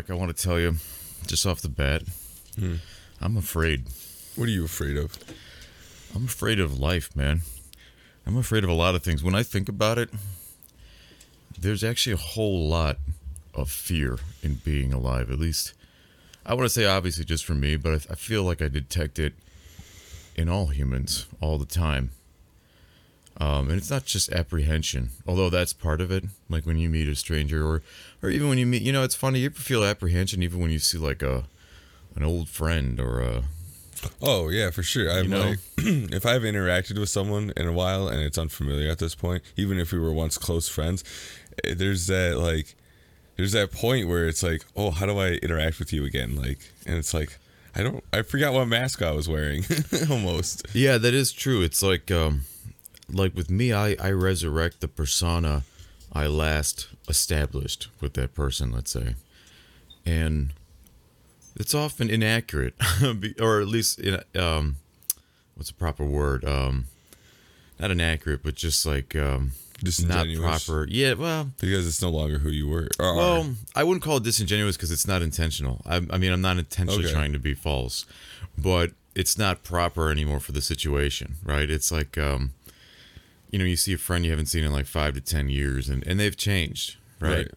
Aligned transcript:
Zach, 0.00 0.10
I 0.10 0.14
want 0.14 0.34
to 0.34 0.42
tell 0.42 0.58
you, 0.58 0.76
just 1.26 1.46
off 1.46 1.60
the 1.60 1.68
bat, 1.68 2.02
Hmm. 2.58 2.76
I'm 3.20 3.36
afraid. 3.36 3.84
What 4.34 4.48
are 4.48 4.52
you 4.52 4.64
afraid 4.64 4.96
of? 4.96 5.16
I'm 6.14 6.24
afraid 6.24 6.58
of 6.58 6.78
life, 6.78 7.14
man. 7.14 7.42
I'm 8.26 8.36
afraid 8.38 8.64
of 8.64 8.70
a 8.70 8.74
lot 8.74 8.94
of 8.94 9.02
things. 9.02 9.22
When 9.22 9.34
I 9.34 9.42
think 9.42 9.68
about 9.68 9.98
it, 9.98 10.08
there's 11.58 11.84
actually 11.84 12.14
a 12.14 12.16
whole 12.34 12.66
lot 12.66 12.96
of 13.54 13.70
fear 13.70 14.18
in 14.42 14.54
being 14.64 14.92
alive. 14.94 15.30
At 15.30 15.38
least, 15.38 15.74
I 16.46 16.54
want 16.54 16.64
to 16.64 16.70
say 16.70 16.86
obviously 16.86 17.24
just 17.26 17.44
for 17.44 17.54
me, 17.54 17.76
but 17.76 18.06
I 18.10 18.14
feel 18.14 18.42
like 18.42 18.62
I 18.62 18.68
detect 18.68 19.18
it 19.18 19.34
in 20.34 20.48
all 20.48 20.68
humans 20.68 21.26
all 21.42 21.58
the 21.58 21.66
time. 21.66 22.10
Um, 23.40 23.70
and 23.70 23.78
it's 23.78 23.90
not 23.90 24.04
just 24.04 24.30
apprehension, 24.32 25.10
although 25.26 25.48
that's 25.48 25.72
part 25.72 26.02
of 26.02 26.10
it. 26.10 26.24
Like 26.50 26.66
when 26.66 26.76
you 26.76 26.90
meet 26.90 27.08
a 27.08 27.16
stranger, 27.16 27.66
or 27.66 27.82
or 28.22 28.28
even 28.28 28.48
when 28.50 28.58
you 28.58 28.66
meet, 28.66 28.82
you 28.82 28.92
know, 28.92 29.02
it's 29.02 29.14
funny. 29.14 29.40
You 29.40 29.50
feel 29.50 29.82
apprehension 29.82 30.42
even 30.42 30.60
when 30.60 30.70
you 30.70 30.78
see 30.78 30.98
like 30.98 31.22
a 31.22 31.44
an 32.14 32.22
old 32.22 32.48
friend 32.48 33.00
or 33.00 33.20
a 33.20 33.44
Oh 34.22 34.48
yeah, 34.48 34.70
for 34.70 34.82
sure. 34.82 35.10
I'm 35.10 35.24
You 35.24 35.30
know? 35.30 35.48
like, 35.50 35.58
if 35.78 36.26
I've 36.26 36.42
interacted 36.42 36.98
with 36.98 37.08
someone 37.08 37.52
in 37.56 37.66
a 37.66 37.72
while 37.72 38.08
and 38.08 38.20
it's 38.22 38.38
unfamiliar 38.38 38.90
at 38.90 38.98
this 38.98 39.14
point, 39.14 39.42
even 39.56 39.78
if 39.78 39.92
we 39.92 39.98
were 39.98 40.12
once 40.12 40.36
close 40.38 40.68
friends, 40.68 41.04
eh, 41.64 41.74
there's 41.74 42.06
that 42.08 42.38
like, 42.38 42.74
there's 43.36 43.52
that 43.52 43.72
point 43.72 44.08
where 44.08 44.26
it's 44.26 44.42
like, 44.42 44.64
oh, 44.76 44.90
how 44.90 45.06
do 45.06 45.18
I 45.18 45.32
interact 45.42 45.78
with 45.78 45.92
you 45.92 46.04
again? 46.04 46.36
Like, 46.36 46.58
and 46.86 46.96
it's 46.96 47.14
like, 47.14 47.38
I 47.74 47.82
don't, 47.82 48.02
I 48.12 48.22
forgot 48.22 48.52
what 48.52 48.66
mask 48.66 49.00
I 49.02 49.12
was 49.12 49.28
wearing, 49.28 49.64
almost. 50.10 50.66
Yeah, 50.74 50.98
that 50.98 51.14
is 51.14 51.32
true. 51.32 51.62
It's 51.62 51.82
like 51.82 52.10
um 52.10 52.42
like 53.12 53.34
with 53.34 53.50
me 53.50 53.72
I 53.72 53.96
I 54.00 54.10
resurrect 54.10 54.80
the 54.80 54.88
persona 54.88 55.62
I 56.12 56.26
last 56.26 56.88
established 57.08 57.88
with 58.00 58.14
that 58.14 58.34
person, 58.34 58.72
let's 58.72 58.90
say. 58.90 59.14
And 60.06 60.52
it's 61.56 61.74
often 61.74 62.10
inaccurate 62.10 62.74
or 63.40 63.60
at 63.60 63.68
least 63.68 63.98
in, 64.00 64.20
um 64.38 64.76
what's 65.54 65.70
a 65.70 65.74
proper 65.74 66.04
word? 66.04 66.44
Um 66.44 66.86
not 67.78 67.90
inaccurate, 67.90 68.42
but 68.42 68.54
just 68.54 68.84
like 68.86 69.14
um 69.16 69.52
not 69.82 69.84
Disingenuous. 69.84 70.66
proper. 70.66 70.86
Yeah, 70.90 71.14
well, 71.14 71.50
because 71.58 71.86
it's 71.88 72.02
no 72.02 72.10
longer 72.10 72.38
who 72.38 72.50
you 72.50 72.68
were. 72.68 72.88
Or 72.98 73.16
well, 73.16 73.56
I 73.74 73.82
wouldn't 73.82 74.02
call 74.02 74.18
it 74.18 74.24
disingenuous 74.24 74.76
because 74.76 74.90
it's 74.90 75.06
not 75.06 75.22
intentional. 75.22 75.80
I, 75.86 75.96
I 76.10 76.18
mean, 76.18 76.32
I'm 76.32 76.42
not 76.42 76.58
intentionally 76.58 77.04
Okay. 77.04 77.12
trying 77.14 77.32
to 77.32 77.38
be 77.38 77.54
false, 77.54 78.04
but 78.58 78.90
it's 79.14 79.38
not 79.38 79.62
proper 79.64 80.10
anymore 80.10 80.38
for 80.38 80.52
the 80.52 80.60
situation, 80.60 81.36
right? 81.42 81.70
It's 81.70 81.90
like, 81.90 82.18
um, 82.18 82.52
you 83.50 83.58
know, 83.58 83.64
you 83.64 83.76
see 83.76 83.92
a 83.92 83.98
friend 83.98 84.24
you 84.24 84.30
haven't 84.30 84.46
seen 84.46 84.64
in 84.64 84.72
like 84.72 84.86
five 84.86 85.14
to 85.14 85.20
ten 85.20 85.48
years, 85.48 85.88
and, 85.88 86.06
and 86.06 86.18
they've 86.20 86.36
changed, 86.36 86.96
right? 87.20 87.36
Right. 87.38 87.50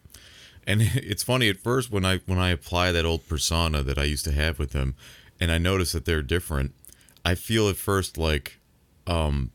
And 0.66 0.80
it's 0.94 1.22
funny 1.22 1.48
at 1.48 1.58
first 1.58 1.90
when 1.90 2.04
I 2.04 2.18
when 2.26 2.38
I 2.38 2.50
apply 2.50 2.92
that 2.92 3.04
old 3.04 3.28
persona 3.28 3.82
that 3.82 3.98
I 3.98 4.04
used 4.04 4.24
to 4.24 4.32
have 4.32 4.58
with 4.58 4.70
them, 4.72 4.94
and 5.40 5.50
I 5.52 5.58
notice 5.58 5.92
that 5.92 6.04
they're 6.04 6.22
different. 6.22 6.72
I 7.24 7.34
feel 7.34 7.68
at 7.68 7.76
first 7.76 8.18
like, 8.18 8.58
um, 9.06 9.50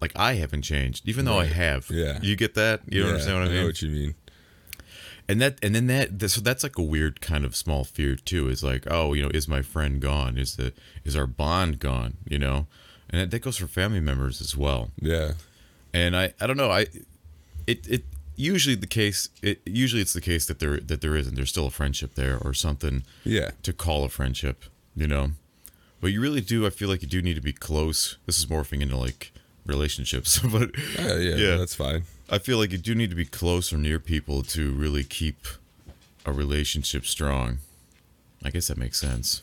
like 0.00 0.12
I 0.16 0.34
haven't 0.34 0.62
changed, 0.62 1.06
even 1.08 1.24
though 1.26 1.38
I 1.38 1.44
have. 1.46 1.90
Yeah. 1.90 2.18
you 2.22 2.34
get 2.36 2.54
that? 2.54 2.80
You 2.88 3.02
Yeah, 3.02 3.08
understand 3.08 3.38
what 3.38 3.44
I 3.44 3.48
mean? 3.50 3.60
know 3.60 3.66
what 3.66 3.82
you 3.82 3.90
mean. 3.90 4.14
and 5.28 5.40
that 5.40 5.58
and 5.62 5.74
then 5.74 5.86
that 5.88 6.18
th- 6.18 6.32
so 6.32 6.40
that's 6.40 6.62
like 6.62 6.78
a 6.78 6.82
weird 6.82 7.20
kind 7.20 7.44
of 7.44 7.54
small 7.54 7.84
fear 7.84 8.16
too 8.16 8.48
is 8.48 8.62
like 8.64 8.84
oh 8.90 9.12
you 9.12 9.22
know 9.22 9.30
is 9.34 9.46
my 9.46 9.62
friend 9.62 10.00
gone 10.00 10.36
is 10.38 10.56
the 10.56 10.72
is 11.04 11.14
our 11.16 11.26
bond 11.26 11.78
gone 11.78 12.16
you 12.28 12.38
know 12.38 12.66
and 13.10 13.20
that, 13.20 13.30
that 13.30 13.38
goes 13.40 13.56
for 13.58 13.66
family 13.66 14.00
members 14.00 14.40
as 14.40 14.56
well 14.56 14.90
Yeah. 15.00 15.32
And 15.92 16.16
i 16.16 16.32
i 16.40 16.46
don't 16.46 16.56
know 16.56 16.70
i 16.70 16.86
it 17.66 17.86
it 17.88 18.04
usually 18.36 18.74
the 18.74 18.86
case 18.86 19.28
it 19.42 19.60
usually 19.66 20.00
it's 20.02 20.12
the 20.12 20.20
case 20.20 20.46
that 20.46 20.58
there 20.60 20.78
that 20.78 21.00
there 21.00 21.14
isn't 21.16 21.34
there's 21.34 21.50
still 21.50 21.66
a 21.66 21.70
friendship 21.70 22.14
there 22.14 22.38
or 22.38 22.54
something 22.54 23.02
Yeah. 23.24 23.50
to 23.62 23.72
call 23.72 24.04
a 24.04 24.08
friendship 24.08 24.64
you 24.96 25.06
know 25.06 25.32
but 26.00 26.08
you 26.12 26.20
really 26.20 26.40
do 26.40 26.66
i 26.66 26.70
feel 26.70 26.88
like 26.88 27.02
you 27.02 27.08
do 27.08 27.20
need 27.20 27.34
to 27.34 27.40
be 27.42 27.52
close 27.52 28.16
this 28.26 28.38
is 28.38 28.46
morphing 28.46 28.80
into 28.80 28.96
like 28.96 29.32
relationships 29.66 30.38
but 30.52 30.70
oh, 30.98 31.02
Yeah, 31.02 31.16
yeah, 31.16 31.36
Yeah. 31.36 31.56
that's 31.56 31.74
fine. 31.74 32.04
I 32.32 32.38
feel 32.38 32.58
like 32.58 32.70
you 32.72 32.78
do 32.78 32.94
need 32.94 33.10
to 33.10 33.16
be 33.16 33.24
close 33.24 33.72
or 33.72 33.76
near 33.76 33.98
people 33.98 34.42
to 34.44 34.70
really 34.72 35.02
keep 35.04 35.46
a 36.24 36.32
relationship 36.32 37.04
strong. 37.04 37.58
I 38.44 38.50
guess 38.50 38.68
that 38.68 38.78
makes 38.78 39.00
sense. 39.00 39.42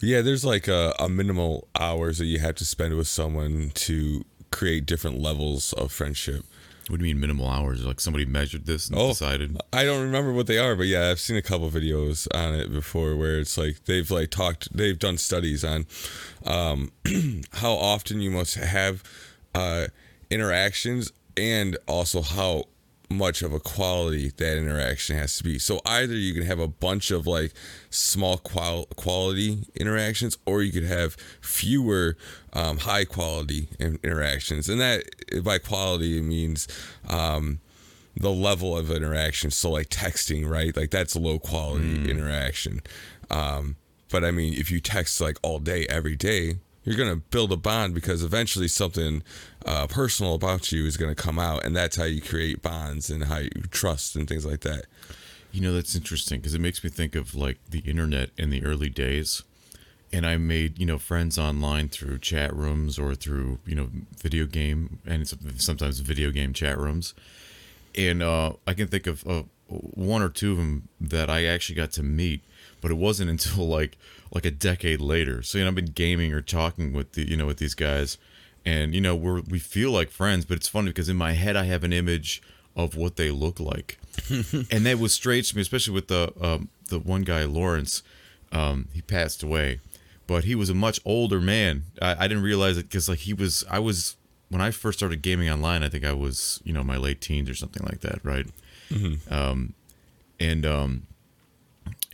Yeah, 0.00 0.20
there's 0.22 0.44
like 0.44 0.68
a, 0.68 0.94
a 1.00 1.08
minimal 1.08 1.66
hours 1.78 2.18
that 2.18 2.26
you 2.26 2.38
have 2.38 2.54
to 2.56 2.64
spend 2.64 2.96
with 2.96 3.08
someone 3.08 3.70
to 3.74 4.24
create 4.54 4.86
different 4.86 5.20
levels 5.20 5.72
of 5.74 5.92
friendship. 5.92 6.44
What 6.88 6.98
do 7.00 7.06
you 7.06 7.14
mean 7.14 7.20
minimal 7.20 7.48
hours? 7.48 7.84
Like 7.84 7.98
somebody 7.98 8.26
measured 8.26 8.66
this 8.66 8.88
and 8.88 8.98
Oh. 8.98 9.08
decided. 9.08 9.58
I 9.72 9.84
don't 9.84 10.02
remember 10.02 10.32
what 10.32 10.46
they 10.46 10.58
are, 10.58 10.76
but 10.76 10.86
yeah, 10.86 11.10
I've 11.10 11.18
seen 11.20 11.36
a 11.36 11.42
couple 11.42 11.70
videos 11.70 12.28
on 12.34 12.54
it 12.54 12.70
before 12.72 13.16
where 13.16 13.38
it's 13.40 13.56
like 13.56 13.84
they've 13.86 14.10
like 14.10 14.30
talked, 14.30 14.68
they've 14.76 14.98
done 14.98 15.16
studies 15.16 15.64
on 15.64 15.86
um, 16.44 16.92
how 17.54 17.72
often 17.72 18.20
you 18.20 18.30
must 18.30 18.54
have 18.56 19.02
uh, 19.54 19.86
interactions 20.30 21.10
and 21.36 21.76
also 21.88 22.20
how 22.22 22.64
much 23.14 23.42
of 23.42 23.52
a 23.52 23.60
quality 23.60 24.30
that 24.36 24.56
interaction 24.56 25.16
has 25.16 25.36
to 25.38 25.44
be. 25.44 25.58
So 25.58 25.80
either 25.86 26.14
you 26.14 26.34
can 26.34 26.44
have 26.44 26.58
a 26.58 26.68
bunch 26.68 27.10
of 27.10 27.26
like 27.26 27.52
small 27.90 28.38
qual- 28.38 28.86
quality 28.96 29.66
interactions, 29.74 30.36
or 30.46 30.62
you 30.62 30.72
could 30.72 30.84
have 30.84 31.16
fewer 31.40 32.16
um, 32.52 32.78
high 32.78 33.04
quality 33.04 33.68
in- 33.78 33.98
interactions, 34.02 34.68
and 34.68 34.80
that 34.80 35.04
by 35.42 35.58
quality 35.58 36.18
it 36.18 36.22
means. 36.22 36.68
Um, 37.08 37.60
the 38.16 38.30
level 38.30 38.78
of 38.78 38.92
interaction. 38.92 39.50
So 39.50 39.72
like 39.72 39.88
texting, 39.88 40.48
right? 40.48 40.76
Like 40.76 40.90
that's 40.90 41.16
a 41.16 41.18
low 41.18 41.40
quality 41.40 42.08
interaction. 42.08 42.80
Um, 43.28 43.74
but 44.08 44.22
I 44.22 44.30
mean, 44.30 44.54
if 44.54 44.70
you 44.70 44.78
text 44.80 45.20
like 45.20 45.36
all 45.42 45.58
day, 45.58 45.86
every 45.88 46.14
day, 46.14 46.58
you're 46.84 46.96
gonna 46.96 47.16
build 47.16 47.52
a 47.52 47.56
bond 47.56 47.94
because 47.94 48.22
eventually 48.22 48.68
something 48.68 49.22
uh, 49.64 49.86
personal 49.86 50.34
about 50.34 50.70
you 50.70 50.86
is 50.86 50.96
gonna 50.96 51.14
come 51.14 51.38
out, 51.38 51.64
and 51.64 51.74
that's 51.74 51.96
how 51.96 52.04
you 52.04 52.20
create 52.20 52.62
bonds 52.62 53.10
and 53.10 53.24
how 53.24 53.38
you 53.38 53.50
trust 53.70 54.16
and 54.16 54.28
things 54.28 54.44
like 54.44 54.60
that. 54.60 54.86
You 55.50 55.60
know, 55.60 55.72
that's 55.72 55.94
interesting 55.94 56.40
because 56.40 56.54
it 56.54 56.60
makes 56.60 56.82
me 56.82 56.90
think 56.90 57.14
of 57.14 57.34
like 57.34 57.58
the 57.70 57.80
internet 57.80 58.30
in 58.36 58.50
the 58.50 58.64
early 58.64 58.88
days. 58.88 59.42
And 60.12 60.26
I 60.26 60.36
made, 60.36 60.78
you 60.78 60.86
know, 60.86 60.98
friends 60.98 61.38
online 61.38 61.88
through 61.88 62.18
chat 62.18 62.54
rooms 62.54 63.00
or 63.00 63.16
through, 63.16 63.58
you 63.66 63.74
know, 63.74 63.88
video 64.20 64.46
game 64.46 65.00
and 65.04 65.26
sometimes 65.56 65.98
video 66.00 66.30
game 66.30 66.52
chat 66.52 66.78
rooms. 66.78 67.14
And 67.96 68.22
uh, 68.22 68.52
I 68.66 68.74
can 68.74 68.86
think 68.86 69.06
of 69.08 69.26
uh, 69.26 69.42
one 69.68 70.22
or 70.22 70.28
two 70.28 70.52
of 70.52 70.58
them 70.58 70.88
that 71.00 71.30
I 71.30 71.44
actually 71.44 71.76
got 71.76 71.92
to 71.92 72.02
meet, 72.02 72.44
but 72.84 72.90
it 72.90 72.98
wasn't 72.98 73.30
until 73.30 73.66
like 73.66 73.96
like 74.30 74.44
a 74.44 74.50
decade 74.50 75.00
later. 75.00 75.42
So 75.42 75.56
you 75.56 75.64
know, 75.64 75.68
I've 75.68 75.74
been 75.74 75.86
gaming 75.86 76.34
or 76.34 76.42
talking 76.42 76.92
with 76.92 77.12
the 77.12 77.26
you 77.26 77.34
know 77.34 77.46
with 77.46 77.56
these 77.56 77.74
guys, 77.74 78.18
and 78.62 78.94
you 78.94 79.00
know 79.00 79.16
we're 79.16 79.40
we 79.40 79.58
feel 79.58 79.90
like 79.90 80.10
friends, 80.10 80.44
but 80.44 80.58
it's 80.58 80.68
funny 80.68 80.88
because 80.88 81.08
in 81.08 81.16
my 81.16 81.32
head 81.32 81.56
I 81.56 81.64
have 81.64 81.82
an 81.82 81.94
image 81.94 82.42
of 82.76 82.94
what 82.94 83.16
they 83.16 83.30
look 83.30 83.58
like, 83.58 83.98
and 84.70 84.84
that 84.84 84.98
was 84.98 85.14
strange 85.14 85.48
to 85.48 85.56
me, 85.56 85.62
especially 85.62 85.94
with 85.94 86.08
the 86.08 86.30
um, 86.38 86.68
the 86.90 86.98
one 86.98 87.22
guy 87.22 87.44
Lawrence. 87.44 88.02
Um, 88.52 88.88
he 88.92 89.00
passed 89.00 89.42
away, 89.42 89.80
but 90.26 90.44
he 90.44 90.54
was 90.54 90.68
a 90.68 90.74
much 90.74 91.00
older 91.06 91.40
man. 91.40 91.84
I, 92.02 92.24
I 92.26 92.28
didn't 92.28 92.42
realize 92.42 92.76
it 92.76 92.90
because 92.90 93.08
like 93.08 93.20
he 93.20 93.32
was. 93.32 93.64
I 93.70 93.78
was 93.78 94.16
when 94.50 94.60
I 94.60 94.70
first 94.72 94.98
started 94.98 95.22
gaming 95.22 95.48
online. 95.48 95.82
I 95.82 95.88
think 95.88 96.04
I 96.04 96.12
was 96.12 96.60
you 96.64 96.74
know 96.74 96.84
my 96.84 96.98
late 96.98 97.22
teens 97.22 97.48
or 97.48 97.54
something 97.54 97.82
like 97.86 98.00
that, 98.00 98.22
right? 98.22 98.46
Um, 99.30 99.72
and 100.38 100.66
um, 100.66 101.06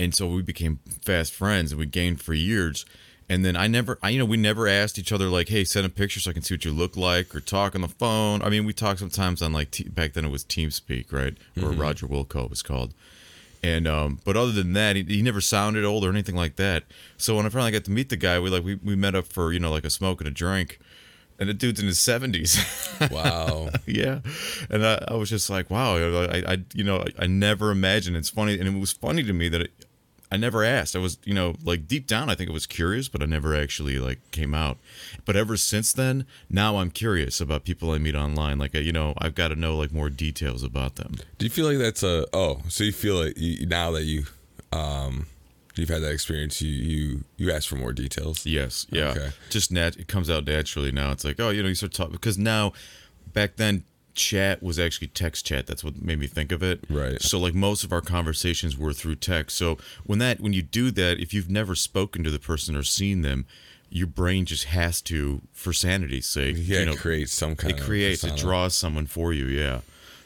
and 0.00 0.14
so 0.14 0.26
we 0.28 0.42
became 0.42 0.80
fast 1.02 1.32
friends 1.32 1.72
and 1.72 1.78
we 1.78 1.86
gained 1.86 2.20
for 2.22 2.32
years. 2.34 2.86
And 3.28 3.44
then 3.44 3.54
I 3.54 3.68
never, 3.68 3.96
I 4.02 4.08
you 4.08 4.18
know, 4.18 4.24
we 4.24 4.36
never 4.36 4.66
asked 4.66 4.98
each 4.98 5.12
other 5.12 5.26
like, 5.28 5.48
"Hey, 5.48 5.62
send 5.62 5.86
a 5.86 5.88
picture 5.88 6.18
so 6.18 6.30
I 6.30 6.34
can 6.34 6.42
see 6.42 6.54
what 6.54 6.64
you 6.64 6.72
look 6.72 6.96
like," 6.96 7.32
or 7.32 7.40
talk 7.40 7.76
on 7.76 7.80
the 7.82 7.88
phone. 7.88 8.42
I 8.42 8.48
mean, 8.48 8.64
we 8.64 8.72
talked 8.72 8.98
sometimes 8.98 9.40
on 9.40 9.52
like 9.52 9.70
t- 9.70 9.88
back 9.88 10.14
then 10.14 10.24
it 10.24 10.30
was 10.30 10.42
TeamSpeak, 10.42 11.12
right, 11.12 11.36
or 11.62 11.70
Roger 11.70 12.08
Wilco 12.08 12.50
was 12.50 12.62
called. 12.62 12.92
And 13.62 13.86
um, 13.86 14.18
but 14.24 14.36
other 14.36 14.50
than 14.50 14.72
that, 14.72 14.96
he, 14.96 15.04
he 15.04 15.22
never 15.22 15.40
sounded 15.40 15.84
old 15.84 16.04
or 16.04 16.08
anything 16.08 16.34
like 16.34 16.56
that. 16.56 16.84
So 17.18 17.36
when 17.36 17.46
I 17.46 17.50
finally 17.50 17.70
got 17.70 17.84
to 17.84 17.90
meet 17.92 18.08
the 18.08 18.16
guy, 18.16 18.40
we 18.40 18.50
like 18.50 18.64
we, 18.64 18.76
we 18.76 18.96
met 18.96 19.14
up 19.14 19.26
for 19.26 19.52
you 19.52 19.60
know 19.60 19.70
like 19.70 19.84
a 19.84 19.90
smoke 19.90 20.20
and 20.20 20.26
a 20.26 20.32
drink, 20.32 20.80
and 21.38 21.48
the 21.48 21.54
dude's 21.54 21.78
in 21.78 21.86
his 21.86 22.00
seventies. 22.00 22.58
Wow. 23.10 23.70
yeah 23.86 24.20
and 24.68 24.86
I, 24.86 25.02
I 25.08 25.14
was 25.14 25.30
just 25.30 25.48
like 25.48 25.70
wow 25.70 25.96
I, 25.96 26.52
I 26.52 26.58
you 26.74 26.84
know 26.84 26.98
I, 26.98 27.24
I 27.24 27.26
never 27.26 27.70
imagined 27.70 28.14
it's 28.14 28.28
funny 28.28 28.58
and 28.60 28.68
it 28.68 28.78
was 28.78 28.92
funny 28.92 29.22
to 29.22 29.32
me 29.32 29.48
that 29.48 29.62
it, 29.62 29.70
i 30.30 30.36
never 30.36 30.64
asked 30.64 30.94
i 30.94 30.98
was 30.98 31.18
you 31.24 31.34
know 31.34 31.54
like 31.64 31.86
deep 31.88 32.06
down 32.06 32.28
i 32.30 32.34
think 32.34 32.48
it 32.48 32.52
was 32.52 32.66
curious 32.66 33.08
but 33.08 33.22
i 33.22 33.26
never 33.26 33.54
actually 33.54 33.98
like 33.98 34.18
came 34.30 34.54
out 34.54 34.78
but 35.24 35.36
ever 35.36 35.56
since 35.56 35.92
then 35.92 36.24
now 36.48 36.78
i'm 36.78 36.90
curious 36.90 37.40
about 37.40 37.64
people 37.64 37.90
i 37.90 37.98
meet 37.98 38.14
online 38.14 38.58
like 38.58 38.74
you 38.74 38.92
know 38.92 39.14
i've 39.18 39.34
got 39.34 39.48
to 39.48 39.56
know 39.56 39.76
like 39.76 39.92
more 39.92 40.10
details 40.10 40.62
about 40.62 40.96
them 40.96 41.14
Do 41.38 41.46
you 41.46 41.50
feel 41.50 41.66
like 41.66 41.78
that's 41.78 42.02
a 42.02 42.26
oh? 42.32 42.60
So 42.68 42.84
you 42.84 42.92
feel 42.92 43.16
like 43.16 43.34
you, 43.36 43.66
now 43.66 43.90
that 43.92 44.04
you 44.04 44.24
um 44.72 45.26
you've 45.76 45.88
had 45.88 46.02
that 46.02 46.12
experience, 46.12 46.60
you 46.60 46.70
you 46.70 47.24
you 47.36 47.50
ask 47.50 47.68
for 47.68 47.76
more 47.76 47.92
details. 47.92 48.44
Yes, 48.46 48.86
yeah. 48.90 49.08
Okay. 49.10 49.30
Just 49.48 49.72
nat 49.72 49.96
it 49.96 50.08
comes 50.08 50.28
out 50.28 50.44
naturally 50.44 50.92
now. 50.92 51.10
It's 51.12 51.24
like, 51.24 51.40
oh, 51.40 51.50
you 51.50 51.62
know, 51.62 51.68
you 51.68 51.74
start 51.74 51.92
talking 51.92 52.12
because 52.12 52.38
now 52.38 52.72
back 53.32 53.56
then 53.56 53.84
chat 54.14 54.62
was 54.62 54.78
actually 54.78 55.08
text 55.08 55.44
chat. 55.44 55.66
That's 55.66 55.84
what 55.84 56.00
made 56.00 56.18
me 56.18 56.26
think 56.26 56.52
of 56.52 56.62
it. 56.62 56.84
Right. 56.88 57.20
So 57.20 57.38
like 57.38 57.54
most 57.54 57.84
of 57.84 57.92
our 57.92 58.00
conversations 58.00 58.76
were 58.76 58.92
through 58.92 59.16
text. 59.16 59.56
So 59.56 59.78
when 60.04 60.18
that 60.20 60.40
when 60.40 60.52
you 60.52 60.62
do 60.62 60.90
that, 60.92 61.18
if 61.18 61.32
you've 61.34 61.50
never 61.50 61.74
spoken 61.74 62.24
to 62.24 62.30
the 62.30 62.38
person 62.38 62.76
or 62.76 62.82
seen 62.82 63.22
them, 63.22 63.46
your 63.90 64.06
brain 64.06 64.44
just 64.46 64.64
has 64.64 65.02
to, 65.02 65.42
for 65.52 65.72
sanity's 65.72 66.26
sake, 66.26 66.56
Yeah, 66.58 66.80
you 66.80 66.86
know, 66.86 66.92
it 66.92 66.98
creates 66.98 67.32
some 67.32 67.56
kind 67.56 67.76
it 67.76 67.82
creates, 67.82 68.22
it 68.22 68.36
draws 68.36 68.74
someone 68.74 69.06
for 69.06 69.32
you. 69.32 69.46
Yeah. 69.46 69.80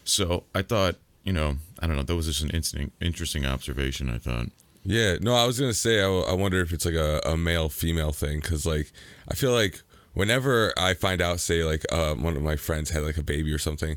So 0.04 0.44
I 0.54 0.62
thought, 0.62 0.96
you 1.25 1.32
know, 1.32 1.56
I 1.81 1.86
don't 1.86 1.96
know. 1.96 2.02
That 2.02 2.14
was 2.14 2.26
just 2.26 2.42
an 2.42 2.50
interesting, 2.50 2.92
interesting 3.00 3.46
observation. 3.46 4.10
I 4.10 4.19
thought. 4.19 4.46
Yeah, 4.84 5.16
no, 5.20 5.34
I 5.34 5.46
was 5.46 5.58
gonna 5.58 5.72
say 5.72 6.02
I, 6.02 6.06
I 6.06 6.34
wonder 6.34 6.60
if 6.60 6.72
it's 6.72 6.84
like 6.84 6.94
a, 6.94 7.20
a 7.25 7.36
male 7.38 7.70
female 7.70 8.12
thing 8.12 8.40
because 8.40 8.66
like 8.66 8.92
I 9.28 9.34
feel 9.34 9.52
like 9.52 9.82
whenever 10.14 10.72
I 10.76 10.94
find 10.94 11.20
out, 11.20 11.40
say 11.40 11.62
like 11.64 11.84
uh, 11.93 12.14
one 12.14 12.37
of 12.37 12.43
my 12.43 12.56
friends 12.56 12.90
had 12.90 13.02
like 13.02 13.16
a 13.19 13.22
baby 13.22 13.52
or 13.52 13.58
something, 13.58 13.96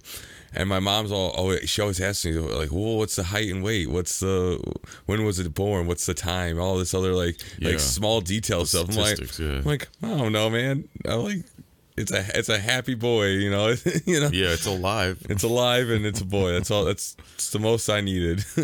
and 0.54 0.68
my 0.70 0.80
mom's 0.80 1.12
all 1.12 1.30
always 1.32 1.70
she 1.70 1.82
always 1.82 2.00
asks 2.02 2.26
me 2.26 2.34
like, 2.34 2.72
well, 2.72 2.98
what's 2.98 3.16
the 3.16 3.24
height 3.24 3.50
and 3.52 3.64
weight? 3.64 3.90
What's 3.90 4.20
the 4.20 4.62
when 5.06 5.24
was 5.26 5.40
it 5.40 5.54
born? 5.54 5.88
What's 5.88 6.06
the 6.06 6.14
time? 6.14 6.60
All 6.60 6.78
this 6.78 6.94
other 6.94 7.14
like 7.14 7.40
Yeah. 7.60 7.70
like 7.70 7.80
small 7.80 8.22
detail 8.22 8.66
stuff. 8.66 8.90
I'm 8.90 8.96
like, 8.96 9.40
yeah. 9.40 9.46
I'm 9.48 9.64
like 9.64 9.88
I 10.04 10.08
don't 10.10 10.32
know, 10.32 10.50
man. 10.50 10.88
I 11.08 11.14
like 11.16 11.46
it's 11.98 12.12
a 12.12 12.24
it's 12.38 12.50
a 12.50 12.60
happy 12.60 12.94
boy, 12.94 13.26
you 13.30 13.50
know, 13.50 13.74
you 14.06 14.20
know. 14.20 14.30
Yeah, 14.32 14.50
it's 14.54 14.68
alive. 14.68 15.18
It's 15.30 15.44
alive 15.44 15.90
and 15.90 16.06
it's 16.06 16.22
a 16.22 16.26
boy. 16.26 16.52
That's 16.52 16.70
all. 16.70 16.86
That's, 16.86 17.16
that's 17.16 17.50
the 17.50 17.58
most 17.60 17.90
I 17.90 18.02
needed. 18.02 18.46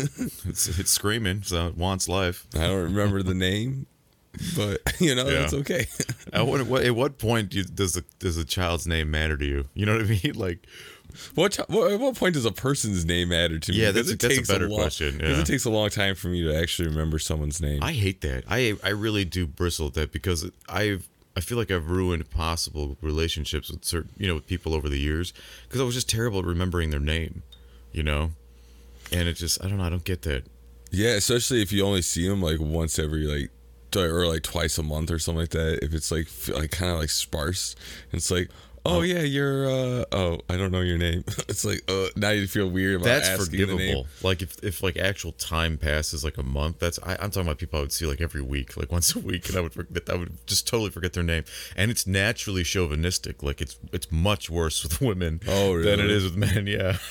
It's 0.46 0.68
it's 0.78 0.90
screaming, 0.92 1.42
so 1.42 1.66
it 1.66 1.76
wants 1.76 2.08
life. 2.08 2.46
I 2.54 2.66
don't 2.68 2.82
remember 2.84 3.22
the 3.24 3.34
name, 3.34 3.86
but 4.56 4.80
you 5.00 5.14
know 5.14 5.28
Yeah. 5.28 5.44
it's 5.44 5.54
okay. 5.54 5.86
At 6.32 6.46
what, 6.46 6.62
what 6.66 6.84
at 6.84 6.94
what 6.94 7.18
point 7.18 7.50
do 7.50 7.58
you, 7.58 7.64
does 7.64 7.92
the 7.94 8.04
does 8.18 8.36
a 8.36 8.44
child's 8.44 8.86
name 8.86 9.10
matter 9.10 9.36
to 9.36 9.44
you? 9.44 9.64
You 9.74 9.86
know 9.86 9.92
what 9.96 10.02
I 10.02 10.20
mean? 10.24 10.34
Like, 10.34 10.66
what, 11.34 11.56
what 11.68 11.92
at 11.92 12.00
what 12.00 12.16
point 12.16 12.34
does 12.34 12.44
a 12.44 12.52
person's 12.52 13.04
name 13.04 13.28
matter 13.28 13.58
to 13.58 13.72
me? 13.72 13.78
Yeah, 13.78 13.90
that's 13.92 14.10
a- 14.10 14.16
that's 14.16 14.38
a 14.38 14.42
better 14.52 14.68
long, 14.68 14.80
question, 14.80 15.16
Because 15.18 15.36
yeah. 15.36 15.42
it 15.42 15.46
takes 15.46 15.64
a 15.64 15.70
long 15.70 15.90
time 15.90 16.14
for 16.14 16.28
me 16.28 16.42
to 16.42 16.54
actually 16.54 16.88
remember 16.88 17.18
someone's 17.18 17.60
name. 17.60 17.82
I 17.82 17.92
hate 17.92 18.20
that. 18.22 18.44
I 18.48 18.74
I 18.82 18.90
really 18.90 19.24
do 19.24 19.46
bristle 19.46 19.86
at 19.88 19.94
that 19.94 20.12
because 20.12 20.50
I've 20.68 21.08
I 21.36 21.40
feel 21.40 21.58
like 21.58 21.70
I've 21.70 21.88
ruined 21.90 22.28
possible 22.30 22.96
relationships 23.00 23.70
with 23.70 23.84
certain 23.84 24.10
you 24.16 24.26
know 24.26 24.34
with 24.34 24.46
people 24.46 24.74
over 24.74 24.88
the 24.88 24.98
years 24.98 25.32
because 25.68 25.80
I 25.80 25.84
was 25.84 25.94
just 25.94 26.08
terrible 26.08 26.38
at 26.40 26.44
remembering 26.44 26.90
their 26.90 27.00
name, 27.00 27.42
you 27.92 28.02
know, 28.02 28.30
and 29.12 29.28
it 29.28 29.34
just 29.34 29.62
I 29.64 29.68
don't 29.68 29.78
know 29.78 29.84
I 29.84 29.90
don't 29.90 30.04
get 30.04 30.22
that. 30.22 30.44
yeah, 30.90 31.10
especially 31.10 31.60
if 31.62 31.72
you 31.72 31.84
only 31.84 32.02
see 32.02 32.28
them 32.28 32.40
like 32.42 32.58
once 32.60 32.98
every 32.98 33.26
like 33.26 33.50
or 34.02 34.26
like 34.26 34.42
twice 34.42 34.78
a 34.78 34.82
month 34.82 35.10
or 35.10 35.18
something 35.18 35.40
like 35.40 35.50
that. 35.50 35.82
If 35.82 35.94
it's 35.94 36.10
like 36.10 36.28
like 36.48 36.70
kind 36.70 36.92
of 36.92 36.98
like 36.98 37.10
sparse, 37.10 37.76
it's 38.12 38.30
like. 38.30 38.50
Oh 38.86 39.00
yeah, 39.00 39.20
you're. 39.22 39.66
uh 39.66 40.04
Oh, 40.12 40.38
I 40.50 40.56
don't 40.58 40.70
know 40.70 40.80
your 40.82 40.98
name. 40.98 41.24
it's 41.48 41.64
like, 41.64 41.82
uh, 41.90 42.08
now 42.16 42.30
you 42.30 42.46
feel 42.46 42.68
weird 42.68 42.96
about 42.96 43.04
That's 43.06 43.28
asking 43.30 43.46
forgivable. 43.46 44.06
Like 44.22 44.42
if, 44.42 44.62
if 44.62 44.82
like 44.82 44.98
actual 44.98 45.32
time 45.32 45.78
passes 45.78 46.22
like 46.22 46.36
a 46.36 46.42
month, 46.42 46.80
that's 46.80 46.98
I, 47.02 47.12
I'm 47.12 47.30
talking 47.30 47.42
about 47.42 47.56
people 47.58 47.78
I 47.78 47.82
would 47.82 47.92
see 47.92 48.04
like 48.06 48.20
every 48.20 48.42
week, 48.42 48.76
like 48.76 48.92
once 48.98 49.14
a 49.16 49.20
week, 49.20 49.48
and 49.48 49.56
I 49.56 49.60
would 49.62 49.72
forget 49.72 50.08
I 50.10 50.16
would 50.16 50.46
just 50.46 50.68
totally 50.68 50.90
forget 50.90 51.14
their 51.14 51.22
name. 51.22 51.44
And 51.76 51.90
it's 51.90 52.06
naturally 52.06 52.62
chauvinistic. 52.62 53.42
Like 53.42 53.60
it's 53.62 53.78
it's 53.92 54.10
much 54.12 54.50
worse 54.50 54.82
with 54.82 55.00
women 55.00 55.40
Oh, 55.48 55.80
than 55.80 55.98
it 56.00 56.10
is 56.10 56.24
with 56.24 56.36
men. 56.36 56.66
Yeah. 56.66 56.98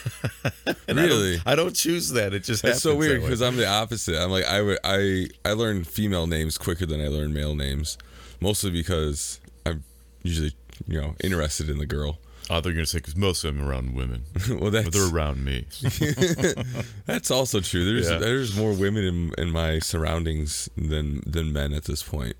And 0.87 0.99
I 0.99 1.03
don't- 1.07 1.09
Really? 1.19 1.41
I 1.45 1.55
don't, 1.55 1.73
choose 1.73 2.09
that. 2.11 2.33
It 2.33 2.43
just 2.43 2.61
That's 2.61 2.81
so 2.81 2.95
weird 2.95 3.21
because 3.21 3.41
I'm 3.41 3.55
the 3.55 3.67
opposite. 3.67 4.15
I'm 4.21 4.29
like 4.31 4.45
I 4.45 4.61
would 4.61 4.77
I 4.83 5.27
I 5.45 5.53
learn 5.53 5.83
female 5.85 6.27
names 6.27 6.57
quicker 6.57 6.85
than 6.85 7.01
I 7.01 7.07
learn 7.07 7.33
male 7.33 7.55
names, 7.55 7.97
mostly 8.39 8.69
because 8.69 9.39
I'm 9.65 9.83
usually 10.23 10.53
you 10.87 10.99
know 11.01 11.15
interested 11.23 11.69
in 11.69 11.77
the 11.77 11.85
girl. 11.85 12.19
Oh, 12.49 12.59
they're 12.59 12.73
gonna 12.73 12.85
say 12.85 12.97
because 12.97 13.15
most 13.15 13.43
of 13.43 13.55
them 13.55 13.63
are 13.65 13.69
around 13.71 13.95
women, 13.95 14.25
well, 14.49 14.69
that's 14.71 14.85
but 14.85 14.93
they're 14.93 15.09
around 15.09 15.43
me. 15.45 15.65
that's 17.05 17.31
also 17.31 17.59
true. 17.61 17.85
There's 17.85 18.09
Yeah. 18.09 18.17
there's 18.17 18.55
more 18.55 18.73
women 18.73 19.03
in 19.03 19.33
in 19.37 19.51
my 19.51 19.79
surroundings 19.79 20.69
than 20.75 21.21
than 21.25 21.53
men 21.53 21.73
at 21.73 21.85
this 21.85 22.03
point. 22.03 22.35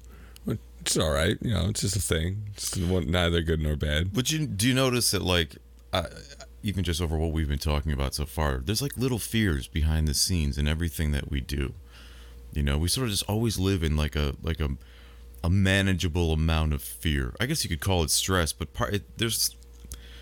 But 0.46 0.58
It's 0.82 0.98
all 0.98 1.12
right, 1.12 1.38
you 1.42 1.54
know. 1.54 1.68
It's 1.70 1.82
just 1.82 1.96
a 1.96 2.02
thing. 2.02 2.44
It's 2.54 2.76
one, 2.78 3.10
neither 3.10 3.42
good 3.42 3.62
nor 3.62 3.76
bad. 3.76 4.14
But 4.14 4.32
you 4.32 4.46
do 4.46 4.68
you 4.68 4.74
notice 4.74 5.12
that 5.12 5.22
like 5.22 5.58
uh, 5.94 6.08
even 6.64 6.84
just 6.84 7.02
over 7.02 7.18
what 7.18 7.32
we've 7.32 7.48
been 7.50 7.60
talking 7.60 7.92
about 7.94 8.14
so 8.14 8.26
far, 8.26 8.58
there's 8.58 8.82
like 8.82 8.98
little 8.98 9.20
fears 9.20 9.68
behind 9.68 10.08
the 10.08 10.14
scenes 10.14 10.58
in 10.58 10.68
everything 10.68 11.12
that 11.12 11.30
we 11.32 11.40
do. 11.40 11.74
You 12.54 12.64
know, 12.64 12.78
we 12.78 12.88
sort 12.90 13.06
of 13.06 13.12
just 13.12 13.24
always 13.30 13.58
live 13.58 13.84
in 13.84 13.96
like 13.96 14.16
a 14.18 14.36
like 14.44 14.60
a 14.60 14.70
a 15.44 15.50
manageable 15.50 16.32
amount 16.32 16.74
of 16.74 16.82
fear. 16.82 17.34
I 17.40 17.46
guess 17.46 17.64
you 17.64 17.70
could 17.70 17.82
call 17.82 18.04
it 18.04 18.10
stress, 18.12 18.54
but 18.54 18.74
part 18.74 18.94
it, 18.94 19.18
there's 19.18 19.56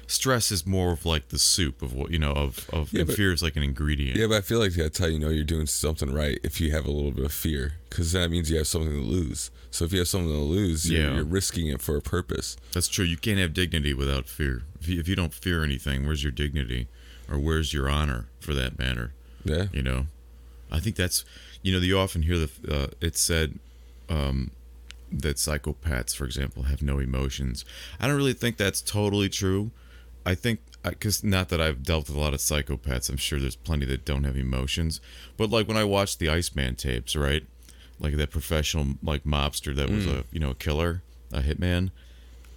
stress 0.08 0.52
is 0.52 0.66
more 0.66 0.92
of 0.92 1.06
like 1.06 1.30
the 1.30 1.40
soup 1.40 1.82
of 1.82 1.94
what 1.94 2.12
you 2.12 2.20
know 2.20 2.32
of 2.34 2.70
of 2.74 2.92
Yeah, 2.92 3.02
and 3.02 3.08
but- 3.08 3.16
fear 3.16 3.32
is 3.32 3.42
like 3.44 3.56
an 3.56 3.64
ingredient. 3.64 4.18
Yeah, 4.18 4.28
but 4.28 4.38
I 4.38 4.42
feel 4.42 4.60
like 4.60 4.74
that's 4.74 4.98
how 5.00 5.06
you 5.06 5.20
know 5.20 5.30
you're 5.30 5.44
doing 5.44 5.68
something 5.68 6.14
right 6.14 6.40
if 6.44 6.60
you 6.60 6.72
have 6.72 6.86
a 6.86 6.92
little 6.92 7.12
bit 7.12 7.26
of 7.26 7.32
fear, 7.32 7.74
because 7.90 8.12
that 8.14 8.30
means 8.32 8.50
you 8.52 8.58
have 8.58 8.68
something 8.68 8.92
to 8.92 8.98
lose. 9.02 9.52
So 9.70 9.86
if 9.86 9.94
you 9.94 10.00
have 10.00 10.08
something 10.10 10.30
to 10.30 10.38
lose, 10.38 10.90
you're, 10.90 11.02
Yeah. 11.02 11.16
you're 11.16 11.24
risking 11.24 11.68
it 11.68 11.82
for 11.82 11.96
a 11.96 12.02
purpose. 12.02 12.58
That's 12.74 12.90
true. 12.90 13.06
You 13.06 13.16
can't 13.16 13.40
have 13.40 13.54
dignity 13.54 13.94
without 13.94 14.26
fear. 14.28 14.64
If 14.82 14.90
you, 14.90 15.00
if 15.00 15.08
you 15.08 15.16
don't 15.16 15.34
fear 15.34 15.64
anything, 15.64 16.06
where's 16.06 16.24
your 16.24 16.32
dignity, 16.34 16.88
or 17.30 17.40
where's 17.40 17.74
your 17.74 17.88
honor, 17.88 18.28
for 18.42 18.54
that 18.54 18.78
matter? 18.78 19.14
Yeah. 19.46 19.68
You 19.72 19.82
know, 19.84 20.08
I 20.72 20.80
think 20.80 20.96
that's 20.98 21.24
you 21.62 21.72
know 21.72 21.80
you 21.80 21.98
often 21.98 22.24
hear 22.24 22.38
the 22.40 22.50
uh, 22.70 22.88
it's 23.00 23.20
said 23.22 23.60
um, 24.10 24.52
that 25.12 25.38
psychopaths, 25.38 26.16
for 26.16 26.26
example, 26.26 26.64
have 26.64 26.82
no 26.82 27.00
emotions. 27.00 27.66
I 28.00 28.08
don't 28.08 28.18
really 28.18 28.34
think 28.34 28.58
that's 28.58 28.82
totally 28.82 29.30
true. 29.30 29.72
I 30.26 30.36
think 30.36 30.60
uh, 30.84 30.92
because 30.92 31.24
not 31.24 31.50
that 31.50 31.62
I've 31.62 31.84
dealt 31.84 32.08
with 32.08 32.18
a 32.18 32.20
lot 32.20 32.34
of 32.34 32.40
psychopaths, 32.40 33.10
I'm 33.10 33.18
sure 33.18 33.40
there's 33.40 33.56
plenty 33.56 33.86
that 33.88 34.06
don't 34.06 34.24
have 34.24 34.38
emotions. 34.38 35.02
But 35.38 35.50
like 35.50 35.68
when 35.68 35.78
I 35.78 35.84
watched 35.84 36.20
the 36.20 36.30
Iceman 36.30 36.76
tapes, 36.76 37.16
right? 37.16 37.46
Like 38.00 38.18
that 38.18 38.32
professional 38.32 38.96
like 39.04 39.24
mobster 39.24 39.76
that 39.76 39.90
was 39.90 40.06
a 40.08 40.10
mm. 40.10 40.24
you 40.32 40.40
know 40.40 40.52
a 40.52 40.56
killer, 40.56 41.04
a 41.32 41.42
hitman 41.42 41.92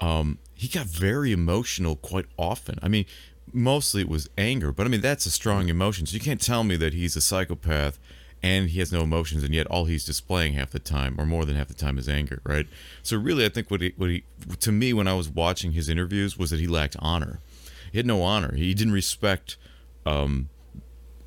um, 0.01 0.39
he 0.55 0.69
got 0.69 0.87
very 0.87 1.33
emotional 1.33 1.97
quite 1.97 2.27
often. 2.37 2.79
I 2.83 2.89
mean, 2.89 3.07
mostly 3.53 4.03
it 4.03 4.09
was 4.09 4.29
anger, 4.37 4.73
but 4.73 4.87
I 4.87 4.91
mean 4.91 5.01
that's 5.01 5.27
a 5.27 5.31
strong 5.31 5.67
mm. 5.67 5.71
emotion. 5.71 6.07
So 6.07 6.15
you 6.15 6.21
can't 6.21 6.41
tell 6.41 6.65
me 6.65 6.77
that 6.77 6.93
he's 6.93 7.17
a 7.17 7.21
psychopath 7.21 7.99
and 8.45 8.69
he 8.69 8.79
has 8.79 8.93
no 8.93 9.01
emotions, 9.01 9.43
and 9.43 9.55
yet 9.55 9.67
all 9.69 9.87
he's 9.87 10.05
displaying 10.05 10.53
half 10.53 10.69
the 10.69 10.79
time, 10.79 11.19
or 11.19 11.25
more 11.25 11.47
than 11.47 11.57
half 11.57 11.69
the 11.69 11.73
time, 11.73 11.97
is 11.97 12.11
anger, 12.11 12.43
right? 12.45 12.67
So 13.03 13.17
really, 13.17 13.47
I 13.47 13.49
think 13.49 13.71
what 13.71 13.81
he, 13.81 13.95
what 13.97 14.11
he, 14.11 14.25
to 14.61 14.71
me, 14.71 14.93
when 14.93 15.09
I 15.09 15.15
was 15.15 15.31
watching 15.31 15.73
his 15.73 15.89
interviews, 15.89 16.37
was 16.37 16.51
that 16.51 16.61
he 16.61 16.67
lacked 16.67 16.95
honor. 16.99 17.41
He 17.91 17.99
had 17.99 18.07
no 18.07 18.23
honor. 18.23 18.55
He 18.55 18.75
didn't 18.75 18.93
respect 18.93 19.57
um, 20.05 20.51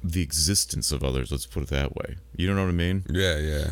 the 0.04 0.22
existence 0.22 0.92
of 0.92 1.04
others. 1.04 1.32
Let's 1.32 1.48
put 1.48 1.64
it 1.64 1.70
that 1.70 1.96
way. 1.96 2.18
You 2.36 2.46
don't 2.46 2.56
know 2.56 2.66
what 2.66 2.70
I 2.70 2.74
mean? 2.74 3.04
Yeah, 3.10 3.40
yeah. 3.40 3.70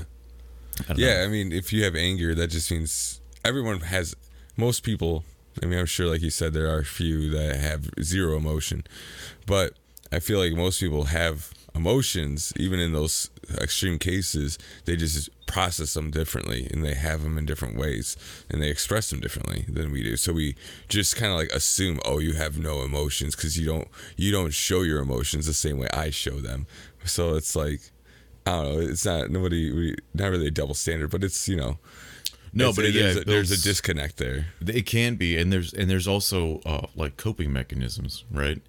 I 0.79 0.87
don't 0.87 0.97
know. 0.97 1.05
Yeah, 1.05 1.23
I 1.23 1.27
mean, 1.27 1.51
if 1.51 1.71
you 1.71 1.83
have 1.83 1.95
anger, 1.95 2.33
that 2.33 2.47
just 2.47 2.71
means 2.71 3.21
everyone 3.43 3.79
has. 3.81 4.15
Most 4.57 4.81
people, 4.81 5.23
I 5.61 5.67
mean, 5.67 5.77
I'm 5.77 5.85
sure, 5.85 6.07
like 6.07 6.23
you 6.23 6.31
said, 6.31 6.53
there 6.53 6.67
are 6.67 6.79
a 6.79 6.85
few 6.85 7.29
that 7.29 7.57
have 7.57 7.91
zero 8.01 8.37
emotion, 8.37 8.85
but 9.45 9.73
I 10.11 10.19
feel 10.19 10.39
like 10.39 10.53
most 10.53 10.79
people 10.79 11.03
have 11.05 11.51
emotions, 11.75 12.53
even 12.55 12.79
in 12.79 12.93
those 12.93 13.29
extreme 13.59 13.99
cases. 13.99 14.57
They 14.85 14.95
just 14.95 15.29
process 15.45 15.93
them 15.93 16.11
differently, 16.11 16.67
and 16.71 16.83
they 16.83 16.95
have 16.95 17.23
them 17.23 17.37
in 17.37 17.45
different 17.45 17.77
ways, 17.77 18.17
and 18.49 18.61
they 18.61 18.69
express 18.69 19.09
them 19.09 19.19
differently 19.19 19.65
than 19.67 19.91
we 19.91 20.03
do. 20.03 20.17
So 20.17 20.33
we 20.33 20.55
just 20.87 21.15
kind 21.15 21.31
of 21.31 21.37
like 21.37 21.51
assume, 21.51 21.99
oh, 22.05 22.19
you 22.19 22.33
have 22.33 22.57
no 22.57 22.81
emotions 22.81 23.35
because 23.35 23.57
you 23.57 23.65
don't 23.65 23.87
you 24.15 24.31
don't 24.31 24.53
show 24.53 24.81
your 24.81 25.01
emotions 25.01 25.45
the 25.45 25.53
same 25.53 25.77
way 25.77 25.87
I 25.93 26.09
show 26.09 26.39
them. 26.39 26.67
So 27.03 27.35
it's 27.35 27.55
like. 27.55 27.81
I 28.47 28.51
don't 28.51 28.75
know. 28.75 28.79
It's 28.79 29.05
not 29.05 29.31
nobody. 29.31 29.71
We 29.71 29.95
not 30.13 30.29
really 30.29 30.45
a 30.45 30.51
double 30.51 30.75
standard, 30.75 31.09
but 31.09 31.23
it's 31.23 31.49
you 31.49 31.55
know. 31.55 31.79
No, 32.53 32.71
but 32.71 32.85
yeah, 32.85 33.01
there's, 33.01 33.15
it 33.17 33.21
a, 33.23 33.25
there's 33.25 33.51
a 33.51 33.61
disconnect 33.61 34.17
there. 34.17 34.47
It 34.65 34.85
can 34.85 35.15
be, 35.15 35.35
and 35.35 35.51
there's 35.51 35.73
and 35.73 35.89
there's 35.89 36.07
also 36.07 36.61
uh, 36.63 36.85
like 36.95 37.17
coping 37.17 37.51
mechanisms, 37.51 38.23
right? 38.31 38.61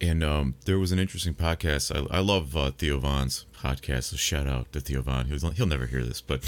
And 0.00 0.22
um, 0.22 0.54
there 0.64 0.78
was 0.78 0.92
an 0.92 0.98
interesting 0.98 1.34
podcast. 1.34 1.94
I, 1.94 2.16
I 2.16 2.20
love 2.20 2.56
uh, 2.56 2.72
Theo 2.72 2.98
Von's 2.98 3.46
podcast. 3.56 4.04
So 4.04 4.16
shout 4.16 4.46
out 4.46 4.72
to 4.72 4.80
Theo 4.80 5.02
Von. 5.02 5.26
He'll, 5.26 5.50
he'll 5.50 5.66
never 5.66 5.86
hear 5.86 6.02
this, 6.02 6.20
but 6.20 6.42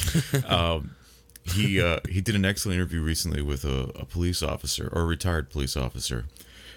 um, 0.50 0.96
he 1.44 1.80
uh, 1.80 2.00
he 2.08 2.20
did 2.20 2.34
an 2.34 2.44
excellent 2.44 2.76
interview 2.76 3.02
recently 3.02 3.42
with 3.42 3.64
a, 3.64 3.90
a 3.94 4.04
police 4.04 4.42
officer 4.42 4.90
or 4.92 5.02
a 5.02 5.06
retired 5.06 5.50
police 5.50 5.76
officer, 5.76 6.26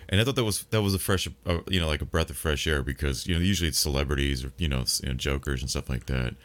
and 0.08 0.22
I 0.22 0.24
thought 0.24 0.36
that 0.36 0.44
was 0.44 0.64
that 0.66 0.82
was 0.82 0.94
a 0.94 1.00
fresh, 1.00 1.28
uh, 1.46 1.60
you 1.68 1.80
know, 1.80 1.88
like 1.88 2.02
a 2.02 2.06
breath 2.06 2.30
of 2.30 2.38
fresh 2.38 2.68
air 2.68 2.84
because 2.84 3.26
you 3.26 3.34
know 3.34 3.42
usually 3.42 3.70
it's 3.70 3.80
celebrities 3.80 4.46
or 4.46 4.52
you 4.58 4.68
know, 4.68 4.86
you 5.02 5.10
know 5.10 5.16
jokers 5.16 5.62
and 5.62 5.70
stuff 5.70 5.90
like 5.90 6.06
that. 6.06 6.36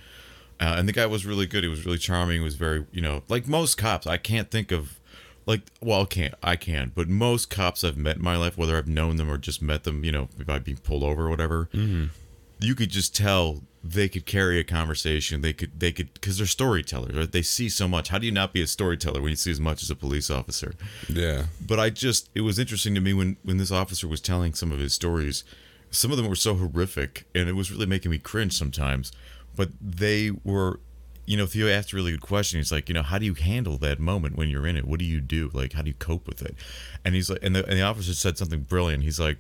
Uh, 0.61 0.77
and 0.79 0.89
the 0.89 0.93
guy 0.93 1.07
was 1.07 1.27
really 1.27 1.47
good. 1.47 1.65
He 1.65 1.69
was 1.69 1.85
really 1.85 1.99
charming. 1.99 2.39
He 2.39 2.45
was 2.45 2.55
very, 2.55 2.87
you 2.93 3.01
know, 3.01 3.23
like 3.29 3.49
most 3.49 3.77
cops. 3.77 4.07
I 4.07 4.19
can't 4.19 4.51
think 4.51 4.71
of, 4.71 5.01
like, 5.47 5.63
well, 5.81 6.03
I 6.03 6.05
can't, 6.07 6.35
I 6.43 6.57
can, 6.57 6.93
but 6.95 7.09
most 7.09 7.51
cops 7.51 7.85
I've 7.85 7.97
met 7.97 8.17
in 8.17 8.23
my 8.23 8.37
life, 8.37 8.57
whether 8.57 8.77
I've 8.77 8.89
known 8.89 9.17
them 9.17 9.31
or 9.31 9.39
just 9.39 9.61
met 9.61 9.85
them, 9.85 10.05
you 10.05 10.13
know, 10.13 10.29
by 10.47 10.59
being 10.59 10.79
pulled 10.79 11.03
over 11.03 11.27
or 11.27 11.31
whatever, 11.31 11.69
mm-hmm. 11.73 12.07
you 12.61 12.75
could 12.75 12.91
just 12.91 13.15
tell 13.15 13.63
they 13.85 14.09
could 14.09 14.25
carry 14.25 14.59
a 14.59 14.65
conversation. 14.65 15.43
They 15.43 15.53
could 15.53 15.79
they 15.79 15.93
could 15.93 16.15
because 16.15 16.39
they're 16.39 16.47
storytellers. 16.47 17.15
Right? 17.15 17.31
They 17.31 17.43
see 17.43 17.69
so 17.69 17.87
much. 17.87 18.09
How 18.09 18.19
do 18.19 18.25
you 18.25 18.33
not 18.33 18.55
be 18.55 18.63
a 18.63 18.67
storyteller 18.67 19.21
when 19.21 19.31
you 19.31 19.37
see 19.37 19.51
as 19.51 19.61
much 19.61 19.83
as 19.83 19.91
a 19.91 19.95
police 19.95 20.31
officer? 20.31 20.75
Yeah. 21.09 21.45
But 21.65 21.79
I 21.79 21.91
just 21.91 22.31
it 22.35 22.41
was 22.41 22.59
interesting 22.59 22.95
to 22.95 23.01
me 23.01 23.13
when 23.13 23.37
when 23.45 23.59
this 23.59 23.71
officer 23.71 24.09
was 24.09 24.23
telling 24.23 24.55
some 24.55 24.73
of 24.73 24.79
his 24.79 24.95
stories. 24.95 25.45
Some 25.91 26.11
of 26.11 26.17
them 26.17 26.27
were 26.29 26.35
so 26.35 26.57
horrific, 26.57 27.25
and 27.37 27.49
it 27.49 27.53
was 27.53 27.71
really 27.71 27.87
making 27.87 28.11
me 28.11 28.19
cringe 28.19 28.55
sometimes. 28.55 29.13
But 29.55 29.69
they 29.81 30.33
were, 30.43 30.81
you 31.27 31.37
know, 31.37 31.47
Theo 31.47 31.69
asked 31.69 31.93
a 31.93 31.97
really 31.97 32.13
good 32.13 32.21
question. 32.21 32.59
He's 32.59 32.73
like, 32.73 32.89
you 32.89 32.95
know, 32.95 33.03
how 33.03 33.19
do 33.19 33.25
you 33.25 33.35
handle 33.35 33.79
that 33.79 33.99
moment 33.99 34.37
when 34.37 34.49
you're 34.49 34.67
in 34.67 34.77
it? 34.77 34.87
What 34.87 34.99
do 34.99 35.05
you 35.05 35.21
do? 35.21 35.51
Like, 35.53 35.73
how 35.73 35.83
do 35.83 35.89
you 35.89 35.95
cope 35.95 36.27
with 36.27 36.43
it? 36.43 36.55
And 37.05 37.15
he's 37.15 37.31
like, 37.31 37.43
and 37.43 37.57
the, 37.57 37.67
and 37.67 37.79
the 37.79 37.83
officer 37.83 38.13
said 38.15 38.37
something 38.37 38.61
brilliant. 38.61 39.05
He's 39.05 39.21
like, 39.21 39.39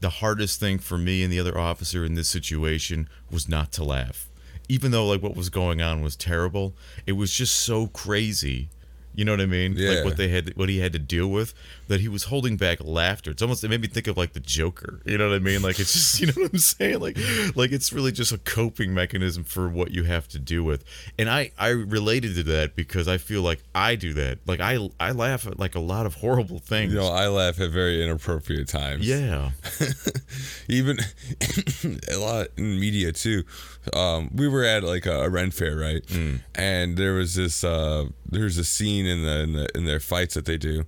the 0.00 0.10
hardest 0.10 0.60
thing 0.60 0.78
for 0.78 0.98
me 0.98 1.22
and 1.22 1.32
the 1.32 1.40
other 1.40 1.58
officer 1.58 2.04
in 2.04 2.14
this 2.14 2.28
situation 2.28 3.08
was 3.30 3.48
not 3.48 3.72
to 3.72 3.84
laugh. 3.84 4.28
Even 4.68 4.90
though 4.90 5.06
like 5.06 5.22
what 5.22 5.36
was 5.36 5.48
going 5.48 5.80
on 5.80 6.02
was 6.02 6.16
terrible, 6.16 6.74
it 7.06 7.12
was 7.12 7.32
just 7.32 7.56
so 7.56 7.86
crazy. 7.86 8.68
You 9.16 9.24
know 9.24 9.32
what 9.32 9.40
I 9.40 9.46
mean? 9.46 9.74
Yeah. 9.76 9.90
Like 9.90 10.04
what 10.04 10.16
they 10.18 10.28
had 10.28 10.54
what 10.56 10.68
he 10.68 10.78
had 10.78 10.92
to 10.92 10.98
deal 10.98 11.28
with 11.28 11.54
that 11.88 12.00
he 12.00 12.08
was 12.08 12.24
holding 12.24 12.56
back 12.56 12.78
laughter. 12.84 13.30
It's 13.30 13.42
almost 13.42 13.64
it 13.64 13.68
made 13.68 13.80
me 13.80 13.88
think 13.88 14.06
of 14.06 14.16
like 14.16 14.34
the 14.34 14.40
Joker. 14.40 15.00
You 15.06 15.16
know 15.16 15.30
what 15.30 15.36
I 15.36 15.38
mean? 15.38 15.62
Like 15.62 15.80
it's 15.80 15.92
just 15.92 16.20
you 16.20 16.26
know 16.26 16.34
what 16.36 16.52
I'm 16.52 16.58
saying? 16.58 17.00
Like 17.00 17.18
like 17.56 17.72
it's 17.72 17.92
really 17.92 18.12
just 18.12 18.30
a 18.32 18.38
coping 18.38 18.92
mechanism 18.92 19.42
for 19.44 19.68
what 19.68 19.90
you 19.90 20.04
have 20.04 20.28
to 20.28 20.38
deal 20.38 20.62
with. 20.62 20.84
And 21.18 21.30
I 21.30 21.50
I 21.58 21.68
related 21.68 22.34
to 22.36 22.42
that 22.44 22.76
because 22.76 23.08
I 23.08 23.16
feel 23.16 23.42
like 23.42 23.62
I 23.74 23.94
do 23.94 24.12
that. 24.14 24.38
Like 24.46 24.60
I 24.60 24.88
I 25.00 25.12
laugh 25.12 25.46
at 25.46 25.58
like 25.58 25.74
a 25.74 25.80
lot 25.80 26.04
of 26.04 26.16
horrible 26.16 26.58
things. 26.58 26.92
You 26.92 26.98
know, 27.00 27.08
I 27.08 27.28
laugh 27.28 27.58
at 27.58 27.70
very 27.70 28.04
inappropriate 28.04 28.68
times. 28.68 29.08
yeah. 29.08 29.50
even 30.68 30.98
a 32.12 32.16
lot 32.16 32.48
in 32.56 32.78
media 32.78 33.12
too. 33.12 33.44
Um, 33.94 34.30
we 34.34 34.48
were 34.48 34.64
at 34.64 34.82
like 34.82 35.06
a, 35.06 35.22
a 35.24 35.28
Ren 35.30 35.50
fair, 35.50 35.76
right? 35.76 36.02
And 36.54 36.96
there 36.96 37.14
was 37.14 37.34
this 37.34 37.62
uh, 37.64 38.06
there's 38.28 38.58
a 38.58 38.64
scene 38.64 39.06
in 39.06 39.22
the, 39.22 39.40
in 39.40 39.52
the 39.52 39.68
in 39.76 39.84
their 39.84 40.00
fights 40.00 40.34
that 40.34 40.44
they 40.44 40.56
do, 40.58 40.84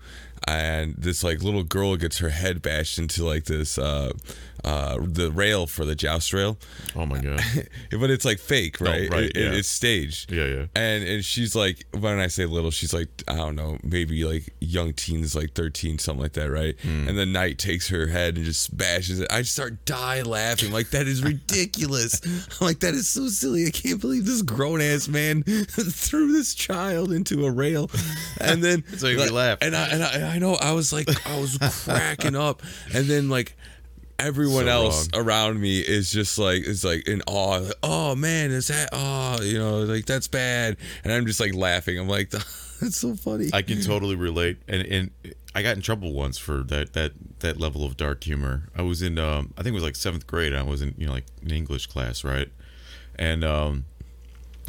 and 0.47 0.95
this 0.97 1.25
like 1.25 1.42
little 1.42 1.64
girl 1.64 1.97
gets 1.97 2.18
her 2.18 2.28
head 2.30 2.62
bashed 2.62 2.99
into 2.99 3.25
like 3.25 3.45
this 3.45 3.78
uh, 3.78 4.12
uh, 4.64 4.99
the 5.00 5.30
rail 5.30 5.66
for 5.66 5.85
the 5.85 5.95
joust 5.95 6.33
rail, 6.33 6.59
Oh 6.97 7.07
my 7.07 7.21
god. 7.21 7.40
but 7.92 8.11
it's 8.11 8.25
like 8.25 8.38
fake, 8.38 8.80
right? 8.80 9.09
right, 9.11 9.23
It- 9.25 9.37
it- 9.37 9.52
yeah. 9.52 9.59
it's 9.59 9.68
staged. 9.68 10.33
Yeah, 10.33 10.47
yeah. 10.47 10.66
And 10.75 11.04
and 11.04 11.25
she's 11.25 11.54
like, 11.54 11.87
when 11.97 12.18
I 12.18 12.26
say 12.26 12.45
little, 12.47 12.71
she's 12.71 12.92
like, 12.92 13.09
I 13.28 13.37
don't 13.37 13.54
know, 13.57 13.78
maybe 13.85 14.25
like 14.25 14.52
young 14.61 14.92
teens, 14.95 15.35
like 15.37 15.52
thirteen, 15.54 15.99
something 15.99 16.23
like 16.23 16.33
that, 16.33 16.50
right? 16.50 16.78
Hmm. 16.80 17.09
And 17.09 17.16
the 17.18 17.26
knight 17.26 17.59
takes 17.59 17.88
her 17.88 18.09
head 18.09 18.37
and 18.37 18.45
just 18.45 18.76
bashes 18.76 19.21
it. 19.21 19.28
I 19.30 19.42
start 19.42 19.85
die 19.85 20.23
laughing, 20.23 20.73
like 20.73 20.90
that 20.90 21.07
is 21.07 21.23
ridiculous. 21.33 22.21
I'm 22.61 22.66
like 22.66 22.80
that 22.80 22.95
is 22.95 23.09
so 23.09 23.28
silly. 23.28 23.66
I 23.66 23.71
can't 23.71 24.00
believe 24.00 24.25
this 24.26 24.42
grown 24.42 24.80
ass 24.80 25.07
man 25.09 25.42
threw 25.68 26.33
this 26.33 26.52
child 26.54 27.12
into 27.12 27.47
a 27.47 27.50
rail, 27.50 27.90
and 28.40 28.62
then 28.62 28.83
why 29.00 29.11
you 29.11 29.33
laugh. 29.33 29.59
And 29.62 29.76
I 29.76 29.88
and 29.88 30.02
I, 30.02 30.28
I 30.28 30.28
know 30.37 30.55
I 30.55 30.73
was 30.73 30.93
like 30.93 31.09
I 31.27 31.41
was 31.41 31.57
cracking 31.85 32.37
up, 32.37 32.63
and 32.95 33.07
then 33.07 33.31
like 33.31 33.57
everyone 34.19 34.65
So 34.65 34.71
else 34.71 35.09
around 35.15 35.59
me 35.59 35.79
is 35.81 36.11
just 36.13 36.39
like 36.39 36.67
is 36.67 36.85
like 36.85 37.09
in 37.09 37.23
awe 37.27 37.59
like, 37.59 37.73
oh 37.83 38.15
man 38.17 38.51
is 38.51 38.67
that 38.67 38.89
oh 38.93 39.41
you 39.43 39.57
know 39.57 39.79
like 39.85 40.07
that's 40.07 40.27
bad 40.27 40.77
and 41.05 41.13
i'm 41.13 41.25
just 41.25 41.39
like 41.39 41.55
laughing 41.55 41.97
i'm 42.01 42.09
like 42.09 42.29
that's 42.81 42.97
so 42.97 43.15
funny 43.15 43.49
I 43.53 43.63
can 43.63 43.81
totally 43.81 44.17
relate, 44.17 44.59
and 44.69 44.83
and 44.87 45.11
I 45.55 45.63
got 45.63 45.77
in 45.77 45.83
trouble 45.83 46.13
once 46.13 46.39
for 46.39 46.63
that 46.65 46.93
that 46.93 47.13
that 47.41 47.59
level 47.59 47.85
of 47.85 47.97
dark 47.97 48.23
humor. 48.23 48.69
I 48.77 48.83
was 48.83 49.03
in 49.03 49.19
um 49.19 49.53
I 49.57 49.63
think 49.63 49.73
it 49.73 49.75
was 49.75 49.83
like 49.83 49.97
seventh 49.97 50.27
grade. 50.29 50.55
I 50.55 50.63
was 50.63 50.81
in 50.83 50.95
you 50.97 51.07
know 51.07 51.13
like 51.13 51.27
an 51.43 51.51
English 51.51 51.87
class, 51.89 52.23
right? 52.23 52.49
And 53.17 53.43
um 53.43 53.85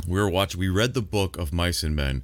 we 0.08 0.20
were 0.20 0.30
watching. 0.30 0.60
We 0.60 0.70
read 0.70 0.94
the 0.94 1.02
book 1.02 1.38
of 1.38 1.52
Mice 1.54 1.84
and 1.84 1.96
Men, 1.96 2.24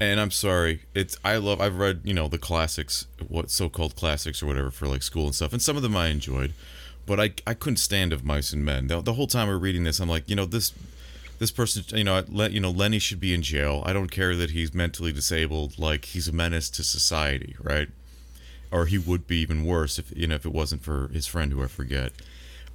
and 0.00 0.20
I'm 0.20 0.30
sorry, 0.30 0.82
it's 0.94 1.16
I 1.24 1.36
love. 1.36 1.60
I've 1.60 1.76
read 1.78 2.00
you 2.04 2.14
know 2.14 2.28
the 2.28 2.38
classics, 2.38 3.06
what 3.28 3.50
so-called 3.50 3.96
classics 3.96 4.42
or 4.42 4.46
whatever 4.46 4.70
for 4.70 4.86
like 4.86 5.02
school 5.02 5.26
and 5.26 5.34
stuff, 5.34 5.52
and 5.52 5.62
some 5.62 5.76
of 5.76 5.82
them 5.82 5.96
I 5.96 6.08
enjoyed, 6.08 6.52
but 7.06 7.18
I 7.20 7.32
I 7.46 7.54
couldn't 7.54 7.78
stand 7.78 8.12
of 8.12 8.24
Mice 8.24 8.52
and 8.52 8.64
Men. 8.64 8.86
The, 8.88 9.00
the 9.00 9.14
whole 9.14 9.26
time 9.26 9.48
we're 9.48 9.58
reading 9.58 9.84
this, 9.84 10.00
I'm 10.00 10.08
like, 10.08 10.28
you 10.28 10.36
know 10.36 10.46
this 10.46 10.72
this 11.38 11.50
person, 11.50 11.84
you 11.96 12.04
know, 12.04 12.22
let 12.28 12.52
you 12.52 12.60
know 12.60 12.70
Lennie 12.70 12.98
should 12.98 13.20
be 13.20 13.34
in 13.34 13.42
jail. 13.42 13.82
I 13.84 13.92
don't 13.92 14.10
care 14.10 14.36
that 14.36 14.50
he's 14.50 14.72
mentally 14.72 15.12
disabled. 15.12 15.78
Like 15.78 16.06
he's 16.06 16.28
a 16.28 16.32
menace 16.32 16.70
to 16.70 16.84
society, 16.84 17.56
right? 17.60 17.88
Or 18.70 18.86
he 18.86 18.98
would 18.98 19.26
be 19.26 19.38
even 19.38 19.64
worse 19.64 19.98
if 19.98 20.12
you 20.16 20.26
know 20.26 20.36
if 20.36 20.46
it 20.46 20.52
wasn't 20.52 20.82
for 20.82 21.08
his 21.08 21.26
friend 21.26 21.52
who 21.52 21.62
I 21.62 21.66
forget. 21.66 22.12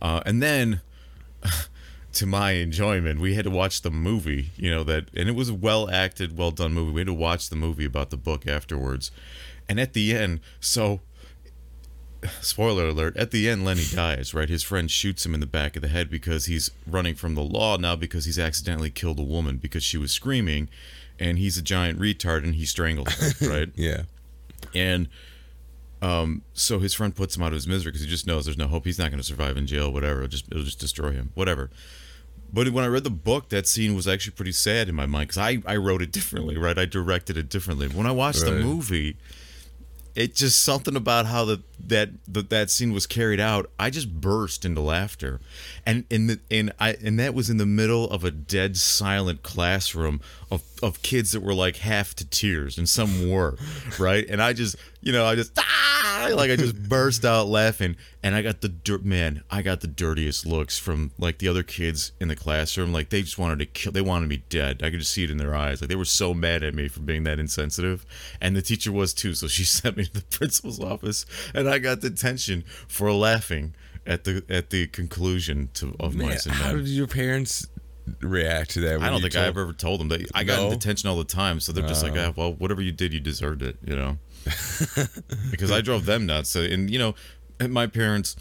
Uh, 0.01 0.21
and 0.25 0.41
then, 0.41 0.81
to 2.13 2.25
my 2.25 2.51
enjoyment, 2.53 3.19
we 3.19 3.35
had 3.35 3.45
to 3.45 3.51
watch 3.51 3.81
the 3.81 3.91
movie. 3.91 4.51
You 4.55 4.71
know 4.71 4.83
that, 4.83 5.09
and 5.15 5.29
it 5.29 5.35
was 5.35 5.49
a 5.49 5.53
well 5.53 5.89
acted, 5.89 6.37
well 6.37 6.51
done 6.51 6.73
movie. 6.73 6.91
We 6.91 7.01
had 7.01 7.07
to 7.07 7.13
watch 7.13 7.49
the 7.49 7.55
movie 7.55 7.85
about 7.85 8.09
the 8.09 8.17
book 8.17 8.47
afterwards, 8.47 9.11
and 9.67 9.79
at 9.79 9.93
the 9.93 10.15
end, 10.15 10.39
so 10.59 11.01
spoiler 12.41 12.89
alert 12.89 13.15
at 13.15 13.31
the 13.31 13.47
end 13.49 13.63
lennie 13.63 13.85
dies 13.93 14.33
right? 14.33 14.49
His 14.49 14.63
friend 14.63 14.89
shoots 14.91 15.25
him 15.25 15.33
in 15.33 15.39
the 15.39 15.45
back 15.45 15.75
of 15.75 15.81
the 15.81 15.87
head 15.87 16.09
because 16.09 16.47
he's 16.47 16.69
running 16.85 17.15
from 17.15 17.35
the 17.35 17.41
law 17.41 17.77
now 17.77 17.95
because 17.95 18.25
he's 18.25 18.39
accidentally 18.39 18.89
killed 18.89 19.19
a 19.19 19.23
woman 19.23 19.57
because 19.57 19.83
she 19.83 19.97
was 19.97 20.11
screaming 20.11 20.69
and 21.17 21.37
he's 21.37 21.57
a 21.57 21.61
giant 21.61 21.99
retard 21.99 22.43
and 22.43 22.55
he 22.55 22.65
strangled 22.65 23.09
her 23.09 23.49
right? 23.49 23.69
Yeah. 23.75 24.03
And 24.75 25.07
um 26.01 26.41
so 26.53 26.79
his 26.79 26.93
friend 26.93 27.15
puts 27.15 27.37
him 27.37 27.43
out 27.43 27.47
of 27.47 27.53
his 27.53 27.67
misery 27.67 27.91
because 27.91 28.03
he 28.03 28.09
just 28.09 28.27
knows 28.27 28.45
there's 28.45 28.57
no 28.57 28.67
hope. 28.67 28.85
He's 28.85 28.99
not 28.99 29.11
going 29.11 29.21
to 29.21 29.25
survive 29.25 29.55
in 29.55 29.65
jail 29.67 29.91
whatever. 29.91 30.19
It'll 30.19 30.29
just 30.29 30.47
it'll 30.51 30.63
just 30.63 30.79
destroy 30.79 31.11
him 31.11 31.31
whatever 31.35 31.69
but 32.51 32.69
when 32.69 32.83
I 32.83 32.87
read 32.87 33.03
the 33.03 33.09
book, 33.09 33.49
that 33.49 33.67
scene 33.67 33.95
was 33.95 34.07
actually 34.07 34.33
pretty 34.33 34.51
sad 34.51 34.89
in 34.89 34.95
my 34.95 35.05
mind 35.05 35.29
because 35.29 35.37
I, 35.37 35.61
I 35.65 35.75
wrote 35.75 36.01
it 36.01 36.11
differently, 36.11 36.57
right? 36.57 36.77
I 36.77 36.85
directed 36.85 37.37
it 37.37 37.49
differently. 37.49 37.87
When 37.87 38.07
I 38.07 38.11
watched 38.11 38.43
the 38.45 38.51
movie, 38.51 39.17
it 40.15 40.35
just 40.35 40.63
something 40.63 40.95
about 40.95 41.27
how 41.27 41.45
the 41.45 41.63
that 41.87 42.09
that 42.27 42.49
that 42.49 42.69
scene 42.69 42.93
was 42.93 43.05
carried 43.05 43.39
out. 43.39 43.69
I 43.79 43.89
just 43.89 44.19
burst 44.19 44.65
into 44.65 44.81
laughter, 44.81 45.39
and 45.85 46.05
in 46.09 46.27
the 46.27 46.39
and 46.49 46.73
I 46.79 46.95
and 47.03 47.19
that 47.19 47.33
was 47.33 47.49
in 47.49 47.57
the 47.57 47.65
middle 47.65 48.09
of 48.09 48.23
a 48.23 48.31
dead 48.31 48.75
silent 48.77 49.43
classroom 49.43 50.19
of 50.51 50.61
of 50.81 51.01
kids 51.01 51.31
that 51.31 51.41
were 51.41 51.53
like 51.53 51.77
half 51.77 52.15
to 52.15 52.25
tears, 52.25 52.77
and 52.77 52.87
some 52.87 53.29
were, 53.29 53.57
right? 53.97 54.25
And 54.27 54.41
I 54.41 54.53
just 54.53 54.75
you 55.01 55.11
know 55.11 55.25
I 55.25 55.35
just 55.35 55.51
ah, 55.57 56.31
like 56.33 56.51
I 56.51 56.55
just 56.55 56.81
burst 56.89 57.25
out 57.25 57.47
laughing, 57.47 57.95
and 58.23 58.35
I 58.35 58.41
got 58.41 58.61
the 58.61 58.69
dirt 58.69 59.03
man. 59.03 59.43
I 59.49 59.61
got 59.61 59.81
the 59.81 59.87
dirtiest 59.87 60.45
looks 60.45 60.77
from 60.77 61.11
like 61.17 61.39
the 61.39 61.47
other 61.47 61.63
kids 61.63 62.11
in 62.19 62.27
the 62.27 62.35
classroom. 62.35 62.93
Like 62.93 63.09
they 63.09 63.21
just 63.21 63.37
wanted 63.37 63.59
to 63.59 63.65
kill. 63.65 63.91
They 63.91 64.01
wanted 64.01 64.29
me 64.29 64.43
dead. 64.49 64.81
I 64.83 64.89
could 64.89 64.99
just 64.99 65.11
see 65.11 65.23
it 65.23 65.31
in 65.31 65.37
their 65.37 65.55
eyes. 65.55 65.81
Like 65.81 65.89
they 65.89 65.95
were 65.95 66.05
so 66.05 66.33
mad 66.33 66.63
at 66.63 66.73
me 66.73 66.87
for 66.87 67.01
being 67.01 67.23
that 67.23 67.39
insensitive, 67.39 68.05
and 68.41 68.55
the 68.55 68.61
teacher 68.61 68.91
was 68.91 69.13
too. 69.13 69.33
So 69.33 69.47
she 69.47 69.63
sent 69.65 69.97
me 69.97 70.05
to 70.05 70.13
the 70.13 70.21
principal's 70.21 70.79
office, 70.79 71.25
and 71.53 71.69
I 71.69 71.79
got 71.79 72.01
detention 72.01 72.63
for 72.87 73.11
laughing 73.11 73.73
at 74.05 74.23
the 74.23 74.43
at 74.49 74.71
the 74.71 74.87
conclusion 74.87 75.69
to 75.75 75.95
of 75.99 76.15
Man, 76.15 76.29
mice 76.29 76.45
and 76.45 76.55
how 76.55 76.73
did 76.73 76.87
your 76.87 77.07
parents 77.07 77.67
react 78.21 78.71
to 78.71 78.81
that 78.81 79.01
I 79.01 79.09
don't 79.09 79.21
think 79.21 79.33
told- 79.33 79.45
I've 79.47 79.57
ever 79.57 79.73
told 79.73 79.99
them 79.99 80.07
that 80.09 80.25
I 80.33 80.43
got 80.43 80.63
in 80.63 80.69
detention 80.71 81.09
all 81.09 81.17
the 81.17 81.23
time. 81.23 81.59
So 81.59 81.71
they're 81.71 81.87
just 81.87 82.03
like, 82.03 82.13
Oh. 82.15 82.29
ah, 82.29 82.33
well, 82.35 82.53
whatever 82.53 82.81
you 82.81 82.91
did, 82.91 83.13
you 83.13 83.19
deserved 83.19 83.61
it, 83.61 83.77
you 83.85 83.95
know. 83.95 84.17
because 85.51 85.71
I 85.71 85.81
drove 85.81 86.05
them 86.05 86.25
nuts. 86.25 86.49
So, 86.49 86.61
and 86.61 86.89
you 86.89 86.99
know, 86.99 87.15
and 87.59 87.73
my 87.73 87.87
parents, 87.87 88.35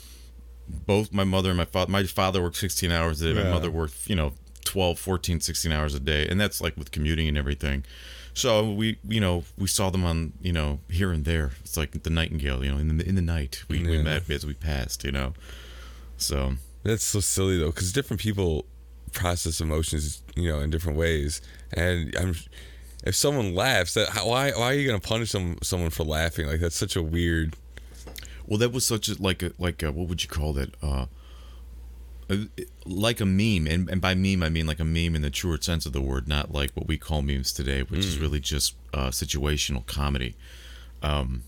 both 0.68 1.12
my 1.12 1.24
mother 1.24 1.50
and 1.50 1.58
my 1.58 1.64
father, 1.64 1.90
my 1.90 2.04
father 2.04 2.42
worked 2.42 2.56
16 2.56 2.90
hours 2.92 3.20
a 3.22 3.32
day. 3.34 3.42
My 3.42 3.50
mother 3.50 3.70
worked, 3.70 4.08
you 4.08 4.16
know, 4.16 4.32
12, 4.64 4.98
14, 4.98 5.40
16 5.40 5.72
hours 5.72 5.94
a 5.94 6.00
day, 6.00 6.26
and 6.28 6.40
that's 6.40 6.60
like 6.60 6.76
with 6.76 6.90
commuting 6.90 7.26
and 7.28 7.38
everything. 7.38 7.84
So 8.34 8.70
we, 8.70 8.98
you 9.08 9.20
know, 9.20 9.44
we 9.56 9.66
saw 9.66 9.90
them 9.90 10.04
on, 10.04 10.34
you 10.40 10.52
know, 10.52 10.78
here 10.88 11.10
and 11.10 11.24
there. 11.24 11.52
It's 11.62 11.76
like 11.76 12.02
the 12.04 12.10
Nightingale, 12.10 12.64
you 12.64 12.70
know, 12.72 12.78
in 12.78 12.98
the 12.98 13.08
in 13.08 13.14
the 13.16 13.22
night 13.22 13.64
we, 13.68 13.82
we 13.84 14.00
met 14.00 14.30
as 14.30 14.46
we 14.46 14.54
passed, 14.54 15.02
you 15.04 15.10
know. 15.10 15.32
So 16.16 16.54
That's 16.84 17.02
so 17.04 17.20
silly 17.20 17.58
though, 17.58 17.70
because 17.70 17.92
different 17.92 18.20
people 18.20 18.66
process 19.08 19.60
emotions, 19.60 20.22
you 20.36 20.48
know, 20.48 20.60
in 20.60 20.70
different 20.70 20.98
ways. 20.98 21.40
And 21.72 22.14
I'm, 22.16 22.34
if 23.04 23.14
someone 23.14 23.54
laughs, 23.54 23.94
that 23.94 24.10
how, 24.10 24.28
why 24.28 24.50
why 24.52 24.66
are 24.66 24.74
you 24.74 24.86
gonna 24.86 25.00
punish 25.00 25.30
some 25.30 25.58
someone 25.62 25.90
for 25.90 26.04
laughing? 26.04 26.46
Like 26.46 26.60
that's 26.60 26.76
such 26.76 26.96
a 26.96 27.02
weird. 27.02 27.56
Well, 28.46 28.58
that 28.58 28.72
was 28.72 28.86
such 28.86 29.08
a 29.08 29.20
like 29.22 29.42
a 29.42 29.52
like 29.58 29.82
a 29.82 29.92
what 29.92 30.08
would 30.08 30.22
you 30.22 30.28
call 30.28 30.52
that? 30.54 30.74
Uh, 30.82 31.06
like 32.84 33.20
a 33.20 33.24
meme, 33.24 33.66
and, 33.66 33.88
and 33.88 34.00
by 34.00 34.14
meme 34.14 34.42
I 34.42 34.48
mean 34.48 34.66
like 34.66 34.80
a 34.80 34.84
meme 34.84 35.14
in 35.14 35.22
the 35.22 35.30
truer 35.30 35.58
sense 35.60 35.86
of 35.86 35.92
the 35.92 36.00
word, 36.00 36.28
not 36.28 36.52
like 36.52 36.72
what 36.72 36.86
we 36.86 36.98
call 36.98 37.22
memes 37.22 37.52
today, 37.52 37.82
which 37.82 38.04
is 38.04 38.18
really 38.18 38.40
just 38.40 38.74
uh, 38.92 39.08
situational 39.08 39.86
comedy. 39.86 40.36
Um, 41.02 41.44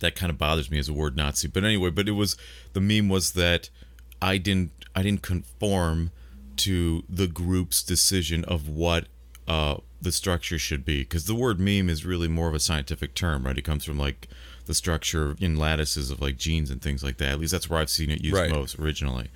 that 0.00 0.16
kind 0.16 0.30
of 0.30 0.38
bothers 0.38 0.70
me 0.70 0.78
as 0.78 0.88
a 0.88 0.92
word 0.92 1.16
Nazi, 1.16 1.46
but 1.46 1.62
anyway, 1.62 1.90
but 1.90 2.08
it 2.08 2.12
was 2.12 2.36
the 2.72 2.80
meme 2.80 3.08
was 3.08 3.32
that 3.32 3.70
I 4.20 4.38
didn't 4.38 4.72
I 4.96 5.02
didn't 5.02 5.22
conform 5.22 6.10
to 6.58 7.04
the 7.08 7.26
group's 7.26 7.82
decision 7.82 8.44
of 8.44 8.68
what 8.68 9.06
uh, 9.46 9.76
the 10.00 10.12
structure 10.12 10.58
should 10.58 10.84
be 10.84 11.00
because 11.00 11.26
the 11.26 11.34
word 11.34 11.58
meme 11.60 11.88
is 11.90 12.04
really 12.04 12.28
more 12.28 12.48
of 12.48 12.54
a 12.54 12.60
scientific 12.60 13.14
term, 13.14 13.44
right? 13.44 13.56
It 13.58 13.62
comes 13.62 13.84
from 13.84 13.98
like 13.98 14.28
the 14.66 14.74
structure 14.74 15.36
in 15.40 15.56
lattices 15.56 16.10
of 16.10 16.20
like 16.20 16.36
genes 16.38 16.70
and 16.70 16.80
things 16.80 17.02
like 17.04 17.18
that. 17.18 17.28
At 17.32 17.40
least 17.40 17.52
that's 17.52 17.68
where 17.68 17.78
I've 17.80 17.90
seen 17.90 18.10
it 18.10 18.22
used 18.22 18.36
Right. 18.36 18.50
most 18.50 18.78
originally. 18.78 19.28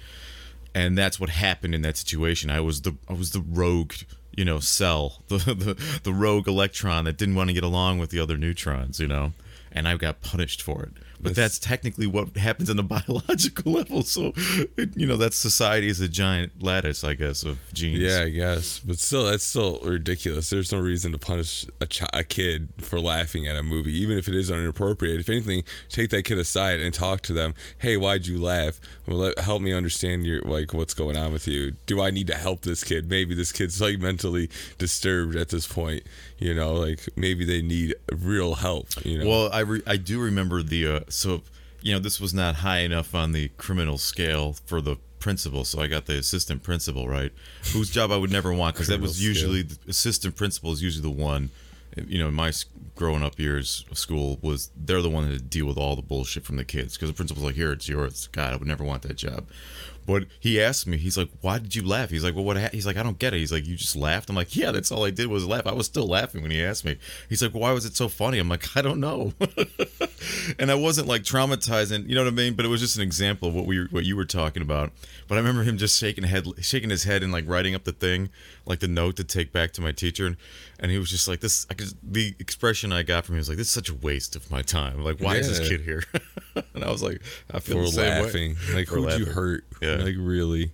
and 0.74 0.96
that's 0.96 1.18
what 1.18 1.30
happened 1.30 1.74
in 1.74 1.82
that 1.82 1.96
situation. 1.96 2.50
I 2.50 2.60
was 2.60 2.82
the 2.82 2.94
I 3.08 3.12
was 3.14 3.32
the 3.32 3.40
rogue, 3.40 3.94
you 4.36 4.44
know, 4.44 4.60
cell, 4.60 5.22
the 5.28 5.38
the, 5.38 6.00
the 6.04 6.12
rogue 6.12 6.46
electron 6.48 7.04
that 7.04 7.16
didn't 7.18 7.34
want 7.34 7.48
to 7.50 7.54
get 7.54 7.64
along 7.64 7.98
with 7.98 8.10
the 8.10 8.20
other 8.20 8.36
neutrons, 8.36 9.00
you 9.00 9.08
know, 9.08 9.32
and 9.72 9.88
I 9.88 9.96
got 9.96 10.20
punished 10.20 10.62
for 10.62 10.82
it. 10.82 10.92
But 11.20 11.34
that's 11.34 11.58
technically 11.58 12.06
what 12.06 12.36
happens 12.36 12.70
on 12.70 12.78
a 12.78 12.82
biological 12.84 13.72
level. 13.72 14.02
So, 14.02 14.32
it, 14.76 14.96
you 14.96 15.06
know, 15.06 15.16
that 15.16 15.34
society 15.34 15.88
is 15.88 16.00
a 16.00 16.08
giant 16.08 16.62
lattice, 16.62 17.02
I 17.02 17.14
guess, 17.14 17.42
of 17.42 17.58
genes. 17.72 17.98
Yeah, 17.98 18.22
I 18.22 18.28
guess, 18.28 18.78
but 18.78 18.98
still, 18.98 19.24
that's 19.24 19.44
still 19.44 19.80
ridiculous. 19.82 20.50
There's 20.50 20.72
no 20.72 20.78
reason 20.78 21.12
to 21.12 21.18
punish 21.18 21.66
a, 21.80 21.86
ch- 21.86 22.02
a 22.12 22.22
kid 22.24 22.68
for 22.78 23.00
laughing 23.00 23.46
at 23.46 23.56
a 23.56 23.62
movie, 23.62 23.96
even 23.98 24.16
if 24.16 24.28
it 24.28 24.34
is 24.34 24.50
inappropriate. 24.50 25.20
If 25.20 25.28
anything, 25.28 25.64
take 25.88 26.10
that 26.10 26.24
kid 26.24 26.38
aside 26.38 26.80
and 26.80 26.94
talk 26.94 27.22
to 27.22 27.32
them. 27.32 27.54
Hey, 27.78 27.96
why'd 27.96 28.26
you 28.26 28.40
laugh? 28.40 28.80
Well, 29.06 29.18
let, 29.18 29.38
help 29.38 29.62
me 29.62 29.72
understand 29.72 30.24
your 30.24 30.40
like 30.42 30.72
what's 30.72 30.94
going 30.94 31.16
on 31.16 31.32
with 31.32 31.48
you. 31.48 31.72
Do 31.86 32.00
I 32.00 32.10
need 32.10 32.28
to 32.28 32.34
help 32.34 32.62
this 32.62 32.84
kid? 32.84 33.10
Maybe 33.10 33.34
this 33.34 33.52
kid's 33.52 33.80
like 33.80 33.98
mentally 33.98 34.50
disturbed 34.78 35.34
at 35.34 35.48
this 35.48 35.66
point. 35.66 36.04
You 36.38 36.54
know, 36.54 36.74
like 36.74 37.08
maybe 37.16 37.44
they 37.44 37.62
need 37.62 37.94
real 38.12 38.54
help. 38.54 39.04
You 39.04 39.18
know. 39.18 39.28
Well, 39.28 39.52
I 39.52 39.60
re- 39.60 39.82
I 39.86 39.96
do 39.96 40.20
remember 40.20 40.62
the 40.62 40.86
uh, 40.86 41.00
so 41.08 41.42
you 41.82 41.92
know 41.92 41.98
this 41.98 42.20
was 42.20 42.32
not 42.32 42.56
high 42.56 42.80
enough 42.80 43.14
on 43.14 43.32
the 43.32 43.48
criminal 43.56 43.98
scale 43.98 44.54
for 44.66 44.80
the 44.80 44.96
principal, 45.18 45.64
so 45.64 45.80
I 45.80 45.88
got 45.88 46.06
the 46.06 46.16
assistant 46.16 46.62
principal 46.62 47.08
right, 47.08 47.32
whose 47.72 47.90
job 47.90 48.12
I 48.12 48.16
would 48.16 48.30
never 48.30 48.52
want 48.52 48.74
because 48.74 48.88
that 48.88 49.00
was 49.00 49.22
usually 49.22 49.62
the 49.62 49.78
assistant 49.88 50.36
principal 50.36 50.72
is 50.72 50.82
usually 50.82 51.02
the 51.02 51.22
one. 51.22 51.50
You 51.96 52.18
know, 52.18 52.28
in 52.28 52.34
my 52.34 52.52
growing 52.94 53.24
up 53.24 53.38
years 53.40 53.84
of 53.90 53.98
school 53.98 54.38
was 54.42 54.70
they're 54.76 55.02
the 55.02 55.10
one 55.10 55.28
that 55.30 55.50
deal 55.50 55.66
with 55.66 55.78
all 55.78 55.96
the 55.96 56.02
bullshit 56.02 56.44
from 56.44 56.56
the 56.56 56.64
kids 56.64 56.94
because 56.94 57.08
the 57.08 57.14
principal's 57.14 57.44
like, 57.44 57.54
here 57.56 57.72
it's 57.72 57.88
yours. 57.88 58.28
God, 58.30 58.52
I 58.52 58.56
would 58.56 58.68
never 58.68 58.84
want 58.84 59.02
that 59.02 59.16
job. 59.16 59.48
But 60.08 60.24
he 60.40 60.58
asked 60.58 60.86
me, 60.86 60.96
he's 60.96 61.18
like, 61.18 61.28
"Why 61.42 61.58
did 61.58 61.76
you 61.76 61.86
laugh?" 61.86 62.08
He's 62.08 62.24
like, 62.24 62.34
"Well, 62.34 62.42
what?" 62.42 62.56
Ha-? 62.56 62.70
He's 62.72 62.86
like, 62.86 62.96
"I 62.96 63.02
don't 63.02 63.18
get 63.18 63.34
it." 63.34 63.40
He's 63.40 63.52
like, 63.52 63.66
"You 63.66 63.76
just 63.76 63.94
laughed." 63.94 64.30
I'm 64.30 64.36
like, 64.36 64.56
"Yeah, 64.56 64.70
that's 64.70 64.90
all 64.90 65.04
I 65.04 65.10
did 65.10 65.26
was 65.26 65.44
laugh." 65.44 65.66
I 65.66 65.74
was 65.74 65.84
still 65.84 66.06
laughing 66.06 66.40
when 66.40 66.50
he 66.50 66.64
asked 66.64 66.86
me. 66.86 66.96
He's 67.28 67.42
like, 67.42 67.52
"Why 67.52 67.72
was 67.72 67.84
it 67.84 67.94
so 67.94 68.08
funny?" 68.08 68.38
I'm 68.38 68.48
like, 68.48 68.74
"I 68.74 68.80
don't 68.80 69.00
know." 69.00 69.34
and 70.58 70.70
I 70.70 70.76
wasn't 70.76 71.08
like 71.08 71.24
traumatizing, 71.24 72.08
you 72.08 72.14
know 72.14 72.24
what 72.24 72.32
I 72.32 72.34
mean? 72.34 72.54
But 72.54 72.64
it 72.64 72.68
was 72.68 72.80
just 72.80 72.96
an 72.96 73.02
example 73.02 73.48
of 73.48 73.54
what 73.54 73.66
we 73.66 73.84
what 73.90 74.06
you 74.06 74.16
were 74.16 74.24
talking 74.24 74.62
about. 74.62 74.92
But 75.28 75.34
I 75.34 75.38
remember 75.38 75.62
him 75.62 75.76
just 75.76 76.00
shaking 76.00 76.24
head, 76.24 76.46
shaking 76.62 76.88
his 76.88 77.04
head, 77.04 77.22
and 77.22 77.30
like 77.30 77.46
writing 77.46 77.74
up 77.74 77.84
the 77.84 77.92
thing, 77.92 78.30
like 78.64 78.80
the 78.80 78.88
note 78.88 79.16
to 79.16 79.24
take 79.24 79.52
back 79.52 79.72
to 79.72 79.82
my 79.82 79.92
teacher, 79.92 80.26
and, 80.26 80.38
and 80.80 80.90
he 80.90 80.98
was 80.98 81.10
just 81.10 81.28
like, 81.28 81.40
"This." 81.40 81.66
I 81.70 81.74
could, 81.74 81.92
the 82.02 82.34
expression 82.38 82.92
I 82.92 83.02
got 83.02 83.24
from 83.24 83.34
him 83.34 83.38
was 83.38 83.48
like, 83.48 83.58
"This 83.58 83.68
is 83.68 83.72
such 83.72 83.88
a 83.88 83.94
waste 83.94 84.36
of 84.36 84.50
my 84.50 84.62
time. 84.62 85.02
Like, 85.02 85.20
why 85.20 85.36
is 85.36 85.48
this 85.48 85.68
kid 85.68 85.80
here?" 85.80 86.04
and 86.74 86.84
I 86.84 86.90
was 86.90 87.02
like, 87.02 87.20
"I 87.50 87.60
feel 87.60 87.82
the 87.82 87.88
same 87.88 88.24
way." 88.24 88.56
like 88.74 88.88
who'd 88.88 89.18
you 89.18 89.26
hurt? 89.26 89.64
Yeah. 89.82 89.96
Like 89.96 90.14
really. 90.18 90.72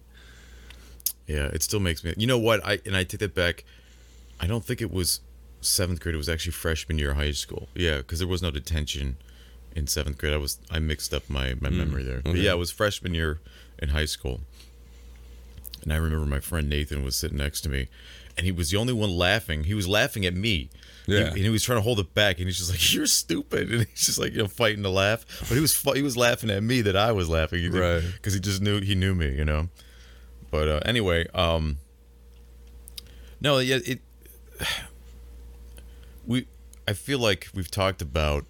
Yeah, 1.26 1.46
it 1.46 1.62
still 1.62 1.80
makes 1.80 2.04
me. 2.04 2.12
You 2.16 2.26
know 2.26 2.38
what? 2.38 2.64
I 2.64 2.80
and 2.84 2.96
I 2.96 3.04
take 3.04 3.20
that 3.20 3.34
back. 3.34 3.64
I 4.40 4.46
don't 4.46 4.64
think 4.64 4.82
it 4.82 4.92
was 4.92 5.20
seventh 5.62 6.00
grade. 6.00 6.14
It 6.14 6.18
was 6.18 6.28
actually 6.28 6.52
freshman 6.52 6.99
year 6.99 7.12
of 7.12 7.16
high 7.16 7.32
school. 7.32 7.68
Yeah, 7.75 7.99
because 7.99 8.18
there 8.18 8.28
was 8.28 8.42
no 8.42 8.50
detention 8.50 9.16
in 9.75 9.87
seventh 9.87 10.18
grade. 10.18 10.34
I 10.34 10.38
was 10.38 10.58
I 10.70 10.80
mixed 10.80 11.14
up 11.14 11.28
my 11.30 11.54
my 11.61 11.70
hmm. 11.70 11.78
memory 11.78 12.02
there. 12.04 12.20
But 12.23 12.30
okay. 12.30 12.40
yeah, 12.40 12.52
it 12.52 12.58
was 12.58 12.70
freshman 12.70 13.14
year 13.14 13.40
in 13.78 13.90
high 13.90 14.04
school. 14.04 14.40
And 15.82 15.92
I 15.92 15.96
remember 15.96 16.26
my 16.26 16.40
friend 16.40 16.68
Nathan 16.68 17.04
was 17.04 17.16
sitting 17.16 17.38
next 17.38 17.61
to 17.62 17.68
me, 17.68 17.88
and 18.36 18.46
he 18.46 18.52
was 18.52 18.70
the 18.70 18.76
only 18.76 18.92
one 18.92 19.10
laughing. 19.10 19.64
He 19.64 19.74
was 19.74 19.86
laughing 19.88 20.24
at 20.26 20.34
me. 20.34 20.70
He- 21.06 21.16
and 21.28 21.36
he 21.36 21.50
was 21.50 21.62
trying 21.62 21.78
to 21.78 21.82
hold 21.82 21.98
it 22.00 22.14
back, 22.14 22.38
and 22.38 22.46
he's 22.48 22.58
just 22.58 22.70
like, 22.70 22.92
"You're 22.94 23.06
stupid," 23.06 23.70
and 23.70 23.86
he's 23.86 24.06
just 24.06 24.18
like, 24.18 24.32
you 24.32 24.38
know, 24.38 24.48
fighting 24.48 24.82
to 24.82 24.90
laugh. 24.90 25.24
But 25.40 25.54
he 25.54 25.60
was 25.60 25.78
he 25.94 26.02
was 26.02 26.16
laughing 26.16 26.50
at 26.50 26.62
me 26.62 26.80
that 26.82 26.96
I 26.96 27.12
was 27.12 27.28
laughing, 27.28 27.70
Right. 27.72 28.02
Because 28.14 28.32
he 28.34 28.40
just 28.40 28.62
knew 28.62 28.80
he 28.80 28.94
knew 28.94 29.14
me, 29.14 29.28
you 29.36 29.44
know. 29.44 29.68
But 30.50 30.68
uh, 30.68 30.80
anyway, 30.84 31.26
um, 31.34 31.78
no, 33.40 33.58
yeah, 33.58 33.78
it. 33.84 34.00
We, 36.26 36.47
I 36.88 36.94
feel 36.94 37.18
like 37.18 37.49
we've 37.54 37.70
talked 37.70 38.00
about 38.00 38.47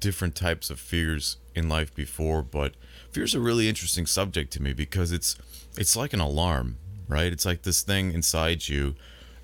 different 0.00 0.34
types 0.34 0.70
of 0.70 0.80
fears 0.80 1.36
in 1.54 1.68
life 1.68 1.94
before, 1.94 2.42
but 2.42 2.74
fear's 3.12 3.34
a 3.34 3.40
really 3.40 3.68
interesting 3.68 4.06
subject 4.06 4.52
to 4.54 4.62
me 4.62 4.72
because 4.72 5.12
it's 5.12 5.36
it's 5.76 5.94
like 5.94 6.12
an 6.12 6.18
alarm, 6.20 6.78
right? 7.08 7.32
It's 7.32 7.46
like 7.46 7.62
this 7.62 7.82
thing 7.82 8.12
inside 8.12 8.68
you, 8.68 8.94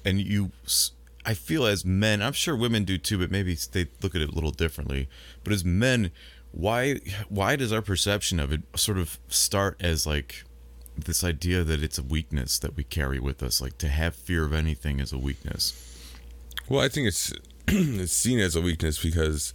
and 0.05 0.21
you. 0.21 0.53
I 1.27 1.33
feel 1.33 1.65
as 1.65 1.87
men, 1.87 2.21
I'm 2.21 2.35
sure 2.35 2.55
women 2.55 2.85
do 2.85 2.99
too, 2.99 3.17
but 3.17 3.31
maybe 3.31 3.55
they 3.73 3.87
look 4.03 4.15
at 4.15 4.21
it 4.21 4.29
a 4.29 4.35
little 4.35 4.51
differently. 4.51 5.09
But 5.43 5.55
as 5.55 5.65
men, 5.65 6.11
why 6.53 7.01
why 7.31 7.57
does 7.57 7.73
our 7.73 7.81
perception 7.81 8.39
of 8.39 8.53
it 8.53 8.61
sort 8.77 8.99
of 8.99 9.19
start 9.29 9.79
as 9.81 10.07
like 10.07 10.45
this 10.97 11.25
idea 11.25 11.65
that 11.65 11.83
it's 11.83 11.99
a 11.99 12.03
weakness 12.03 12.59
that 12.59 12.77
we 12.77 12.85
carry 12.85 13.19
with 13.19 13.43
us, 13.43 13.61
like 13.61 13.79
to 13.79 13.89
have 13.89 14.15
fear 14.15 14.45
of 14.45 14.53
anything 14.53 15.01
is 15.01 15.13
a 15.13 15.19
weakness. 15.19 15.73
Well, 16.69 16.81
I 16.81 16.89
think 16.89 17.09
it's 17.09 17.33
it's 17.69 18.13
seen 18.13 18.39
as 18.39 18.57
a 18.57 18.61
weakness 18.61 19.03
because 19.03 19.53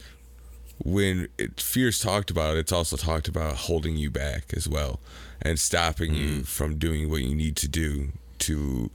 when 0.83 1.27
it, 1.37 1.59
fear's 1.59 1.99
talked 1.99 2.31
about, 2.31 2.57
it's 2.57 2.71
also 2.71 2.95
talked 2.95 3.27
about 3.27 3.55
holding 3.55 3.95
you 3.97 4.09
back 4.09 4.53
as 4.55 4.67
well 4.67 4.99
and 5.41 5.59
stopping 5.59 6.11
Mm. 6.13 6.17
you 6.17 6.43
from 6.43 6.77
doing 6.77 7.09
what 7.09 7.21
you 7.21 7.35
need 7.35 7.55
to 7.57 7.67
do 7.67 8.09
to 8.39 8.89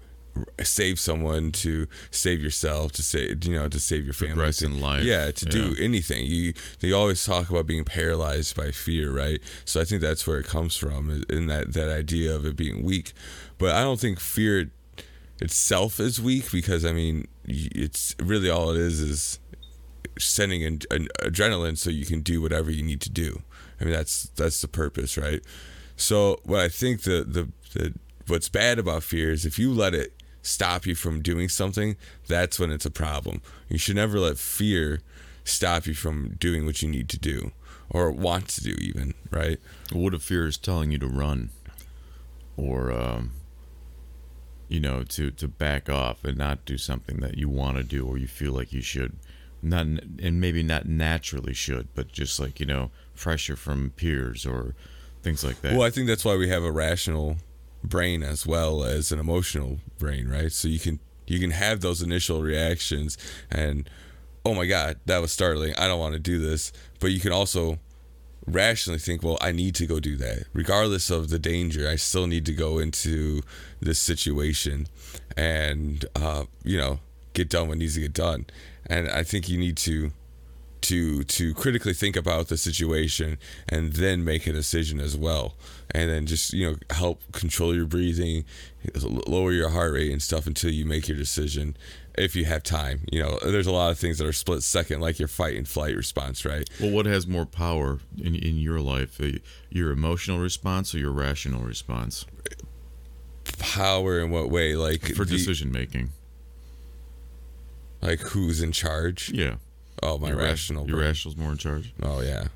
save 0.65 0.99
someone, 0.99 1.53
to 1.53 1.87
save 2.11 2.43
yourself, 2.43 2.91
to 2.93 3.03
save 3.03 3.45
you 3.45 3.55
know, 3.55 3.69
to 3.69 3.79
save 3.79 4.05
your 4.05 4.15
family, 4.15 4.35
Progress 4.35 4.57
to- 4.59 4.67
in 4.67 4.81
life. 4.81 5.05
Yeah, 5.05 5.31
to 5.31 5.45
do 5.45 5.77
anything. 5.79 6.27
You 6.27 6.55
they 6.81 6.91
always 6.91 7.25
talk 7.25 7.51
about 7.51 7.67
being 7.67 7.85
paralyzed 7.85 8.57
by 8.57 8.71
fear, 8.73 9.13
right? 9.13 9.41
So 9.65 9.81
I 9.81 9.85
think 9.85 10.01
that's 10.03 10.27
where 10.27 10.39
it 10.41 10.47
comes 10.47 10.77
from, 10.77 11.25
in 11.29 11.47
that 11.47 11.73
that 11.75 11.89
idea 11.89 12.35
of 12.35 12.45
it 12.47 12.57
being 12.57 12.83
weak. 12.83 13.13
But 13.59 13.77
I 13.77 13.83
don't 13.83 14.01
think 14.01 14.19
fear 14.19 14.71
itself 15.41 16.01
is 16.01 16.21
weak 16.21 16.51
because 16.51 16.85
I 16.85 16.93
mean 16.93 17.27
it's 17.47 18.15
really 18.21 18.51
all 18.51 18.71
it 18.71 18.77
is 18.79 19.01
is 19.01 19.39
sending 20.19 20.65
an, 20.65 20.81
an 20.91 21.09
adrenaline 21.21 21.77
so 21.77 21.91
you 21.91 22.07
can 22.07 22.21
do 22.21 22.41
whatever 22.41 22.71
you 22.71 22.83
need 22.83 23.01
to 23.03 23.11
do. 23.11 23.43
I 23.81 23.85
mean 23.85 23.93
that's 23.93 24.25
that's 24.37 24.61
the 24.61 24.69
purpose, 24.69 25.17
right? 25.17 25.43
So 25.97 26.41
what 26.45 26.61
I 26.61 26.69
think 26.69 27.03
the 27.03 27.25
the, 27.25 27.49
the 27.79 27.95
what's 28.27 28.49
bad 28.49 28.79
about 28.79 29.03
fear 29.03 29.31
is 29.33 29.45
if 29.45 29.59
you 29.59 29.73
let 29.73 29.95
it 29.95 30.13
stop 30.43 30.87
you 30.87 30.95
from 30.95 31.23
doing 31.23 31.49
something, 31.49 31.97
that's 32.29 32.59
when 32.59 32.71
it's 32.71 32.87
a 32.87 32.91
problem. 32.91 33.41
You 33.69 33.79
should 33.79 33.97
never 33.97 34.19
let 34.19 34.39
fear 34.39 35.01
stop 35.45 35.87
you 35.87 35.95
from 35.95 36.37
doing 36.39 36.65
what 36.65 36.83
you 36.83 36.89
need 36.89 37.09
to 37.11 37.19
do 37.19 37.53
or 37.91 38.11
want 38.11 38.49
to 38.49 38.63
do 38.63 38.75
even, 38.81 39.15
right? 39.31 39.59
What 39.93 40.15
if 40.15 40.23
fear 40.23 40.47
is 40.47 40.57
telling 40.57 40.91
you 40.91 40.99
to 40.99 41.07
run, 41.07 41.51
or 42.57 42.93
um, 42.93 43.33
you 44.69 44.81
know, 44.81 45.03
to 45.05 45.31
to 45.31 45.49
back 45.49 45.89
off 45.89 46.25
and 46.25 46.37
not 46.37 46.65
do 46.65 46.79
something 46.79 47.21
that 47.21 47.37
you 47.37 47.49
want 47.49 47.77
to 47.77 47.83
do 47.83 48.07
or 48.07 48.19
you 48.19 48.27
feel 48.27 48.53
like 48.53 48.73
you 48.73 48.83
should, 48.83 49.17
not 49.65 49.87
and 49.87 50.41
maybe 50.41 50.63
not 50.63 50.87
naturally 50.87 51.55
should, 51.55 51.89
but 51.95 52.13
just 52.13 52.39
like 52.39 52.61
you 52.61 52.67
know, 52.67 52.91
pressure 53.17 53.57
from 53.57 53.91
peers 53.97 54.47
or 54.47 54.75
things 55.23 55.45
like 55.45 55.61
that. 55.63 55.73
Well, 55.73 55.83
I 55.83 55.91
think 55.91 56.07
that's 56.07 56.25
why 56.25 56.37
we 56.37 56.49
have 56.49 56.63
a 56.63 56.73
rational 56.73 57.37
brain 57.83 58.23
as 58.23 58.47
well 58.47 58.85
as 58.85 59.13
an 59.13 59.19
emotional 59.19 59.79
brain, 59.99 60.29
right? 60.29 60.53
So 60.53 60.69
you 60.69 60.79
can 60.79 61.01
you 61.27 61.41
can 61.41 61.51
have 61.51 61.81
those 61.81 62.03
initial 62.03 62.43
reactions 62.43 63.17
and 63.51 63.89
oh 64.45 64.55
my 64.55 64.67
god, 64.67 64.99
that 65.07 65.19
was 65.19 65.33
startling. 65.33 65.75
I 65.77 65.89
don't 65.89 65.99
want 65.99 66.15
to 66.15 66.21
do 66.21 66.39
this, 66.39 66.73
but 67.01 67.11
you 67.11 67.21
can 67.21 67.33
also 67.33 67.79
rationally 68.47 68.99
think, 68.99 69.23
well, 69.23 69.39
I 69.41 69.53
need 69.53 69.75
to 69.77 69.87
go 69.87 70.01
do 70.01 70.17
that. 70.17 70.45
Regardless 70.53 71.11
of 71.11 71.31
the 71.31 71.39
danger, 71.39 71.89
I 71.89 71.97
still 71.97 72.27
need 72.27 72.45
to 72.47 72.53
go 72.53 72.79
into 72.79 73.41
this 73.81 73.99
situation 73.99 74.87
and 75.37 76.05
uh, 76.15 76.45
you 76.63 76.79
know, 76.79 77.01
get 77.33 77.49
done 77.49 77.69
what 77.69 77.79
needs 77.79 77.95
to 77.95 78.01
get 78.01 78.13
done. 78.13 78.47
And 78.87 79.09
I 79.09 79.23
think 79.23 79.49
you 79.49 79.59
need 79.59 79.77
to 79.79 80.13
to 80.85 81.25
to 81.25 81.55
critically 81.55 81.95
think 81.95 82.15
about 82.15 82.49
the 82.49 82.59
situation 82.59 83.39
and 83.69 83.95
then 83.95 84.23
make 84.23 84.47
a 84.47 84.53
decision 84.53 85.01
as 85.01 85.17
well. 85.17 85.57
And 85.91 86.11
then 86.11 86.27
just 86.27 86.53
you 86.53 86.71
know 86.71 86.77
help 86.91 87.21
control 87.33 87.75
your 87.75 87.87
breathing 87.87 88.45
lower 88.95 89.53
your 89.53 89.71
heart 89.71 89.95
rate 89.95 90.13
and 90.13 90.21
stuff 90.21 90.47
until 90.47 90.71
you 90.71 90.85
make 90.85 91.09
your 91.09 91.17
decision 91.17 91.75
if 92.17 92.37
you 92.37 92.45
have 92.45 92.63
time 92.63 93.01
you 93.11 93.23
know. 93.23 93.39
There's 93.43 93.67
a 93.67 93.73
lot 93.73 93.91
of 93.91 93.99
things 93.99 94.19
that 94.19 94.27
are 94.27 94.33
split 94.33 94.63
second 94.63 95.01
like 95.01 95.19
your 95.19 95.29
fight 95.29 95.57
and 95.57 95.67
flight 95.67 95.97
response 95.97 96.45
right? 96.45 96.69
Well, 96.79 96.91
what 96.91 97.07
has 97.07 97.27
more 97.27 97.47
power 97.47 98.01
in 98.19 98.35
in 98.35 98.59
your 98.59 98.81
life, 98.81 99.21
uh, 99.21 99.39
your 99.71 99.91
emotional 99.91 100.39
response 100.39 100.95
or 100.95 100.99
your 100.99 101.13
rational 101.13 101.63
response? 101.63 102.27
Power 103.59 104.21
in 104.21 104.31
what 104.31 104.51
way? 104.51 104.77
Like 104.77 105.15
for 105.15 105.25
decision 105.25 105.73
making? 105.73 106.11
Like 108.05 108.21
who's 108.21 108.63
in 108.63 108.71
charge 108.73 109.31
Yeah, 109.35 109.55
oh 110.03 110.19
my 110.19 110.29
your 110.29 110.37
rational 110.37 110.87
your 110.87 110.97
brain. 110.99 111.09
rational's 111.09 111.37
more 111.37 111.53
in 111.53 111.59
charge. 111.59 111.93
Oh 112.03 112.21
yeah, 112.21 112.49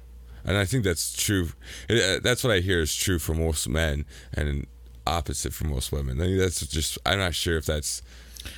and 0.44 0.56
I 0.56 0.64
think 0.64 0.84
that's 0.84 1.12
true. 1.20 1.48
It, 1.88 2.02
uh, 2.18 2.20
that's 2.22 2.44
what 2.44 2.52
I 2.52 2.60
hear 2.60 2.80
is 2.80 2.94
true 2.94 3.18
for 3.18 3.34
most 3.34 3.68
men, 3.68 4.04
and 4.34 4.66
opposite 5.06 5.52
for 5.54 5.64
most 5.66 5.90
women. 5.90 6.20
I 6.20 6.24
think 6.24 6.38
that's 6.38 6.66
just. 6.66 6.98
I'm 7.06 7.18
not 7.18 7.34
sure 7.34 7.56
if 7.56 7.64
that's 7.66 8.02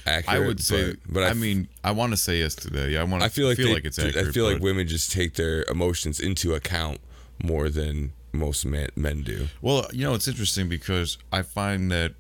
accurate. 0.07 0.43
I 0.43 0.47
would 0.47 0.61
say, 0.61 0.91
but, 1.07 1.15
but 1.15 1.23
I, 1.23 1.29
I, 1.31 1.33
mean, 1.35 1.69
I 1.85 1.93
want 1.93 2.13
to 2.13 2.17
say 2.17 2.39
yes 2.41 2.55
to 2.57 2.71
that. 2.71 2.91
Yeah, 2.91 3.01
I 3.01 3.05
want. 3.05 3.23
I 3.23 3.29
feel 3.29 3.47
like 3.49 3.57
feel 3.57 3.69
they- 3.69 3.75
like 3.75 3.85
it's 3.85 3.99
accurate. 3.99 4.29
I 4.29 4.33
feel 4.33 4.45
like 4.51 4.61
women 4.61 4.87
just 4.89 5.13
take 5.13 5.35
their 5.35 5.65
emotions 5.71 6.21
into 6.21 6.55
account 6.55 6.99
more 7.43 7.69
than 7.69 8.13
most 8.33 8.67
men, 8.67 8.89
men 8.97 9.23
do. 9.23 9.49
Well, 9.63 9.89
you 9.93 10.05
know, 10.05 10.15
it's 10.15 10.29
interesting 10.29 10.69
because 10.69 11.19
I 11.33 11.43
find 11.43 11.91
that 11.91 12.15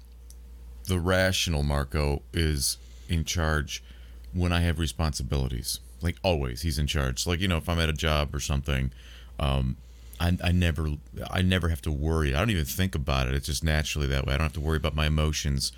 the 0.85 0.99
rational 0.99 1.63
Marco 1.63 2.23
is 2.33 2.79
in 3.09 3.25
charge 3.25 3.83
when 4.33 4.53
I 4.53 4.61
have 4.61 4.79
responsibilities. 4.79 5.81
Like 6.03 6.17
always, 6.23 6.63
he's 6.63 6.79
in 6.79 6.87
charge. 6.87 7.27
Like 7.27 7.41
you 7.41 7.49
know, 7.49 7.59
if 7.59 7.69
I'm 7.69 7.79
at 7.79 7.89
a 7.89 7.95
job 7.95 8.35
or 8.35 8.41
something, 8.41 8.91
um, 9.39 9.77
I, 10.19 10.37
I 10.45 10.53
never, 10.53 10.91
I 11.31 11.43
never 11.43 11.69
have 11.69 11.83
to 11.83 11.91
worry. 11.91 12.35
I 12.35 12.39
don't 12.39 12.51
even 12.51 12.65
think 12.65 12.95
about 12.95 13.27
it. 13.29 13.35
It's 13.35 13.47
just 13.47 13.65
naturally 13.65 14.07
that 14.09 14.27
way. 14.27 14.35
I 14.35 14.37
don't 14.37 14.45
have 14.45 14.53
to 14.55 14.61
worry 14.61 14.77
about 14.77 14.95
my 14.95 15.07
emotions 15.07 15.73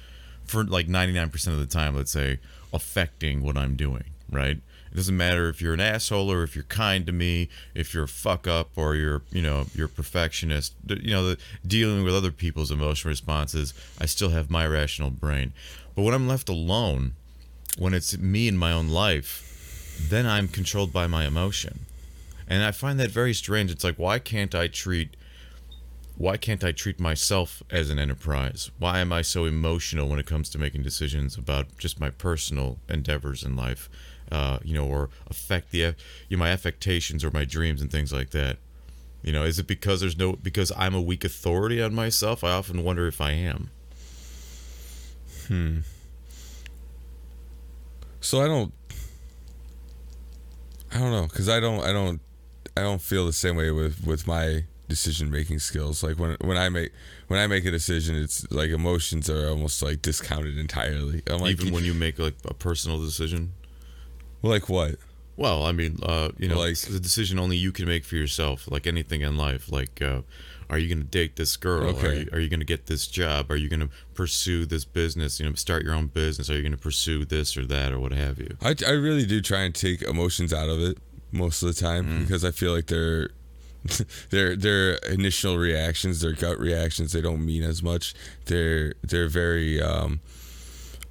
for 0.45 0.65
like 0.65 0.89
99% 0.89 1.47
of 1.49 1.59
the 1.59 1.67
time. 1.67 1.97
Let's 1.97 2.11
say 2.11 2.41
affecting 2.73 3.43
what 3.43 3.57
I'm 3.57 3.77
doing. 3.77 4.05
Right. 4.31 4.59
It 4.93 4.97
doesn't 4.97 5.17
matter 5.17 5.49
if 5.49 5.63
you're 5.63 5.73
an 5.73 5.81
asshole 5.81 6.31
or 6.31 6.43
if 6.43 6.55
you're 6.55 6.65
kind 6.65 7.07
to 7.07 7.13
me, 7.13 7.49
if 7.75 7.95
you're 7.95 8.05
a 8.05 8.09
fuck 8.09 8.47
up 8.47 8.71
or 8.77 8.95
you're, 8.95 9.23
you 9.31 9.41
know, 9.41 9.67
you're 9.75 9.87
a 9.87 9.91
perfectionist. 9.91 10.75
You 10.87 11.11
know, 11.11 11.29
the, 11.29 11.39
dealing 11.67 12.05
with 12.05 12.15
other 12.15 12.31
people's 12.31 12.71
emotional 12.71 13.11
responses, 13.11 13.73
I 13.99 14.07
still 14.07 14.31
have 14.31 14.51
my 14.51 14.67
rational 14.67 15.11
brain. 15.11 15.55
But 15.95 16.03
when 16.03 16.15
I'm 16.15 16.29
left 16.29 16.49
alone, 16.49 17.15
when 17.79 17.95
it's 17.95 18.17
me 18.19 18.49
in 18.49 18.57
my 18.57 18.73
own 18.73 18.89
life, 18.89 19.49
then 20.09 20.27
I'm 20.27 20.49
controlled 20.49 20.93
by 20.93 21.07
my 21.07 21.27
emotion. 21.27 21.81
And 22.49 22.63
I 22.63 22.71
find 22.71 22.99
that 23.01 23.11
very 23.11 23.35
strange. 23.35 23.71
It's 23.71 23.85
like 23.85 23.99
why 23.99 24.19
can't 24.19 24.55
I 24.55 24.69
treat 24.69 25.17
why 26.17 26.37
can't 26.37 26.63
I 26.63 26.73
treat 26.73 27.01
myself 27.01 27.63
as 27.71 27.89
an 27.89 27.99
enterprise? 27.99 28.71
Why 28.79 29.01
am 29.01 29.13
I 29.13 29.23
so 29.23 29.45
emotional 29.47 30.09
when 30.09 30.19
it 30.19 30.27
comes 30.27 30.51
to 30.51 30.59
making 30.59 30.83
decisions 30.83 31.37
about 31.37 31.79
just 31.79 31.99
my 31.99 32.11
personal 32.11 32.79
endeavors 32.89 33.43
in 33.43 33.57
life? 33.57 33.89
Uh, 34.31 34.59
you 34.63 34.75
know, 34.75 34.87
or 34.87 35.11
affect 35.29 35.71
the 35.71 35.79
you 36.29 36.37
know, 36.37 36.39
my 36.39 36.51
affectations 36.51 37.25
or 37.25 37.31
my 37.31 37.45
dreams 37.45 37.81
and 37.81 37.91
things 37.91 38.13
like 38.13 38.31
that. 38.31 38.59
You 39.23 39.33
know, 39.33 39.45
is 39.45 39.59
it 39.59 39.67
because 39.67 40.01
there's 40.01 40.19
no 40.19 40.33
because 40.35 40.73
I'm 40.77 40.95
a 40.95 41.01
weak 41.01 41.25
authority 41.25 41.81
on 41.81 41.95
myself? 41.95 42.45
I 42.45 42.51
often 42.51 42.85
wonder 42.85 43.07
if 43.07 43.21
I 43.21 43.33
am. 43.33 43.71
Hmm. 45.49 45.79
So 48.23 48.41
I 48.41 48.47
don't 48.47 48.73
I 50.93 50.99
don't 50.99 51.11
know 51.13 51.27
cuz 51.29 51.49
I 51.49 51.61
don't 51.61 51.81
I 51.85 51.93
don't 51.93 52.21
I 52.77 52.81
don't 52.81 53.03
feel 53.03 53.27
the 53.27 53.33
same 53.33 53.57
way 53.57 53.71
with 53.71 54.07
with 54.07 54.27
my 54.27 54.65
decision 54.89 55.31
making 55.31 55.59
skills. 55.59 56.03
Like 56.03 56.19
when 56.19 56.37
when 56.41 56.57
I 56.57 56.69
make 56.69 56.93
when 57.29 57.41
I 57.41 57.47
make 57.47 57.65
a 57.65 57.71
decision, 57.71 58.15
it's 58.17 58.51
like 58.51 58.71
emotions 58.71 59.29
are 59.29 59.49
almost 59.49 59.83
like 59.83 60.03
discounted 60.03 60.57
entirely. 60.59 61.23
I'm 61.27 61.41
like, 61.41 61.61
Even 61.61 61.73
when 61.75 61.85
you 61.85 61.95
make 61.95 62.19
like 62.19 62.35
a 62.45 62.55
personal 62.55 62.99
decision. 63.01 63.53
like 64.43 64.69
what? 64.69 64.97
Well, 65.37 65.65
I 65.65 65.73
mean, 65.73 65.99
uh, 66.03 66.31
you 66.39 66.49
know, 66.49 66.59
Like- 66.59 66.73
it's 66.73 66.89
a 66.89 67.01
decision 67.01 67.39
only 67.39 67.57
you 67.57 67.73
can 67.73 67.87
make 67.87 68.05
for 68.05 68.17
yourself. 68.17 68.71
Like 68.71 68.87
anything 68.87 69.23
in 69.23 69.37
life, 69.37 69.71
like 69.73 70.01
uh, 70.03 70.21
are 70.69 70.79
you 70.79 70.89
going 70.89 71.03
to 71.05 71.09
date 71.11 71.37
this 71.37 71.57
girl? 71.57 71.85
Are 71.85 71.89
Okay. 71.89 72.21
you, 72.21 72.29
are 72.33 72.39
you 72.39 72.49
going 72.49 72.61
to 72.61 72.67
get 72.67 72.87
this 72.87 73.07
job? 73.07 73.51
Are 73.51 73.57
you 73.57 73.69
going 73.69 73.81
to 73.81 73.89
pursue 74.15 74.67
this 74.67 74.85
business? 74.85 75.41
You 75.41 75.47
know, 75.49 75.55
start 75.55 75.85
your 75.85 75.95
own 75.95 76.07
business? 76.09 76.51
Are 76.51 76.55
you 76.55 76.63
going 76.63 76.73
to 76.73 76.79
pursue 76.79 77.25
this 77.25 77.57
or 77.57 77.65
that 77.67 77.93
or 77.93 77.99
what 77.99 78.13
have 78.13 78.39
you? 78.39 78.57
I 78.63 78.75
I 78.87 78.91
really 78.93 79.25
do 79.27 79.41
try 79.41 79.63
and 79.63 79.75
take 79.75 80.03
emotions 80.03 80.53
out 80.53 80.69
of 80.69 80.81
it 80.81 80.99
most 81.33 81.63
of 81.63 81.75
the 81.75 81.81
time 81.81 82.05
Mm. 82.07 82.19
because 82.27 82.45
I 82.45 82.51
feel 82.51 82.73
like 82.75 82.87
they're 82.89 83.31
their 84.31 84.55
their 84.55 84.95
initial 85.11 85.59
reactions, 85.59 86.21
their 86.21 86.33
gut 86.33 86.59
reactions, 86.61 87.13
they 87.13 87.21
don't 87.21 87.45
mean 87.45 87.63
as 87.63 87.83
much. 87.83 88.15
They're 88.45 88.95
they're 89.03 89.29
very 89.29 89.81
um 89.83 90.21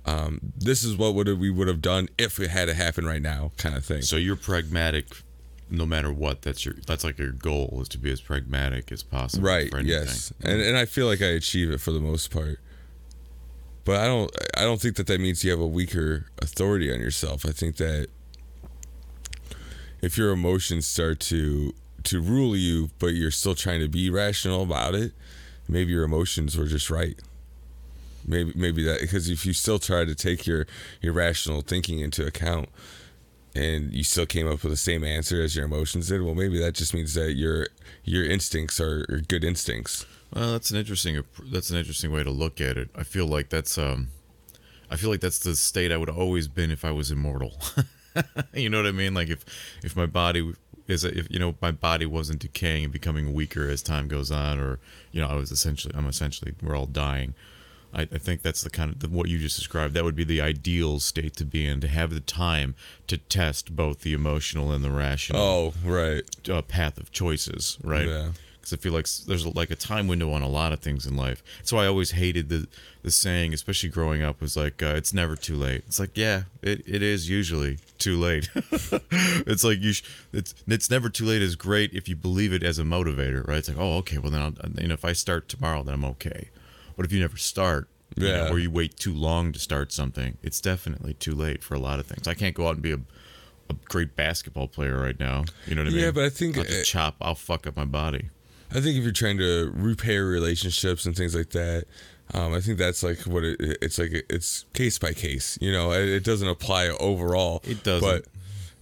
um 0.05 0.39
this 0.57 0.83
is 0.83 0.95
what 0.97 1.13
would 1.13 1.27
we 1.39 1.49
would 1.49 1.67
have 1.67 1.81
done 1.81 2.09
if 2.17 2.39
it 2.39 2.49
had 2.49 2.65
to 2.65 2.73
happen 2.73 3.05
right 3.05 3.21
now 3.21 3.51
kind 3.57 3.75
of 3.75 3.85
thing. 3.85 4.01
So 4.01 4.15
you're 4.15 4.35
pragmatic, 4.35 5.05
no 5.69 5.85
matter 5.85 6.11
what. 6.11 6.41
That's 6.41 6.65
your 6.65 6.75
that's 6.87 7.03
like 7.03 7.19
your 7.19 7.31
goal 7.31 7.77
is 7.81 7.87
to 7.89 7.97
be 7.99 8.11
as 8.11 8.19
pragmatic 8.21 8.91
as 8.91 9.03
possible. 9.03 9.47
right 9.47 9.69
For 9.69 9.79
yes 9.81 10.33
and 10.41 10.59
and 10.61 10.75
i 10.77 10.85
feel 10.85 11.05
like 11.07 11.21
i 11.21 11.27
achieve 11.27 11.69
it 11.69 11.79
for 11.79 11.91
the 11.91 11.99
most 11.99 12.31
part 12.31 12.59
but 13.85 13.97
i 13.97 14.05
don't 14.07 14.31
i 14.57 14.61
don't 14.61 14.81
think 14.81 14.95
that 14.97 15.07
that 15.07 15.19
means 15.21 15.43
you 15.43 15.51
have 15.51 15.59
a 15.59 15.67
weaker 15.67 16.25
authority 16.39 16.91
on 16.93 16.99
yourself 16.99 17.45
i 17.45 17.51
think 17.51 17.77
that 17.77 18.07
if 20.01 20.17
your 20.17 20.31
emotions 20.31 20.87
start 20.87 21.19
to 21.19 21.73
to 22.03 22.19
rule 22.21 22.55
you 22.55 22.89
but 22.99 23.07
you're 23.07 23.31
still 23.31 23.55
trying 23.55 23.79
to 23.79 23.87
be 23.87 24.09
rational 24.09 24.63
about 24.63 24.95
it 24.95 25.13
maybe 25.67 25.91
your 25.91 26.03
emotions 26.03 26.57
were 26.57 26.65
just 26.65 26.89
right 26.89 27.19
maybe 28.25 28.51
maybe 28.55 28.84
that 28.84 29.01
because 29.01 29.29
if 29.29 29.45
you 29.45 29.53
still 29.53 29.79
try 29.79 30.05
to 30.05 30.15
take 30.15 30.45
your 30.45 30.65
your 31.01 31.13
rational 31.13 31.62
thinking 31.62 31.99
into 31.99 32.25
account 32.25 32.69
and 33.53 33.93
you 33.93 34.03
still 34.03 34.25
came 34.25 34.47
up 34.47 34.63
with 34.63 34.71
the 34.71 34.77
same 34.77 35.03
answer 35.03 35.41
as 35.41 35.55
your 35.55 35.65
emotions 35.65 36.07
did 36.07 36.21
well 36.21 36.36
maybe 36.36 36.60
that 36.60 36.73
just 36.73 36.93
means 36.93 37.13
that 37.13 37.34
your 37.34 37.67
your 38.03 38.23
instincts 38.23 38.79
are, 38.79 39.05
good 39.27 39.43
instincts 39.43 40.05
Well, 40.34 40.53
that's 40.53 40.71
an 40.71 40.77
interesting 40.77 41.21
that's 41.51 41.69
an 41.69 41.77
interesting 41.77 42.12
way 42.12 42.23
to 42.23 42.31
look 42.31 42.62
at 42.62 42.77
it. 42.77 42.89
I 42.95 43.03
feel 43.03 43.27
like 43.27 43.49
that's 43.49 43.77
um, 43.77 44.10
I 44.89 44.95
feel 44.95 45.10
like 45.10 45.19
that's 45.21 45.39
the 45.39 45.55
state 45.55 45.91
I 45.91 45.97
would 45.97 46.10
always 46.10 46.47
been 46.47 46.71
if 46.71 46.84
I 46.86 46.91
was 46.91 47.12
immortal. 47.12 47.53
you 48.53 48.69
know 48.69 48.77
what 48.77 48.88
I 48.88 48.91
mean? 48.91 49.13
Like 49.13 49.29
if 49.29 49.45
if 49.84 49.95
my 49.95 50.05
body 50.05 50.53
is 50.88 51.03
if 51.03 51.29
you 51.31 51.39
know 51.39 51.55
my 51.62 51.71
body 51.71 52.05
wasn't 52.05 52.39
decaying 52.39 52.86
and 52.86 52.93
becoming 52.93 53.34
weaker 53.34 53.69
as 53.69 53.81
time 53.81 54.07
goes 54.07 54.31
on, 54.31 54.60
or 54.60 54.79
you 55.12 55.21
know 55.21 55.27
I 55.27 55.36
was 55.36 55.51
essentially 55.51 55.93
I'm 55.95 56.07
essentially 56.07 56.53
we're 56.62 56.75
all 56.75 56.86
dying. 56.86 57.34
I, 57.93 58.01
I 58.04 58.17
think 58.17 58.41
that's 58.41 58.62
the 58.62 58.69
kind 58.69 58.91
of 58.91 58.99
the, 58.99 59.10
what 59.10 59.27
you 59.27 59.38
just 59.39 59.58
described. 59.58 59.93
That 59.93 60.04
would 60.04 60.15
be 60.15 60.23
the 60.23 60.41
ideal 60.41 60.99
state 60.99 61.36
to 61.38 61.45
be 61.45 61.65
in 61.65 61.82
to 61.82 61.88
have 61.88 62.13
the 62.13 62.19
time 62.21 62.75
to 63.08 63.17
test 63.17 63.75
both 63.75 64.01
the 64.01 64.13
emotional 64.13 64.71
and 64.71 64.84
the 64.84 64.91
rational 64.91 65.41
oh 65.41 65.73
right 65.84 66.23
uh, 66.49 66.62
path 66.62 66.97
of 66.97 67.12
choices, 67.12 67.77
right? 67.84 68.08
Yeah. 68.08 68.30
Because 68.60 68.73
I 68.73 68.77
feel 68.77 68.93
like 68.93 69.08
there's 69.25 69.45
like 69.47 69.71
a 69.71 69.75
time 69.75 70.08
window 70.08 70.32
on 70.32 70.43
a 70.43 70.47
lot 70.47 70.71
of 70.71 70.82
things 70.82 71.08
in 71.08 71.17
life. 71.17 71.43
So 71.63 71.77
I 71.77 71.88
always 71.88 72.12
hated 72.12 72.49
the 72.49 72.67
the 73.01 73.10
saying, 73.10 73.56
especially 73.56 73.89
growing 73.89 74.21
up, 74.21 74.39
was 74.39 74.56
like, 74.56 74.84
uh, 74.84 74.93
"It's 74.95 75.12
never 75.12 75.36
too 75.36 75.56
late." 75.56 75.84
It's 75.88 75.99
like, 75.99 76.15
yeah, 76.15 76.43
it, 76.62 76.84
it 76.86 77.01
is 77.01 77.27
usually 77.27 77.80
too 77.97 78.19
late. 78.19 78.49
it's 79.12 79.63
like 79.63 79.82
you, 79.82 79.93
sh- 79.93 80.04
it's 80.32 80.54
it's 80.67 80.91
never 80.91 81.10
too 81.10 81.25
late 81.25 81.41
is 81.41 81.56
great 81.56 81.91
if 81.93 82.08
you 82.08 82.15
believe 82.15 82.54
it 82.54 82.62
as 82.62 82.77
a 82.77 82.84
motivator, 82.84 83.47
right? 83.47 83.58
It's 83.58 83.69
like, 83.69 83.80
oh, 83.80 83.97
okay, 83.97 84.19
well 84.19 84.30
then, 84.30 84.41
I'll, 84.43 84.54
you 84.80 84.89
know, 84.89 84.93
if 84.93 85.04
I 85.04 85.13
start 85.13 85.49
tomorrow, 85.49 85.82
then 85.82 85.95
I'm 85.95 86.06
okay. 86.06 86.49
But 87.01 87.07
if 87.07 87.13
you 87.13 87.19
never 87.19 87.37
start, 87.37 87.89
you 88.15 88.27
know, 88.27 88.45
Yeah. 88.45 88.51
or 88.51 88.59
you 88.59 88.69
wait 88.69 88.95
too 88.95 89.11
long 89.11 89.51
to 89.53 89.59
start 89.59 89.91
something, 89.91 90.37
it's 90.43 90.61
definitely 90.61 91.15
too 91.15 91.33
late 91.33 91.63
for 91.63 91.73
a 91.73 91.79
lot 91.79 91.99
of 91.99 92.05
things. 92.05 92.27
I 92.27 92.35
can't 92.35 92.53
go 92.53 92.67
out 92.67 92.75
and 92.75 92.81
be 92.83 92.91
a 92.91 92.99
a 93.71 93.73
great 93.85 94.15
basketball 94.15 94.67
player 94.67 94.99
right 94.99 95.19
now. 95.19 95.45
You 95.65 95.73
know 95.73 95.81
what 95.81 95.87
I 95.87 95.91
mean? 95.95 96.03
Yeah, 96.03 96.11
but 96.11 96.25
I 96.25 96.29
think, 96.29 96.57
I'll 96.59 96.63
uh, 96.65 96.83
chop. 96.83 97.15
I'll 97.21 97.33
fuck 97.33 97.65
up 97.65 97.75
my 97.75 97.85
body. 97.85 98.29
I 98.69 98.81
think 98.81 98.97
if 98.97 99.03
you're 99.03 99.11
trying 99.13 99.37
to 99.39 99.71
repair 99.73 100.25
relationships 100.25 101.05
and 101.07 101.15
things 101.15 101.33
like 101.33 101.49
that, 101.51 101.85
um, 102.35 102.53
I 102.53 102.59
think 102.61 102.77
that's 102.77 103.01
like 103.01 103.19
what 103.21 103.43
it, 103.43 103.57
it's 103.81 103.97
like. 103.97 104.11
It's 104.29 104.65
case 104.73 104.99
by 104.99 105.13
case. 105.13 105.57
You 105.59 105.71
know, 105.71 105.91
it, 105.93 106.07
it 106.07 106.23
doesn't 106.23 106.47
apply 106.47 106.89
overall. 106.89 107.61
It 107.63 107.83
doesn't. 107.83 108.07
But 108.07 108.25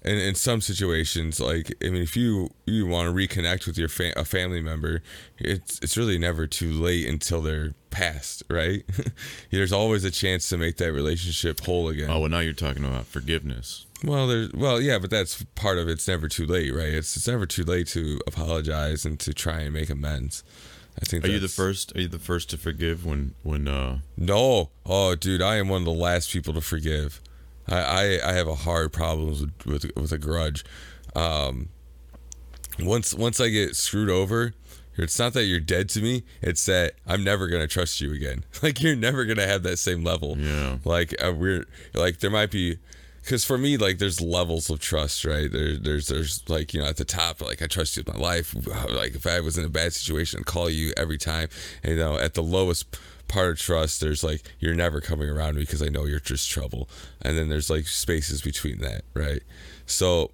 in, 0.03 0.17
in 0.17 0.35
some 0.35 0.61
situations, 0.61 1.39
like 1.39 1.73
I 1.83 1.89
mean, 1.89 2.01
if 2.01 2.15
you 2.15 2.49
you 2.65 2.85
want 2.87 3.07
to 3.07 3.13
reconnect 3.13 3.67
with 3.67 3.77
your 3.77 3.89
fa- 3.89 4.13
a 4.15 4.25
family 4.25 4.61
member, 4.61 5.01
it's 5.37 5.79
it's 5.79 5.97
really 5.97 6.17
never 6.17 6.47
too 6.47 6.71
late 6.71 7.07
until 7.07 7.41
they're 7.41 7.73
past, 7.89 8.43
right? 8.49 8.83
There's 9.51 9.73
always 9.73 10.03
a 10.03 10.11
chance 10.11 10.47
to 10.49 10.57
make 10.57 10.77
that 10.77 10.93
relationship 10.93 11.59
whole 11.61 11.89
again. 11.89 12.09
Oh, 12.09 12.19
well, 12.21 12.29
now 12.29 12.39
you're 12.39 12.53
talking 12.53 12.85
about 12.85 13.05
forgiveness. 13.05 13.85
Well, 14.03 14.27
there's 14.27 14.53
well, 14.53 14.79
yeah, 14.79 14.97
but 14.97 15.09
that's 15.09 15.43
part 15.55 15.77
of 15.77 15.89
it. 15.89 15.93
it's 15.93 16.07
never 16.07 16.29
too 16.29 16.45
late, 16.45 16.73
right? 16.73 16.87
It's 16.87 17.17
it's 17.17 17.27
never 17.27 17.45
too 17.45 17.65
late 17.65 17.87
to 17.87 18.21
apologize 18.25 19.03
and 19.03 19.19
to 19.19 19.33
try 19.33 19.59
and 19.61 19.73
make 19.73 19.89
amends. 19.89 20.43
I 21.01 21.05
think. 21.05 21.25
Are 21.25 21.29
you 21.29 21.39
the 21.39 21.49
first? 21.49 21.95
Are 21.95 22.01
you 22.01 22.07
the 22.07 22.19
first 22.19 22.49
to 22.51 22.57
forgive 22.57 23.05
when 23.05 23.35
when 23.43 23.67
uh 23.67 23.99
No, 24.15 24.69
oh, 24.85 25.15
dude, 25.15 25.41
I 25.41 25.57
am 25.57 25.67
one 25.67 25.81
of 25.81 25.85
the 25.85 25.91
last 25.91 26.31
people 26.31 26.53
to 26.53 26.61
forgive. 26.61 27.21
I 27.69 27.77
I, 27.77 28.29
I 28.29 28.33
have 28.33 28.47
a 28.47 28.55
hard 28.55 28.91
problems 28.91 29.41
with, 29.41 29.65
with 29.65 29.91
with 29.95 30.11
a 30.11 30.17
grudge. 30.17 30.63
Um, 31.15 31.69
once 32.79 33.13
once 33.13 33.39
I 33.39 33.49
get 33.49 33.75
screwed 33.75 34.09
over, 34.09 34.53
it's 34.97 35.17
not 35.19 35.33
that 35.33 35.45
you're 35.45 35.59
dead 35.59 35.89
to 35.89 36.01
me. 36.01 36.23
It's 36.41 36.65
that 36.65 36.93
I'm 37.07 37.23
never 37.23 37.47
gonna 37.47 37.67
trust 37.67 38.01
you 38.01 38.13
again. 38.13 38.43
Like 38.63 38.81
you're 38.81 38.95
never 38.95 39.25
gonna 39.25 39.47
have 39.47 39.63
that 39.63 39.77
same 39.77 40.03
level. 40.03 40.37
Yeah. 40.37 40.77
Like 40.83 41.15
uh, 41.23 41.33
we're 41.33 41.65
like 41.93 42.19
there 42.19 42.31
might 42.31 42.51
be. 42.51 42.77
Because 43.21 43.43
for 43.45 43.57
me, 43.57 43.77
like, 43.77 43.99
there's 43.99 44.21
levels 44.21 44.69
of 44.71 44.79
trust, 44.79 45.23
right? 45.25 45.51
There, 45.51 45.75
there's, 45.75 46.07
there's 46.07 46.41
like, 46.49 46.73
you 46.73 46.79
know, 46.79 46.87
at 46.87 46.95
the 46.95 47.05
top, 47.05 47.41
like, 47.41 47.61
I 47.61 47.67
trust 47.67 47.95
you 47.95 48.03
with 48.03 48.15
my 48.15 48.19
life. 48.19 48.55
Like, 48.89 49.13
if 49.13 49.27
I 49.27 49.41
was 49.41 49.57
in 49.57 49.65
a 49.65 49.69
bad 49.69 49.93
situation, 49.93 50.39
I'd 50.39 50.45
call 50.45 50.69
you 50.69 50.93
every 50.97 51.17
time. 51.17 51.49
And, 51.83 51.93
you 51.93 51.99
know, 51.99 52.17
at 52.17 52.33
the 52.33 52.41
lowest 52.41 52.97
part 53.29 53.51
of 53.51 53.59
trust, 53.59 54.01
there's 54.01 54.23
like, 54.23 54.41
you're 54.59 54.75
never 54.75 54.99
coming 54.99 55.29
around 55.29 55.55
me 55.55 55.61
because 55.61 55.81
I 55.81 55.87
know 55.87 56.05
you're 56.05 56.19
just 56.19 56.49
trouble. 56.49 56.89
And 57.21 57.37
then 57.37 57.47
there's 57.47 57.69
like 57.69 57.87
spaces 57.87 58.41
between 58.41 58.79
that, 58.79 59.03
right? 59.13 59.41
So, 59.85 60.31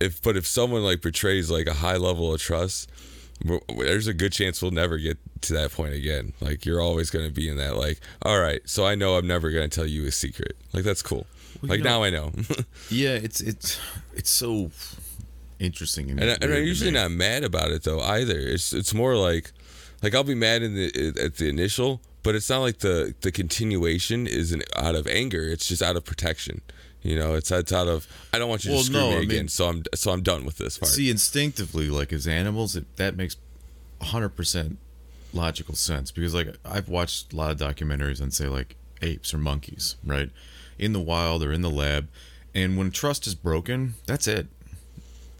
if, 0.00 0.22
but 0.22 0.36
if 0.36 0.46
someone 0.46 0.82
like 0.82 1.02
betrays 1.02 1.50
like 1.50 1.66
a 1.66 1.74
high 1.74 1.96
level 1.96 2.32
of 2.32 2.40
trust, 2.40 2.90
there's 3.76 4.06
a 4.06 4.14
good 4.14 4.32
chance 4.32 4.62
we'll 4.62 4.70
never 4.70 4.96
get 4.96 5.18
to 5.42 5.52
that 5.54 5.72
point 5.72 5.92
again. 5.94 6.32
Like, 6.40 6.64
you're 6.64 6.80
always 6.80 7.10
going 7.10 7.26
to 7.26 7.32
be 7.32 7.48
in 7.48 7.56
that, 7.58 7.76
like, 7.76 8.00
all 8.22 8.40
right, 8.40 8.60
so 8.64 8.86
I 8.86 8.94
know 8.94 9.16
I'm 9.16 9.26
never 9.26 9.50
going 9.50 9.68
to 9.68 9.74
tell 9.74 9.86
you 9.86 10.06
a 10.06 10.10
secret. 10.10 10.56
Like, 10.72 10.84
that's 10.84 11.02
cool. 11.02 11.26
Well, 11.62 11.70
like, 11.70 11.80
know- 11.80 11.90
now 11.90 12.02
I 12.02 12.10
know. 12.10 12.32
yeah 12.90 13.10
it's 13.10 13.40
it's 13.40 13.78
it's 14.14 14.30
so 14.30 14.70
interesting. 15.58 16.10
and, 16.10 16.22
I, 16.22 16.36
and 16.40 16.52
I'm 16.52 16.64
usually 16.64 16.90
not 16.90 17.10
mad 17.10 17.44
about 17.44 17.70
it 17.70 17.82
though 17.82 18.00
either. 18.00 18.38
It's 18.38 18.72
it's 18.72 18.94
more 18.94 19.16
like 19.16 19.52
like 20.02 20.14
I'll 20.14 20.24
be 20.24 20.34
mad 20.34 20.62
in 20.62 20.74
the 20.74 21.12
at 21.22 21.36
the 21.36 21.48
initial, 21.48 22.00
but 22.22 22.34
it's 22.34 22.48
not 22.50 22.58
like 22.60 22.78
the 22.78 23.14
the 23.20 23.32
continuation 23.32 24.26
is 24.26 24.52
an, 24.52 24.62
out 24.76 24.94
of 24.94 25.06
anger. 25.06 25.42
It's 25.48 25.66
just 25.66 25.82
out 25.82 25.96
of 25.96 26.04
protection. 26.04 26.60
You 27.02 27.16
know, 27.16 27.34
it's 27.34 27.50
it's 27.50 27.72
out 27.72 27.88
of 27.88 28.06
I 28.32 28.38
don't 28.38 28.48
want 28.48 28.64
you 28.64 28.72
Well, 28.72 28.80
to 28.80 28.84
screw 28.86 29.00
no, 29.00 29.10
me 29.10 29.16
I 29.16 29.20
again, 29.20 29.28
mean- 29.38 29.48
so 29.48 29.68
I'm 29.68 29.82
so 29.94 30.10
I'm 30.12 30.22
done 30.22 30.44
with 30.44 30.58
this 30.58 30.78
part. 30.78 30.92
See, 30.92 31.08
instinctively, 31.10 31.88
like 31.88 32.12
as 32.12 32.26
animals, 32.26 32.76
it, 32.76 32.84
that 32.96 33.16
makes 33.16 33.36
100% 34.00 34.76
logical 35.32 35.74
sense 35.74 36.10
because, 36.10 36.34
like, 36.34 36.56
I've 36.64 36.88
watched 36.88 37.32
a 37.32 37.36
lot 37.36 37.50
of 37.52 37.58
documentaries 37.58 38.20
on, 38.20 38.30
say, 38.30 38.46
like 38.46 38.76
apes 39.02 39.32
or 39.32 39.38
monkeys, 39.38 39.96
right? 40.04 40.30
In 40.78 40.92
the 40.92 41.00
wild 41.00 41.42
or 41.42 41.52
in 41.52 41.62
the 41.62 41.70
lab. 41.70 42.08
And 42.54 42.76
when 42.76 42.90
trust 42.90 43.26
is 43.26 43.34
broken, 43.34 43.94
that's 44.06 44.26
it. 44.26 44.48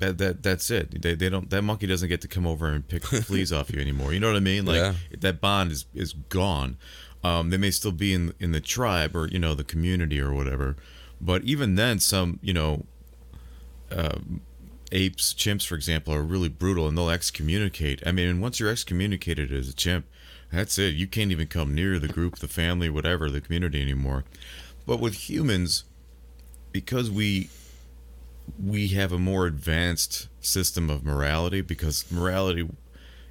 That, 0.00 0.18
that 0.18 0.42
that's 0.42 0.70
it. 0.70 1.00
They, 1.02 1.14
they 1.14 1.28
don't 1.30 1.48
that 1.50 1.62
monkey 1.62 1.86
doesn't 1.86 2.08
get 2.08 2.20
to 2.22 2.28
come 2.28 2.46
over 2.46 2.66
and 2.68 2.86
pick 2.86 3.04
fleas 3.26 3.52
off 3.52 3.70
you 3.72 3.80
anymore. 3.80 4.12
You 4.12 4.20
know 4.20 4.26
what 4.28 4.36
I 4.36 4.40
mean? 4.40 4.64
Like 4.66 4.76
Yeah. 4.76 4.94
that 5.20 5.40
bond 5.40 5.70
is 5.72 5.86
is 5.94 6.12
gone. 6.12 6.76
Um, 7.22 7.50
they 7.50 7.58
may 7.58 7.70
still 7.70 7.92
be 7.92 8.12
in 8.12 8.32
in 8.40 8.52
the 8.52 8.60
tribe 8.60 9.14
or 9.14 9.28
you 9.28 9.38
know 9.38 9.54
the 9.54 9.64
community 9.64 10.20
or 10.20 10.32
whatever, 10.32 10.76
but 11.20 11.44
even 11.44 11.74
then, 11.76 12.00
some 12.00 12.38
you 12.42 12.52
know 12.54 12.84
apes, 14.92 15.34
chimps, 15.34 15.66
for 15.66 15.74
example, 15.74 16.12
are 16.14 16.22
really 16.22 16.48
brutal 16.48 16.88
and 16.88 16.96
they'll 16.96 17.10
excommunicate. 17.10 18.02
I 18.06 18.12
mean, 18.12 18.40
once 18.40 18.58
you're 18.58 18.70
excommunicated 18.70 19.52
as 19.52 19.68
a 19.68 19.72
chimp, 19.74 20.06
that's 20.52 20.78
it. 20.78 20.94
You 20.94 21.06
can't 21.06 21.30
even 21.30 21.46
come 21.46 21.74
near 21.74 21.98
the 21.98 22.08
group, 22.08 22.38
the 22.38 22.48
family, 22.48 22.88
whatever, 22.90 23.30
the 23.30 23.40
community 23.40 23.80
anymore. 23.80 24.24
But 24.86 24.98
with 24.98 25.28
humans, 25.28 25.84
because 26.72 27.10
we 27.10 27.50
we 28.58 28.88
have 28.88 29.12
a 29.12 29.18
more 29.18 29.46
advanced 29.46 30.28
system 30.40 30.90
of 30.90 31.04
morality, 31.04 31.60
because 31.60 32.10
morality 32.10 32.68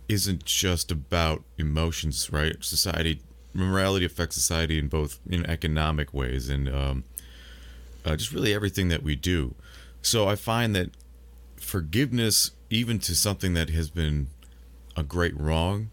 isn't 0.08 0.46
just 0.46 0.92
about 0.92 1.44
emotions, 1.58 2.30
right? 2.32 2.56
Society 2.62 3.22
morality 3.54 4.06
affects 4.06 4.36
society 4.36 4.78
in 4.78 4.88
both 4.88 5.20
in 5.28 5.46
economic 5.46 6.14
ways 6.14 6.50
and 6.50 6.70
um, 6.70 7.04
uh, 8.06 8.16
just 8.16 8.32
really 8.32 8.54
everything 8.54 8.90
that 8.90 9.04
we 9.04 9.16
do. 9.16 9.56
So 10.02 10.28
I 10.28 10.36
find 10.36 10.76
that 10.76 10.92
forgiveness, 11.58 12.52
even 12.70 13.00
to 13.00 13.16
something 13.16 13.54
that 13.56 13.70
has 13.72 13.90
been 13.90 14.28
a 14.96 15.04
great 15.04 15.40
wrong, 15.40 15.90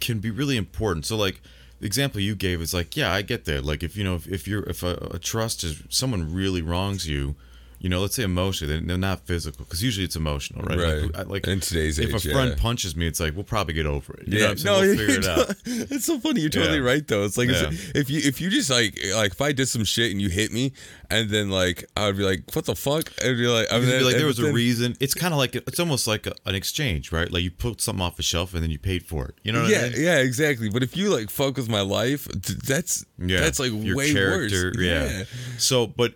can 0.00 0.18
be 0.18 0.30
really 0.30 0.56
important. 0.56 1.06
So 1.06 1.16
like 1.16 1.40
the 1.80 1.86
example 1.86 2.20
you 2.20 2.34
gave 2.34 2.60
is 2.60 2.74
like, 2.74 2.96
yeah, 2.96 3.12
I 3.12 3.22
get 3.22 3.44
that. 3.46 3.64
Like 3.64 3.82
if 3.82 3.96
you 3.96 4.04
know 4.04 4.14
if, 4.14 4.26
if 4.28 4.46
you're 4.46 4.64
if 4.64 4.82
a, 4.82 5.10
a 5.12 5.18
trust 5.18 5.64
is 5.64 5.82
someone 5.88 6.32
really 6.32 6.62
wrongs 6.62 7.08
you, 7.08 7.34
you 7.82 7.88
know, 7.88 8.00
let's 8.00 8.14
say 8.14 8.22
emotionally, 8.22 8.78
they're, 8.78 8.96
not 8.96 9.26
physical 9.26 9.64
because 9.64 9.82
usually 9.82 10.04
it's 10.04 10.14
emotional, 10.14 10.62
right? 10.62 10.78
Right. 10.78 11.02
Like, 11.02 11.18
I- 11.18 11.22
like 11.22 11.46
In 11.48 11.58
today's 11.58 11.98
age. 11.98 12.10
if 12.10 12.14
age, 12.14 12.26
a 12.26 12.30
friend 12.32 12.50
yeah. 12.50 12.62
punches 12.62 12.94
me, 12.94 13.08
it's 13.08 13.18
like 13.18 13.34
we'll 13.34 13.42
probably 13.42 13.74
get 13.74 13.86
over 13.86 14.14
it. 14.14 14.28
You 14.28 14.34
know 14.34 14.38
yeah, 14.38 14.44
what 14.44 14.50
I'm 14.52 14.58
saying? 14.58 14.80
we'll 14.80 14.96
figure 14.98 15.18
it 15.18 15.26
out. 15.26 15.56
it's 15.66 16.04
so 16.06 16.20
funny. 16.20 16.42
You're 16.42 16.50
totally 16.50 16.78
Yeah. 16.78 16.84
right 16.84 17.06
though. 17.08 17.24
It's 17.24 17.36
like 17.36 17.48
Yeah. 17.48 17.70
if 17.96 18.08
you 18.08 18.20
if 18.22 18.40
you 18.40 18.50
just 18.50 18.70
like 18.70 18.96
like 19.16 19.32
if 19.32 19.40
I 19.40 19.50
did 19.50 19.66
some 19.66 19.82
shit 19.84 20.12
and 20.12 20.22
you 20.22 20.28
hit 20.28 20.52
me, 20.52 20.72
and 21.10 21.28
then 21.28 21.50
like 21.50 21.84
I 21.96 22.06
would 22.06 22.16
be 22.16 22.22
like, 22.22 22.44
what 22.54 22.66
the 22.66 22.76
fuck? 22.76 23.10
I'd 23.20 23.36
be 23.36 23.48
like, 23.48 23.72
I 23.72 23.78
You'd 23.78 23.88
mean, 23.88 23.98
be 23.98 24.04
like 24.04 24.16
there 24.16 24.26
was 24.26 24.38
a 24.38 24.52
reason. 24.52 24.94
It's 25.00 25.14
kind 25.14 25.34
of 25.34 25.38
like 25.38 25.56
it's 25.56 25.80
almost 25.80 26.06
like 26.06 26.28
a, 26.28 26.34
an 26.46 26.54
exchange, 26.54 27.10
right? 27.10 27.32
Like 27.32 27.42
you 27.42 27.50
put 27.50 27.80
something 27.80 28.02
off 28.04 28.16
a 28.20 28.22
shelf 28.22 28.54
and 28.54 28.62
then 28.62 28.70
you 28.70 28.78
paid 28.78 29.04
for 29.06 29.26
it. 29.26 29.34
You 29.42 29.50
know 29.50 29.62
what 29.62 29.70
yeah, 29.72 29.86
I 29.86 29.88
mean? 29.90 30.02
yeah, 30.04 30.18
exactly. 30.18 30.68
But 30.68 30.84
if 30.84 30.96
you 30.96 31.10
like 31.10 31.30
fuck 31.30 31.56
with 31.56 31.68
my 31.68 31.80
life, 31.80 32.28
that's 32.28 33.04
Yeah, 33.18 33.40
that's 33.40 33.58
like 33.58 33.72
your 33.72 33.96
way 33.96 34.14
worse. 34.14 34.54
Yeah. 34.78 35.24
So, 35.58 35.88
but 35.88 36.14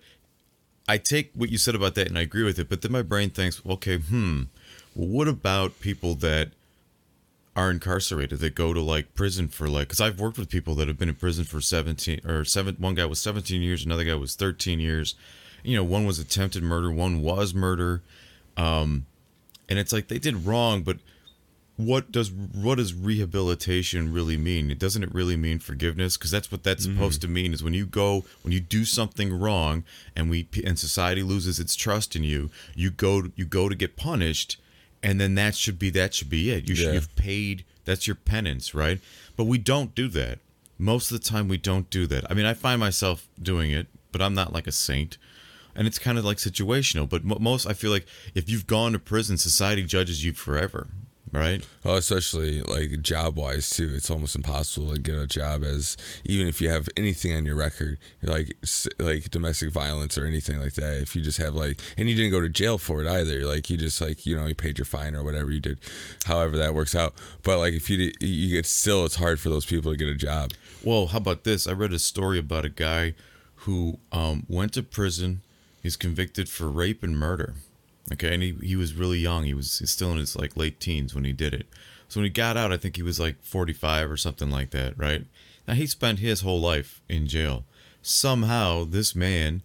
I 0.89 0.99
take 0.99 1.31
what 1.35 1.51
you 1.51 1.59
said 1.59 1.75
about 1.75 1.95
that 1.97 2.09
and 2.09 2.19
I 2.19 2.23
agree 2.23 2.45
with 2.45 2.59
it. 2.59 2.69
But 2.69 2.83
then 2.83 2.93
my 2.93 3.03
brain 3.03 3.31
thinks, 3.31 3.61
okay, 3.67 3.99
hmm, 3.99 4.45
well, 4.95 5.09
what 5.09 5.29
about 5.29 5.81
people 5.81 6.15
that 6.17 6.51
are 7.57 7.71
incarcerated 7.71 8.39
that 8.41 8.55
go 8.55 8.73
to 8.73 8.81
like 8.81 9.15
prison 9.15 9.49
for 9.49 9.69
like? 9.69 9.89
Because 9.89 10.01
I've 10.01 10.21
worked 10.21 10.39
with 10.39 10.49
people 10.49 10.75
that 10.77 10.89
have 10.89 10.99
been 10.99 11.09
in 11.09 11.15
prison 11.15 11.45
for 11.45 11.61
seventeen 11.61 12.21
or 12.27 12.45
seven. 12.45 12.77
One 12.79 12.95
guy 12.95 13.07
was 13.07 13.19
seventeen 13.19 13.63
years, 13.63 13.85
another 13.85 14.05
guy 14.05 14.15
was 14.15 14.37
thirteen 14.37 14.79
years. 14.79 15.15
You 15.65 15.77
know, 15.77 15.85
one 15.85 16.07
was 16.07 16.19
attempted 16.19 16.63
murder, 16.63 16.91
one 16.91 17.23
was 17.23 17.53
murder. 17.53 18.03
Um, 18.57 19.07
and 19.69 19.79
it's 19.79 19.93
like 19.93 20.09
they 20.09 20.19
did 20.19 20.47
wrong, 20.47 20.83
but 20.83 20.99
what 21.77 22.11
does 22.11 22.31
what 22.31 22.77
does 22.77 22.95
rehabilitation 22.95 24.13
really 24.13 24.39
mean? 24.39 24.71
It 24.71 24.79
doesn't 24.79 25.03
it 25.03 25.15
really 25.15 25.37
mean 25.37 25.59
forgiveness? 25.59 26.17
Because 26.17 26.31
that's 26.31 26.51
what 26.51 26.63
that's 26.63 26.87
mm-hmm. 26.87 26.97
supposed 26.97 27.21
to 27.21 27.29
mean. 27.29 27.53
Is 27.53 27.63
when 27.63 27.75
you 27.75 27.85
go 27.85 28.25
when 28.43 28.53
you 28.53 28.61
do 28.61 28.85
something 28.85 29.39
wrong 29.39 29.85
and 30.15 30.31
we 30.31 30.49
and 30.65 30.79
society 30.79 31.23
loses 31.23 31.61
its 31.61 31.77
trust 31.77 32.17
in 32.17 32.25
you, 32.25 32.51
you 32.75 32.91
go 32.91 33.25
you 33.37 33.45
go 33.45 33.69
to 33.69 33.75
get 33.75 33.97
punished, 33.97 34.59
and 35.03 35.21
then 35.21 35.35
that 35.35 35.55
should 35.55 35.79
be 35.79 35.91
that 35.91 36.15
should 36.15 36.31
be 36.31 36.51
it. 36.51 36.69
You 36.69 36.75
should 36.75 36.87
Yeah. 36.87 36.93
you've 36.95 37.15
paid. 37.15 37.65
That's 37.85 38.07
your 38.07 38.17
penance, 38.17 38.75
right? 38.75 39.01
But 39.37 39.45
we 39.45 39.59
don't 39.59 39.95
do 39.95 40.09
that. 40.09 40.41
Most 40.79 41.11
of 41.11 41.21
the 41.21 41.29
time, 41.29 41.47
we 41.47 41.57
don't 41.57 41.89
do 41.89 42.07
that. 42.09 42.29
I 42.31 42.35
mean, 42.35 42.47
I 42.47 42.55
find 42.55 42.81
myself 42.81 43.29
doing 43.41 43.71
it, 43.71 43.87
but 44.13 44.21
I'm 44.21 44.35
not 44.35 44.53
like 44.53 44.67
a 44.67 44.73
saint 44.73 45.19
and 45.75 45.87
it's 45.87 45.99
kind 45.99 46.17
of 46.17 46.25
like 46.25 46.39
situational 46.39 47.07
but 47.07 47.23
most 47.23 47.67
i 47.67 47.75
feel 47.75 47.91
like 47.91 48.07
if 48.35 48.49
you've 48.49 48.67
gone 48.67 48.93
to 48.93 48.99
prison 48.99 49.37
society 49.37 49.85
judges 49.85 50.25
you 50.25 50.33
forever 50.33 50.89
right 51.37 51.67
Well, 51.85 51.97
especially 51.97 52.63
like 52.63 53.03
job 53.03 53.37
wise 53.37 53.71
too, 53.71 53.93
it's 53.95 54.11
almost 54.11 54.35
impossible 54.35 54.93
to 54.93 54.99
get 55.01 55.15
a 55.15 55.27
job 55.27 55.63
as 55.63 55.97
even 56.25 56.49
if 56.49 56.61
you 56.61 56.69
have 56.69 56.89
anything 56.97 57.35
on 57.37 57.45
your 57.47 57.55
record, 57.57 57.99
like 58.23 58.57
like 58.99 59.31
domestic 59.31 59.71
violence 59.71 60.19
or 60.19 60.25
anything 60.27 60.59
like 60.61 60.75
that. 60.75 61.01
If 61.01 61.15
you 61.15 61.23
just 61.23 61.39
have 61.39 61.55
like, 61.55 61.81
and 61.97 62.09
you 62.09 62.17
didn't 62.17 62.33
go 62.33 62.41
to 62.41 62.49
jail 62.49 62.79
for 62.79 63.03
it 63.03 63.07
either, 63.09 63.45
like 63.47 63.71
you 63.71 63.77
just 63.77 64.01
like 64.01 64.27
you 64.27 64.37
know 64.37 64.47
you 64.47 64.55
paid 64.55 64.79
your 64.79 64.85
fine 64.85 65.15
or 65.15 65.23
whatever 65.23 65.51
you 65.53 65.61
did, 65.61 65.79
however 66.25 66.57
that 66.57 66.75
works 66.75 66.95
out. 66.95 67.15
But 67.43 67.59
like 67.59 67.75
if 67.75 67.89
you 67.91 68.13
you 68.21 68.57
get 68.57 68.67
still, 68.67 69.05
it's 69.05 69.17
hard 69.17 69.39
for 69.39 69.49
those 69.49 69.67
people 69.67 69.93
to 69.93 69.97
get 69.97 70.09
a 70.09 70.15
job. 70.15 70.53
well 70.85 71.07
how 71.09 71.19
about 71.19 71.45
this 71.45 71.67
i 71.67 71.73
read 71.73 71.93
a 71.93 71.99
story 71.99 72.39
about 72.39 72.65
a 72.65 72.69
guy 72.69 73.15
who 73.65 73.99
um, 74.13 74.45
went 74.49 74.73
to 74.75 74.83
prison 74.83 75.41
he's 75.83 75.97
convicted 75.97 76.49
for 76.49 76.69
rape 76.69 77.03
and 77.03 77.19
murder 77.19 77.55
okay 78.13 78.35
and 78.35 78.43
he, 78.43 78.53
he 78.63 78.77
was 78.77 78.95
really 78.95 79.19
young 79.19 79.45
he 79.45 79.55
was 79.55 79.83
still 79.85 80.13
in 80.13 80.19
his 80.19 80.37
like 80.37 80.57
late 80.57 80.81
teens 80.81 81.15
when 81.15 81.25
he 81.25 81.33
did 81.33 81.53
it 81.55 81.67
so 82.09 82.21
when 82.21 82.25
he 82.25 82.31
got 82.31 82.57
out 82.57 82.73
i 82.73 82.77
think 82.77 82.97
he 82.97 83.03
was 83.03 83.21
like 83.21 83.43
45 83.43 84.11
or 84.11 84.17
something 84.17 84.51
like 84.51 84.71
that 84.71 84.97
right 84.99 85.27
now 85.67 85.75
he 85.75 85.87
spent 85.87 86.19
his 86.19 86.41
whole 86.43 86.61
life 86.61 87.01
in 87.09 87.27
jail 87.27 87.65
somehow 88.03 88.85
this 88.85 89.15
man 89.15 89.63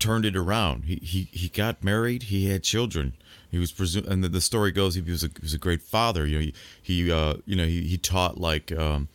turned 0.00 0.24
it 0.24 0.34
around. 0.34 0.84
He 0.86 0.96
he 0.96 1.28
he 1.30 1.48
got 1.48 1.84
married. 1.84 2.24
He 2.24 2.48
had 2.48 2.64
children. 2.64 3.12
He 3.50 3.58
was 3.58 3.70
presumed, 3.70 4.08
and 4.08 4.24
the, 4.24 4.28
the 4.28 4.40
story 4.40 4.72
goes 4.72 4.96
he 4.96 5.02
was 5.02 5.22
a 5.22 5.28
he 5.28 5.42
was 5.42 5.54
a 5.54 5.58
great 5.58 5.82
father. 5.82 6.26
You 6.26 6.38
know, 6.38 6.42
he, 6.42 6.54
he 6.82 7.12
uh 7.12 7.34
you 7.44 7.54
know 7.54 7.66
he, 7.66 7.82
he 7.82 7.98
taught 7.98 8.40
like 8.40 8.72
um 8.72 9.08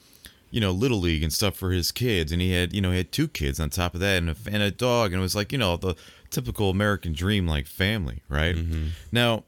you 0.52 0.62
know 0.62 0.72
little 0.72 1.00
league 1.00 1.24
and 1.24 1.34
stuff 1.34 1.58
for 1.58 1.72
his 1.72 1.92
kids, 1.92 2.32
and 2.32 2.42
he 2.42 2.54
had 2.54 2.74
you 2.74 2.80
know 2.80 2.92
he 2.92 2.98
had 2.98 3.12
two 3.12 3.28
kids 3.28 3.60
on 3.60 3.70
top 3.70 3.96
of 3.96 4.00
that, 4.00 4.18
and 4.20 4.30
a, 4.30 4.36
and 4.50 4.64
a 4.64 4.72
dog, 4.72 5.12
and 5.12 5.20
it 5.20 5.24
was 5.24 5.36
like 5.36 5.52
you 5.52 5.58
know 5.58 5.76
the 5.76 5.96
typical 6.36 6.70
American 6.70 7.14
dream 7.14 7.48
like 7.48 7.66
family, 7.68 8.22
right? 8.30 8.56
Now, 9.12 9.44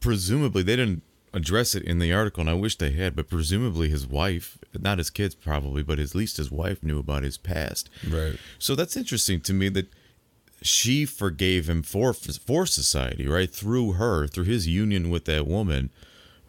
presumably 0.00 0.62
they 0.62 0.76
didn't 0.76 1.02
address 1.32 1.74
it 1.74 1.82
in 1.84 1.98
the 1.98 2.12
article, 2.12 2.40
and 2.40 2.50
I 2.50 2.54
wish 2.54 2.76
they 2.76 2.90
had, 2.92 3.14
but 3.14 3.28
presumably 3.28 3.88
his 3.88 4.06
wife, 4.06 4.58
not 4.78 4.98
his 4.98 5.10
kids 5.10 5.34
probably, 5.34 5.82
but 5.82 5.98
at 5.98 6.14
least 6.14 6.38
his 6.38 6.50
wife 6.50 6.82
knew 6.82 6.98
about 6.98 7.22
his 7.22 7.38
past. 7.38 7.88
Right. 8.08 8.36
So 8.58 8.74
that's 8.74 8.96
interesting 8.96 9.40
to 9.42 9.52
me 9.52 9.68
that 9.70 9.88
she 10.62 11.06
forgave 11.06 11.68
him 11.70 11.82
for 11.82 12.12
for 12.12 12.66
society, 12.66 13.26
right? 13.26 13.50
Through 13.50 13.92
her, 13.92 14.26
through 14.26 14.44
his 14.44 14.66
union 14.66 15.08
with 15.08 15.24
that 15.26 15.46
woman, 15.46 15.90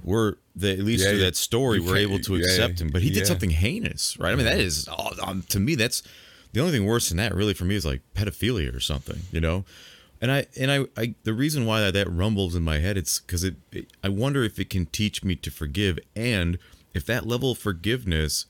we're 0.03 0.35
the, 0.55 0.71
at 0.73 0.79
least 0.79 1.03
Yeah, 1.03 1.11
through 1.11 1.19
yeah. 1.19 1.25
that 1.25 1.35
story, 1.35 1.79
we're 1.79 1.97
able 1.97 2.19
to 2.19 2.35
yeah, 2.35 2.43
accept 2.45 2.81
him. 2.81 2.89
But 2.89 3.03
he 3.03 3.09
did 3.09 3.27
something 3.27 3.51
heinous, 3.51 4.17
right? 4.19 4.33
I 4.33 4.35
mean, 4.35 4.45
that 4.45 4.59
is 4.59 4.87
oh, 4.91 5.11
um, 5.25 5.43
to 5.49 5.59
me 5.59 5.75
that's 5.75 6.03
the 6.53 6.59
only 6.59 6.71
thing 6.71 6.85
worse 6.85 7.09
than 7.09 7.17
that, 7.17 7.33
really, 7.33 7.53
for 7.53 7.65
me 7.65 7.75
is 7.75 7.85
like 7.85 8.01
pedophilia 8.15 8.75
or 8.75 8.79
something, 8.79 9.21
you 9.31 9.41
know. 9.41 9.65
And 10.21 10.31
I 10.31 10.45
and 10.59 10.71
I, 10.71 10.85
I 10.95 11.15
the 11.23 11.33
reason 11.33 11.65
why 11.65 11.81
that, 11.81 11.93
that 11.93 12.09
rumbles 12.11 12.55
in 12.55 12.63
my 12.63 12.77
head 12.77 12.95
it's 12.95 13.19
because 13.19 13.43
it, 13.43 13.55
it 13.71 13.87
I 14.03 14.09
wonder 14.09 14.43
if 14.43 14.59
it 14.59 14.69
can 14.69 14.85
teach 14.85 15.23
me 15.23 15.35
to 15.37 15.49
forgive 15.49 15.97
and 16.15 16.59
if 16.93 17.05
that 17.07 17.25
level 17.25 17.51
of 17.51 17.57
forgiveness 17.57 18.45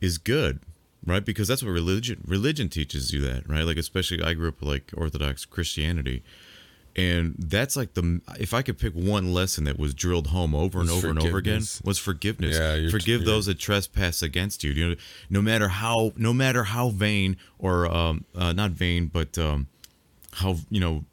is 0.00 0.18
good 0.18 0.60
right? 1.06 1.24
Because 1.24 1.48
that's 1.48 1.62
what 1.62 1.70
religion 1.70 2.22
religion 2.26 2.68
teaches 2.68 3.14
you 3.14 3.22
that 3.22 3.48
right? 3.48 3.64
Like 3.64 3.78
especially 3.78 4.22
i 4.22 4.34
grew 4.34 4.48
up 4.48 4.60
with 4.60 4.68
like 4.68 4.92
orthodox 4.94 5.46
christianity 5.46 6.22
and 6.98 7.36
that's 7.38 7.76
like 7.76 7.94
the 7.94 8.20
if 8.40 8.52
i 8.52 8.60
could 8.60 8.76
pick 8.78 8.92
one 8.92 9.32
lesson 9.32 9.64
that 9.64 9.78
was 9.78 9.94
drilled 9.94 10.26
home 10.28 10.54
over 10.54 10.80
and 10.80 10.90
over 10.90 11.08
and 11.08 11.18
over 11.18 11.38
again 11.38 11.62
was 11.84 11.98
forgiveness. 11.98 12.58
Yeah, 12.58 12.90
forgive 12.90 13.20
you're- 13.22 13.24
those 13.24 13.46
that 13.46 13.58
trespass 13.58 14.20
against 14.22 14.64
you. 14.64 14.72
You 14.72 14.88
know 14.90 14.96
no 15.30 15.40
matter 15.40 15.68
how 15.68 16.12
no 16.16 16.32
matter 16.34 16.64
how 16.64 16.88
vain 16.90 17.36
or 17.58 17.86
um 17.86 18.24
uh, 18.34 18.52
not 18.52 18.72
vain 18.72 19.06
but 19.06 19.38
um 19.38 19.68
how 20.32 20.56
you 20.70 20.80
know 20.80 21.04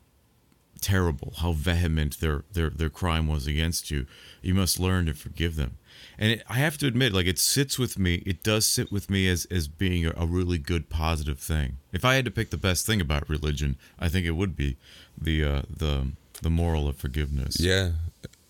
terrible 0.82 1.34
how 1.38 1.52
vehement 1.52 2.20
their 2.20 2.44
their 2.54 2.70
their 2.70 2.90
crime 2.90 3.28
was 3.28 3.48
against 3.48 3.90
you 3.90 4.06
you 4.44 4.54
must 4.54 4.80
learn 4.80 5.06
to 5.08 5.14
forgive 5.14 5.56
them. 5.56 5.78
And 6.20 6.34
it, 6.34 6.44
i 6.48 6.56
have 6.56 6.78
to 6.80 6.88
admit 6.88 7.12
like 7.14 7.26
it 7.26 7.40
sits 7.40 7.80
with 7.80 7.98
me 7.98 8.22
it 8.26 8.44
does 8.44 8.66
sit 8.68 8.92
with 8.92 9.10
me 9.10 9.28
as 9.28 9.46
as 9.50 9.68
being 9.68 10.06
a, 10.06 10.14
a 10.16 10.26
really 10.26 10.58
good 10.60 10.90
positive 10.90 11.40
thing. 11.40 11.78
If 11.92 12.06
i 12.06 12.16
had 12.16 12.26
to 12.26 12.32
pick 12.32 12.50
the 12.52 12.58
best 12.58 12.86
thing 12.86 13.02
about 13.02 13.28
religion 13.30 13.78
i 13.98 14.10
think 14.10 14.26
it 14.28 14.32
would 14.32 14.56
be 14.56 14.78
the 15.20 15.44
uh 15.44 15.62
the 15.70 16.12
the 16.42 16.50
moral 16.50 16.88
of 16.88 16.98
forgiveness. 16.98 17.60
Yeah, 17.60 17.92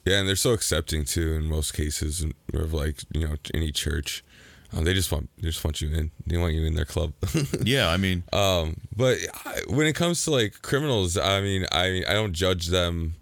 yeah, 0.05 0.19
and 0.19 0.27
they're 0.27 0.35
so 0.35 0.53
accepting 0.53 1.05
too 1.05 1.33
in 1.33 1.45
most 1.45 1.73
cases 1.73 2.25
of 2.53 2.73
like 2.73 3.03
you 3.13 3.27
know 3.27 3.35
any 3.53 3.71
church. 3.71 4.23
Um, 4.73 4.83
they 4.83 4.93
just 4.93 5.11
want 5.11 5.29
they 5.37 5.47
just 5.47 5.63
want 5.63 5.81
you 5.81 5.89
in. 5.93 6.11
They 6.25 6.37
want 6.37 6.53
you 6.53 6.65
in 6.65 6.75
their 6.75 6.85
club. 6.85 7.13
yeah, 7.63 7.89
I 7.89 7.97
mean, 7.97 8.23
um, 8.33 8.77
but 8.95 9.17
I, 9.45 9.61
when 9.69 9.87
it 9.87 9.95
comes 9.95 10.23
to 10.25 10.31
like 10.31 10.61
criminals, 10.61 11.17
I 11.17 11.41
mean, 11.41 11.65
I 11.71 12.03
I 12.07 12.13
don't 12.13 12.33
judge 12.33 12.67
them 12.67 13.15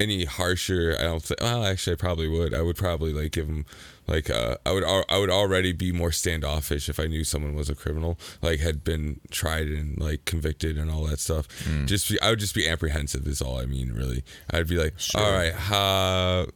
any 0.00 0.24
harsher. 0.24 0.96
I 0.98 1.04
don't 1.04 1.22
think. 1.22 1.40
Well, 1.40 1.64
actually, 1.64 1.94
I 1.94 1.96
probably 1.96 2.28
would. 2.28 2.54
I 2.54 2.62
would 2.62 2.76
probably 2.76 3.12
like 3.12 3.32
give 3.32 3.46
them 3.46 3.66
like 4.08 4.30
uh, 4.30 4.56
I 4.64 4.72
would 4.72 4.84
I 4.84 5.18
would 5.18 5.30
already 5.30 5.72
be 5.72 5.92
more 5.92 6.10
standoffish 6.10 6.88
if 6.88 6.98
I 6.98 7.06
knew 7.06 7.24
someone 7.24 7.54
was 7.54 7.68
a 7.68 7.74
criminal, 7.74 8.18
like 8.40 8.60
had 8.60 8.82
been 8.82 9.20
tried 9.30 9.68
and 9.68 10.00
like 10.00 10.24
convicted 10.24 10.78
and 10.78 10.90
all 10.90 11.04
that 11.06 11.20
stuff. 11.20 11.46
Mm. 11.64 11.86
Just 11.86 12.10
be, 12.10 12.20
I 12.20 12.30
would 12.30 12.38
just 12.38 12.54
be 12.54 12.66
apprehensive 12.66 13.26
is 13.26 13.42
all 13.42 13.58
I 13.58 13.66
mean 13.66 13.92
really. 13.92 14.24
I'd 14.50 14.66
be 14.66 14.76
like, 14.76 14.98
sure. 14.98 15.20
all 15.20 15.32
right, 15.32 15.52
uh, 15.70 16.46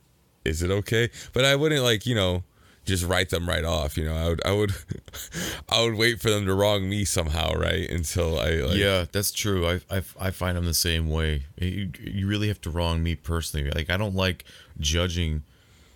is 0.47 0.63
it 0.63 0.71
okay? 0.71 1.11
But 1.35 1.45
I 1.45 1.55
wouldn't 1.55 1.83
like 1.83 2.07
you 2.07 2.15
know 2.15 2.43
just 2.85 3.05
write 3.05 3.29
them 3.29 3.47
right 3.47 3.65
off. 3.65 3.99
You 3.99 4.07
know, 4.07 4.17
I 4.17 4.29
would 4.29 4.47
I 4.47 4.53
would 4.53 4.73
I 5.69 5.85
would 5.85 5.95
wait 5.95 6.21
for 6.21 6.31
them 6.31 6.47
to 6.47 6.55
wrong 6.55 6.89
me 6.89 7.05
somehow, 7.05 7.53
right? 7.53 7.89
Until 7.91 8.39
I 8.39 8.51
like, 8.53 8.77
yeah, 8.77 9.05
that's 9.13 9.31
true. 9.31 9.67
I, 9.69 9.81
I 9.91 10.03
I 10.19 10.31
find 10.31 10.57
them 10.57 10.65
the 10.65 10.73
same 10.73 11.11
way. 11.11 11.45
You, 11.59 11.91
you 12.01 12.27
really 12.27 12.49
have 12.49 12.61
to 12.63 12.71
wrong 12.71 13.03
me 13.03 13.15
personally. 13.15 13.71
Like 13.71 13.91
I 13.91 13.99
don't 13.99 14.15
like 14.15 14.45
judging 14.81 15.43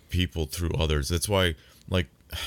people 0.09 0.45
through 0.45 0.71
others. 0.71 1.09
That's 1.09 1.29
why, 1.29 1.55
like, 1.89 2.07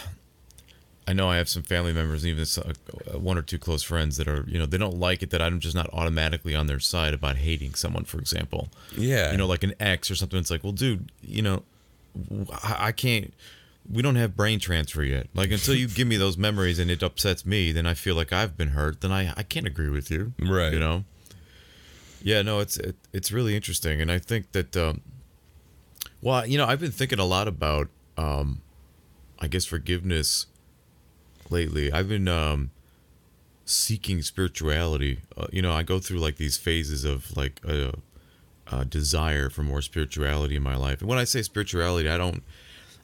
I 1.09 1.12
know 1.12 1.29
I 1.29 1.38
have 1.38 1.49
some 1.49 1.64
family 1.64 1.92
members, 1.92 2.25
even 2.25 2.46
uh, 2.62 3.18
one 3.18 3.37
or 3.37 3.42
two 3.42 3.59
close 3.59 3.83
friends 3.83 4.16
that 4.18 4.29
are, 4.29 4.44
you 4.46 4.59
know, 4.61 4.66
they 4.66 4.79
don't 4.79 4.99
like 4.99 5.25
it 5.25 5.31
that 5.31 5.42
I'm 5.42 5.59
just 5.59 5.75
not 5.75 5.90
automatically 5.92 6.55
on 6.55 6.68
their 6.68 6.79
side 6.79 7.14
about 7.14 7.37
hating 7.37 7.75
someone, 7.75 8.05
for 8.05 8.18
example. 8.18 8.68
Yeah. 8.96 9.33
You 9.33 9.38
know, 9.38 9.46
like 9.46 9.64
an 9.64 9.75
ex 9.81 10.09
or 10.09 10.14
something. 10.14 10.38
It's 10.38 10.53
like, 10.53 10.62
well, 10.62 10.73
dude, 10.73 11.11
you 11.20 11.42
know, 11.42 11.64
I 12.62 12.92
can't. 12.92 13.35
We 13.90 14.03
don't 14.03 14.14
have 14.16 14.37
brain 14.37 14.61
transfer 14.61 15.03
yet. 15.03 15.27
Like 15.35 15.51
until 15.51 15.75
you 15.75 15.88
give 15.88 16.07
me 16.07 16.16
those 16.16 16.37
memories 16.37 16.79
and 16.79 16.90
it 16.90 17.03
upsets 17.03 17.44
me, 17.44 17.73
then 17.73 17.87
I 17.87 17.94
feel 17.94 18.14
like 18.14 18.33
I've 18.33 18.57
been 18.57 18.68
hurt. 18.68 19.01
Then 19.01 19.11
I 19.11 19.33
I 19.37 19.42
can't 19.42 19.66
agree 19.66 19.88
with 19.88 20.12
you. 20.12 20.33
Right. 20.38 20.73
You 20.73 20.79
know. 20.79 21.05
Yeah. 22.23 22.42
No. 22.42 22.61
It's 22.61 22.77
it, 22.77 22.94
it's 23.12 23.33
really 23.33 23.57
interesting, 23.57 24.01
and 24.01 24.12
I 24.12 24.18
think 24.20 24.53
that. 24.53 24.77
Um, 24.77 25.01
well, 26.23 26.47
you 26.47 26.59
know, 26.59 26.67
I've 26.67 26.81
been 26.81 26.91
thinking 26.91 27.19
a 27.19 27.25
lot 27.25 27.49
about, 27.49 27.89
um, 28.17 28.61
I 29.39 29.47
guess, 29.47 29.65
forgiveness 29.65 30.47
lately. 31.49 31.93
I've 31.93 32.09
been 32.09 32.29
um, 32.29 32.71
seeking 33.65 34.23
spirituality. 34.23 35.21
Uh, 35.37 35.47
you 35.53 35.63
know, 35.63 35.73
I 35.73 35.83
go 35.83 35.99
through 35.99 36.19
like 36.19 36.37
these 36.37 36.57
phases 36.57 37.05
of 37.05 37.37
like 37.37 37.61
a, 37.67 37.95
a, 38.71 38.85
desire 38.85 39.49
for 39.49 39.63
more 39.63 39.83
spirituality 39.83 40.57
in 40.57 40.63
my 40.63 40.77
life. 40.77 41.01
And 41.01 41.09
when 41.09 41.19
I 41.19 41.25
say 41.25 41.43
spirituality, 41.43 42.09
I 42.09 42.19
don't, 42.19 42.43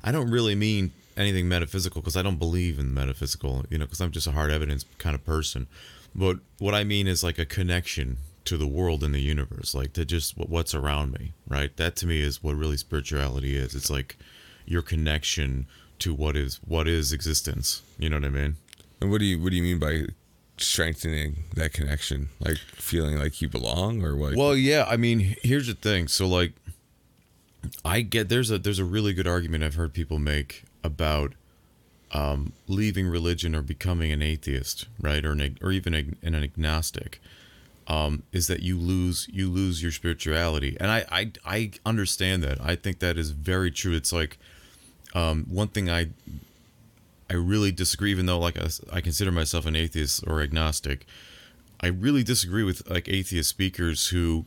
I 0.05 0.13
don't 0.13 0.31
really 0.31 0.55
mean 0.55 0.93
anything 1.17 1.49
metaphysical 1.49 2.03
because 2.03 2.17
I 2.17 2.23
don't 2.23 2.39
believe 2.39 2.79
in 2.79 2.93
metaphysical. 2.93 3.65
You 3.71 3.79
know, 3.79 3.87
because 3.87 4.01
I'm 4.01 4.13
just 4.13 4.27
a 4.27 4.33
hard 4.33 4.51
evidence 4.51 4.85
kind 4.99 5.15
of 5.15 5.25
person. 5.25 5.67
But 6.15 6.39
what 6.59 6.75
I 6.75 6.85
mean 6.85 7.07
is 7.07 7.25
like 7.25 7.39
a 7.39 7.47
connection 7.47 8.19
to 8.47 8.57
the 8.57 8.67
world 8.67 9.03
and 9.05 9.15
the 9.15 9.21
universe, 9.21 9.75
like 9.75 9.93
to 9.95 10.05
just 10.05 10.37
what's 10.37 10.75
around 10.75 11.13
me, 11.13 11.33
right? 11.49 11.77
That 11.77 11.97
to 11.97 12.07
me 12.07 12.21
is 12.21 12.43
what 12.43 12.57
really 12.57 12.77
spirituality 12.77 13.57
is. 13.57 13.75
It's 13.75 13.91
like 13.91 14.17
your 14.65 14.83
connection 14.83 15.67
to 16.01 16.15
what 16.15 16.37
is 16.37 16.57
what 16.67 16.89
is 16.89 17.13
existence. 17.13 17.83
You 17.99 18.09
know 18.11 18.17
what 18.17 18.25
I 18.25 18.31
mean? 18.31 18.57
And 19.01 19.11
what 19.11 19.19
do 19.19 19.25
you 19.25 19.41
what 19.41 19.51
do 19.51 19.57
you 19.57 19.63
mean 19.63 19.79
by 19.79 20.07
strengthening 20.59 21.45
that 21.55 21.73
connection? 21.73 22.29
Like 22.41 22.57
feeling 22.57 23.19
like 23.19 23.43
you 23.43 23.49
belong 23.49 24.03
or 24.03 24.17
what? 24.17 24.37
Well, 24.37 24.57
yeah, 24.57 24.87
I 24.89 24.97
mean, 24.97 25.37
here's 25.43 25.67
the 25.67 25.75
thing. 25.75 26.09
So 26.09 26.27
like 26.27 26.53
I 27.85 28.01
get 28.01 28.29
there's 28.29 28.51
a 28.51 28.59
there's 28.59 28.79
a 28.79 28.85
really 28.85 29.13
good 29.13 29.27
argument 29.27 29.65
I've 29.65 29.75
heard 29.75 29.93
people 29.93 30.19
make 30.19 30.65
about 30.85 31.35
um, 32.13 32.53
leaving 32.69 33.09
religion 33.09 33.55
or 33.55 33.63
becoming 33.63 34.13
an 34.13 34.23
atheist, 34.23 34.87
right, 35.01 35.25
or 35.25 35.33
an, 35.33 35.59
or 35.61 35.73
even 35.73 36.17
an 36.23 36.35
agnostic 36.35 37.21
um, 37.88 38.22
is 38.33 38.46
that 38.49 38.61
you 38.61 38.79
lose 38.79 39.29
you 39.33 39.49
lose 39.49 39.83
your 39.83 39.92
spirituality, 39.92 40.77
and 40.81 40.90
I, 40.90 41.05
I 41.11 41.33
I 41.44 41.70
understand 41.85 42.42
that. 42.42 42.61
I 42.61 42.75
think 42.77 42.99
that 42.99 43.16
is 43.16 43.31
very 43.31 43.70
true. 43.70 43.94
It's 43.94 44.12
like 44.12 44.38
um, 45.14 45.46
one 45.49 45.68
thing 45.68 45.88
I 45.88 46.09
I 47.31 47.35
really 47.35 47.72
disagree, 47.72 48.11
even 48.11 48.27
though 48.27 48.38
like 48.38 48.59
I, 48.59 48.68
I 48.92 49.01
consider 49.01 49.33
myself 49.33 49.66
an 49.66 49.77
atheist 49.77 50.25
or 50.27 50.40
agnostic. 50.40 51.07
I 51.81 51.88
really 51.88 52.22
disagree 52.22 52.62
with 52.62 52.88
like 52.88 53.09
atheist 53.09 53.51
speakers 53.51 54.09
who 54.09 54.46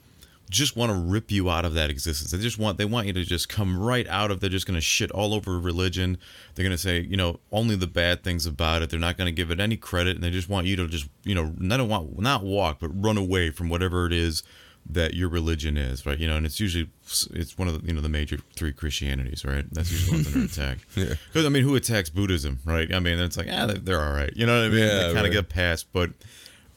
just 0.50 0.76
want 0.76 0.92
to 0.92 0.98
rip 0.98 1.32
you 1.32 1.50
out 1.50 1.64
of 1.64 1.74
that 1.76 1.90
existence. 1.90 2.32
They 2.32 2.40
just 2.40 2.58
want 2.58 2.78
they 2.78 2.86
want 2.86 3.08
you 3.08 3.14
to 3.14 3.24
just 3.24 3.50
come 3.50 3.78
right 3.78 4.08
out 4.08 4.32
of. 4.32 4.40
They're 4.40 4.50
just 4.50 4.66
going 4.66 4.76
to 4.76 4.82
shit 4.82 5.12
all 5.12 5.34
over 5.34 5.60
religion. 5.60 6.18
They're 6.56 6.64
going 6.64 6.76
to 6.76 6.82
say 6.82 7.02
you 7.02 7.18
know 7.18 7.40
only 7.52 7.76
the 7.76 7.88
bad 7.88 8.24
things 8.24 8.46
about 8.46 8.82
it. 8.82 8.90
They're 8.90 9.00
not 9.00 9.18
going 9.18 9.28
to 9.28 9.32
give 9.32 9.52
it 9.52 9.60
any 9.60 9.78
credit, 9.78 10.16
and 10.16 10.24
they 10.24 10.32
just 10.32 10.50
want 10.50 10.68
you 10.68 10.76
to 10.78 10.88
just 10.88 11.08
you 11.24 11.36
know 11.36 11.54
not 11.58 11.86
want 11.88 12.20
not 12.20 12.44
walk 12.44 12.80
but 12.80 12.90
run 12.90 13.18
away 13.18 13.52
from 13.52 13.70
whatever 13.70 14.06
it 14.06 14.14
is 14.14 14.44
that 14.92 15.14
your 15.14 15.30
religion 15.30 15.78
is, 15.78 16.06
right? 16.06 16.18
You 16.18 16.28
know, 16.28 16.38
and 16.38 16.46
it's 16.46 16.60
usually 16.60 16.90
it's 17.34 17.58
one 17.58 17.68
of 17.68 17.80
the 17.80 17.88
you 17.88 17.94
know 17.94 18.02
the 18.02 18.10
major 18.10 18.40
three 18.56 18.74
Christianities, 18.74 19.46
right? 19.46 19.66
That's 19.72 19.92
usually 19.92 20.18
ones 20.18 20.28
under 20.34 20.46
attack. 20.46 20.80
yeah. 20.96 21.14
Because 21.28 21.46
I 21.46 21.50
mean, 21.50 21.64
who 21.64 21.76
attacks 21.76 22.10
Buddhism, 22.10 22.60
right? 22.66 22.92
I 22.94 23.00
mean, 23.00 23.20
it's 23.20 23.38
like 23.38 23.48
ah, 23.52 23.68
they're, 23.68 24.02
all 24.02 24.14
right. 24.14 24.32
You 24.36 24.48
know 24.48 24.60
what 24.60 24.66
I 24.66 24.70
mean? 24.70 24.80
Yeah, 24.80 24.88
they 24.88 25.14
kind 25.14 25.18
of 25.20 25.24
right. 25.26 25.34
get 25.34 25.50
past, 25.50 25.88
but 25.94 26.12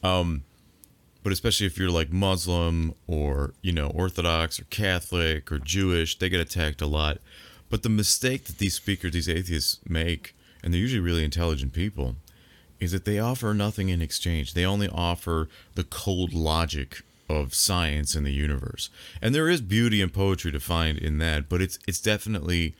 um 0.03 0.43
but 1.23 1.31
especially 1.31 1.65
if 1.65 1.77
you're 1.77 1.89
like 1.89 2.11
Muslim 2.11 2.93
or 3.07 3.53
you 3.61 3.71
know 3.71 3.87
Orthodox 3.87 4.59
or 4.59 4.65
Catholic 4.65 5.51
or 5.51 5.59
Jewish, 5.59 6.17
they 6.17 6.29
get 6.29 6.41
attacked 6.41 6.81
a 6.81 6.87
lot. 6.87 7.19
But 7.69 7.81
the 7.81 7.89
mistake 7.89 8.45
that 8.45 8.59
these 8.59 8.75
speakers, 8.75 9.13
these 9.13 9.29
atheists 9.29 9.79
make, 9.87 10.35
and 10.63 10.73
they're 10.73 10.81
usually 10.81 10.99
really 10.99 11.23
intelligent 11.23 11.73
people, 11.73 12.17
is 12.79 12.91
that 12.91 13.05
they 13.05 13.17
offer 13.17 13.53
nothing 13.53 13.89
in 13.89 14.01
exchange. 14.01 14.53
They 14.53 14.65
only 14.65 14.89
offer 14.89 15.47
the 15.73 15.83
cold 15.83 16.33
logic 16.33 17.01
of 17.29 17.55
science 17.55 18.15
and 18.15 18.25
the 18.25 18.31
universe. 18.31 18.89
And 19.21 19.33
there 19.33 19.49
is 19.49 19.61
beauty 19.61 20.01
and 20.01 20.13
poetry 20.13 20.51
to 20.51 20.59
find 20.59 20.97
in 20.97 21.17
that, 21.19 21.49
but 21.49 21.61
it's 21.61 21.79
it's 21.87 22.01
definitely 22.01 22.75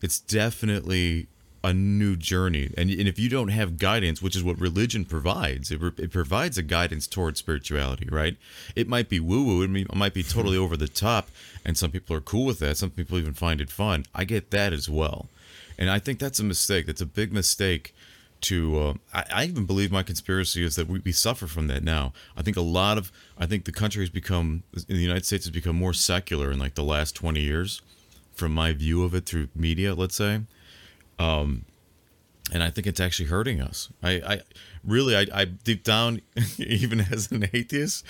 it's 0.00 0.18
definitely 0.18 1.28
a 1.64 1.72
new 1.72 2.16
journey. 2.16 2.72
And, 2.76 2.90
and 2.90 3.08
if 3.08 3.18
you 3.18 3.28
don't 3.28 3.48
have 3.48 3.78
guidance, 3.78 4.20
which 4.20 4.34
is 4.34 4.42
what 4.42 4.60
religion 4.60 5.04
provides, 5.04 5.70
it, 5.70 5.80
it 5.98 6.10
provides 6.10 6.58
a 6.58 6.62
guidance 6.62 7.06
towards 7.06 7.38
spirituality, 7.38 8.08
right? 8.10 8.36
It 8.74 8.88
might 8.88 9.08
be 9.08 9.20
woo 9.20 9.44
woo, 9.44 9.62
it 9.62 9.94
might 9.94 10.14
be 10.14 10.22
totally 10.22 10.56
over 10.64 10.76
the 10.76 10.88
top, 10.88 11.30
and 11.64 11.78
some 11.78 11.90
people 11.90 12.16
are 12.16 12.20
cool 12.20 12.46
with 12.46 12.58
that. 12.58 12.76
Some 12.76 12.90
people 12.90 13.18
even 13.18 13.34
find 13.34 13.60
it 13.60 13.70
fun. 13.70 14.04
I 14.14 14.24
get 14.24 14.50
that 14.50 14.72
as 14.72 14.88
well. 14.88 15.28
And 15.78 15.90
I 15.90 15.98
think 15.98 16.18
that's 16.18 16.40
a 16.40 16.44
mistake. 16.44 16.86
That's 16.86 17.00
a 17.00 17.06
big 17.06 17.32
mistake 17.32 17.94
to 18.42 18.78
uh, 18.78 18.94
I, 19.14 19.24
I, 19.32 19.44
even 19.44 19.66
believe 19.66 19.92
my 19.92 20.02
conspiracy 20.02 20.64
is 20.64 20.76
that 20.76 20.88
we, 20.88 20.98
we, 20.98 21.12
suffer 21.12 21.46
from 21.46 21.68
that 21.68 21.84
now 21.84 22.12
i 22.36 22.42
think 22.42 22.56
a 22.56 22.60
lot 22.60 22.98
of 22.98 23.12
i 23.38 23.46
think 23.46 23.64
the 23.64 23.72
country 23.72 24.02
has 24.02 24.10
become 24.10 24.64
in 24.88 24.96
the 24.96 25.02
united 25.02 25.24
states 25.24 25.44
has 25.44 25.52
become 25.52 25.76
more 25.76 25.92
secular 25.92 26.50
in 26.50 26.58
like 26.58 26.74
the 26.74 26.82
last 26.82 27.14
20 27.14 27.40
years 27.40 27.80
from 28.34 28.52
my 28.52 28.72
view 28.72 29.04
of 29.04 29.14
it 29.14 29.26
through 29.26 29.48
media 29.54 29.94
let's 29.94 30.16
say 30.16 30.40
um, 31.18 31.64
and 32.52 32.62
I 32.62 32.70
think 32.70 32.86
it's 32.86 33.00
actually 33.00 33.28
hurting 33.28 33.60
us. 33.60 33.88
I, 34.02 34.10
I 34.10 34.40
really, 34.84 35.16
I, 35.16 35.26
I 35.32 35.44
deep 35.46 35.84
down, 35.84 36.20
even 36.58 37.00
as 37.00 37.30
an 37.32 37.48
atheist, 37.52 38.04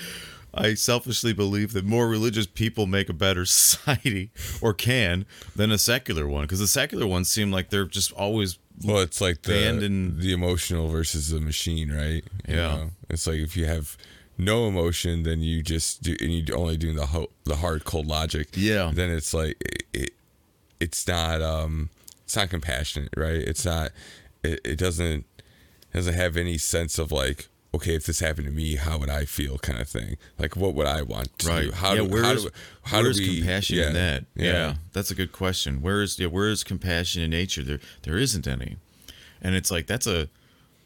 I 0.55 0.75
selfishly 0.75 1.33
believe 1.33 1.73
that 1.73 1.85
more 1.85 2.09
religious 2.09 2.47
people 2.47 2.87
make 2.87 3.09
a 3.09 3.15
better 3.15 3.45
society 3.47 4.31
or 4.61 4.75
can 4.75 5.27
than 5.57 5.71
a 5.71 5.79
secular 5.79 6.27
one 6.27 6.43
because 6.43 6.59
the 6.59 6.67
secular 6.67 7.07
ones 7.07 7.31
seem 7.31 7.51
like 7.51 7.71
they're 7.71 7.85
just 7.85 8.13
always 8.13 8.59
well 8.85 9.01
it's 9.01 9.21
like 9.21 9.43
the 9.43 9.69
in, 9.69 10.19
the 10.19 10.33
emotional 10.33 10.89
versus 10.89 11.31
the 11.31 11.41
machine 11.41 11.91
right? 11.91 12.25
You 12.47 12.57
yeah. 12.57 12.77
know? 12.77 12.91
it's 13.09 13.27
like 13.27 13.39
if 13.39 13.57
you 13.57 13.67
have 13.67 13.97
no 14.39 14.67
emotion 14.67 15.23
then 15.23 15.41
you 15.41 15.63
just 15.63 16.03
do 16.03 16.17
and 16.21 16.31
you 16.31 16.55
only 16.55 16.77
doing 16.77 16.97
the 16.97 17.07
ho- 17.07 17.31
the 17.45 17.57
hard 17.57 17.85
cold 17.85 18.07
logic. 18.07 18.49
Yeah. 18.55 18.91
Then 18.93 19.11
it's 19.11 19.33
like 19.33 19.57
it, 19.61 19.85
it 19.93 20.11
it's 20.81 21.07
not 21.07 21.41
um 21.41 21.91
it's 22.33 22.37
not 22.39 22.49
compassionate, 22.49 23.13
right? 23.15 23.43
It's 23.43 23.67
not. 23.67 23.91
It, 24.43 24.59
it 24.65 24.79
doesn't 24.79 25.27
it 25.37 25.93
doesn't 25.93 26.15
have 26.15 26.39
any 26.39 26.57
sense 26.57 26.99
of 26.99 27.13
like 27.13 27.49
okay, 27.75 27.95
if 27.95 28.07
this 28.07 28.21
happened 28.21 28.47
to 28.47 28.53
me, 28.53 28.77
how 28.77 28.99
would 28.99 29.09
I 29.09 29.25
feel, 29.25 29.57
kind 29.57 29.81
of 29.81 29.89
thing. 29.89 30.19
Like, 30.39 30.57
what 30.57 30.75
would 30.75 30.87
I 30.87 31.01
want 31.01 31.39
to 31.39 31.49
right. 31.49 31.63
do? 31.65 31.73
How 31.73 31.95
yeah, 31.95 32.03
do 32.07 32.23
how 32.23 32.33
is, 32.33 32.45
do, 32.45 32.51
how 32.85 33.03
do 33.03 33.13
we, 33.17 33.39
compassion 33.39 33.77
yeah, 33.77 33.87
in 33.87 33.93
that? 33.95 34.25
Yeah. 34.35 34.53
yeah. 34.53 34.75
that's 34.93 35.11
a 35.11 35.15
good 35.15 35.33
question. 35.33 35.83
Where 35.83 36.01
is 36.01 36.19
yeah, 36.19 36.29
where 36.29 36.49
is 36.49 36.65
compassion 36.65 37.23
in 37.23 37.31
nature? 37.31 37.63
There 37.63 37.81
there 38.03 38.17
isn't 38.17 38.47
any, 38.47 38.77
and 39.43 39.55
it's 39.55 39.71
like 39.71 39.87
that's 39.87 40.07
a 40.07 40.31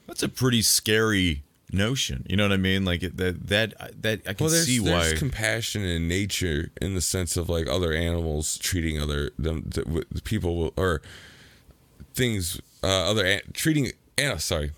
that's 0.09 0.25
a 0.25 0.29
pretty 0.29 0.63
scary 0.63 1.45
notion. 1.73 2.27
You 2.29 2.37
know 2.37 2.45
what 2.45 2.53
I 2.53 2.57
mean? 2.57 2.85
Like 2.85 3.03
that 3.03 3.47
that 3.47 4.03
that 4.03 4.21
I 4.27 4.35
can 4.35 4.47
well, 4.47 4.55
see 4.55 4.81
why 4.81 5.05
there's 5.05 5.19
compassion 5.21 5.85
in 5.85 6.09
nature 6.09 6.73
in 6.83 6.95
the 6.95 7.01
sense 7.01 7.37
of 7.37 7.49
like 7.49 7.69
other 7.69 7.93
animals 7.93 8.59
treating 8.59 9.01
other 9.01 9.31
them 9.39 9.63
the, 9.67 10.05
the 10.11 10.23
people 10.23 10.73
or 10.77 11.03
things 12.17 12.61
uh, 12.83 13.11
other 13.11 13.41
treating 13.53 13.93
sorry 14.39 14.73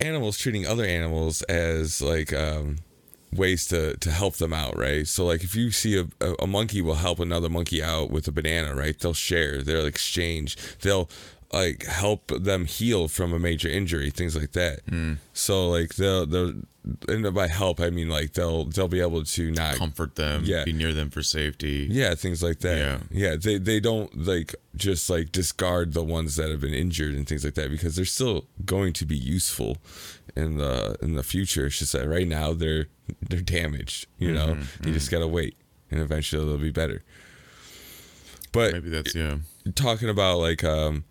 animals 0.00 0.36
treating 0.38 0.66
other 0.66 0.84
animals 0.84 1.42
as 1.42 2.02
like 2.02 2.32
um 2.32 2.76
ways 3.32 3.66
to 3.66 3.96
to 3.98 4.10
help 4.10 4.36
them 4.36 4.52
out, 4.52 4.76
right? 4.78 5.06
So 5.08 5.24
like 5.24 5.42
if 5.42 5.54
you 5.56 5.70
see 5.70 5.98
a, 5.98 6.06
a, 6.24 6.34
a 6.40 6.46
monkey 6.46 6.80
will 6.82 6.94
help 6.96 7.18
another 7.20 7.48
monkey 7.48 7.82
out 7.82 8.10
with 8.10 8.28
a 8.28 8.32
banana, 8.32 8.74
right? 8.74 8.98
They'll 8.98 9.14
share, 9.14 9.62
they'll 9.62 9.86
exchange, 9.86 10.56
they'll 10.82 11.08
like 11.52 11.84
help 11.84 12.28
them 12.28 12.64
heal 12.66 13.08
from 13.08 13.32
a 13.32 13.38
major 13.38 13.68
injury, 13.68 14.10
things 14.10 14.36
like 14.36 14.52
that. 14.52 14.80
So 15.32 15.68
like 15.68 15.94
they'll 15.94 16.26
they'll 16.26 16.54
and 17.08 17.34
by 17.34 17.48
help 17.48 17.80
I 17.80 17.88
mean 17.90 18.08
like 18.08 18.34
they'll 18.34 18.64
they'll 18.64 18.88
be 18.88 19.00
able 19.00 19.24
to 19.24 19.50
not 19.50 19.76
Comfort 19.76 20.16
them, 20.16 20.42
Yeah. 20.44 20.64
be 20.64 20.72
near 20.72 20.92
them 20.92 21.10
for 21.10 21.22
safety. 21.22 21.86
yeah, 21.90 22.14
things 22.14 22.42
like 22.42 22.58
that. 22.60 22.76
Yeah. 22.76 22.98
Yeah. 23.30 23.36
They 23.36 23.58
they 23.58 23.80
don't 23.80 24.26
like 24.26 24.54
just 24.76 25.08
like 25.08 25.32
discard 25.32 25.94
the 25.94 26.04
ones 26.04 26.36
that 26.36 26.50
have 26.50 26.60
been 26.60 26.74
injured 26.74 27.14
and 27.14 27.26
things 27.26 27.44
like 27.44 27.54
that 27.54 27.70
because 27.70 27.96
they're 27.96 28.04
still 28.04 28.46
going 28.64 28.92
to 28.94 29.06
be 29.06 29.16
useful 29.16 29.78
in 30.36 30.58
the 30.58 30.96
in 31.00 31.14
the 31.14 31.22
future. 31.22 31.66
It's 31.66 31.78
just 31.78 31.92
that 31.94 32.06
right 32.08 32.28
now 32.28 32.52
they're 32.52 32.86
they're 33.28 33.40
damaged. 33.40 34.06
You 34.18 34.32
know, 34.32 34.48
Mm-hmm, 34.54 34.88
you 34.88 34.94
just 34.94 35.10
gotta 35.10 35.28
wait, 35.28 35.56
and 35.90 36.00
eventually 36.00 36.44
they'll 36.44 36.58
be 36.58 36.70
better. 36.70 37.02
But 38.52 38.72
Maybe 38.72 38.90
that's 38.90 39.14
yeah. 39.14 39.38
talking 39.74 40.08
about 40.08 40.38
like 40.38 40.62
um 40.64 41.04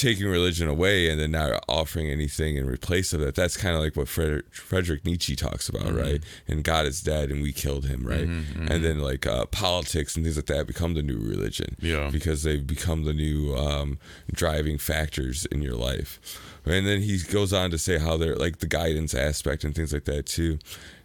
taking 0.00 0.26
religion 0.26 0.66
away 0.68 1.08
and 1.10 1.20
then 1.20 1.30
not 1.30 1.62
offering 1.68 2.08
anything 2.10 2.56
in 2.56 2.66
replace 2.66 3.12
of 3.12 3.20
it 3.20 3.34
that's 3.34 3.56
kind 3.56 3.74
of 3.76 3.82
like 3.82 3.94
what 3.96 4.08
Frederick, 4.08 4.52
Frederick 4.54 5.04
Nietzsche 5.04 5.36
talks 5.36 5.68
about 5.68 5.82
Mm-hmm. 5.82 5.96
right 5.98 6.22
and 6.48 6.64
God 6.64 6.86
is 6.86 7.00
dead 7.02 7.30
and 7.30 7.42
we 7.42 7.52
killed 7.52 7.84
him 7.86 8.06
right 8.06 8.28
and 8.28 8.84
then 8.84 8.98
like 9.00 9.26
uh, 9.26 9.46
politics 9.46 10.16
and 10.16 10.24
things 10.24 10.36
like 10.36 10.46
that 10.46 10.66
become 10.66 10.94
the 10.94 11.02
new 11.02 11.18
religion 11.18 11.76
Yeah. 11.80 12.10
because 12.10 12.42
they've 12.42 12.66
become 12.66 13.04
the 13.04 13.12
new 13.12 13.54
um, 13.56 13.98
driving 14.32 14.78
factors 14.78 15.46
in 15.46 15.62
your 15.62 15.74
life 15.76 16.18
and 16.66 16.86
then 16.86 17.00
he 17.02 17.18
goes 17.18 17.52
on 17.52 17.70
to 17.70 17.78
say 17.78 17.98
how 17.98 18.16
they're 18.18 18.36
like 18.36 18.58
the 18.58 18.66
guidance 18.66 19.14
aspect 19.14 19.64
and 19.64 19.74
things 19.74 19.92
like 19.92 20.04
that 20.04 20.26
too 20.26 20.58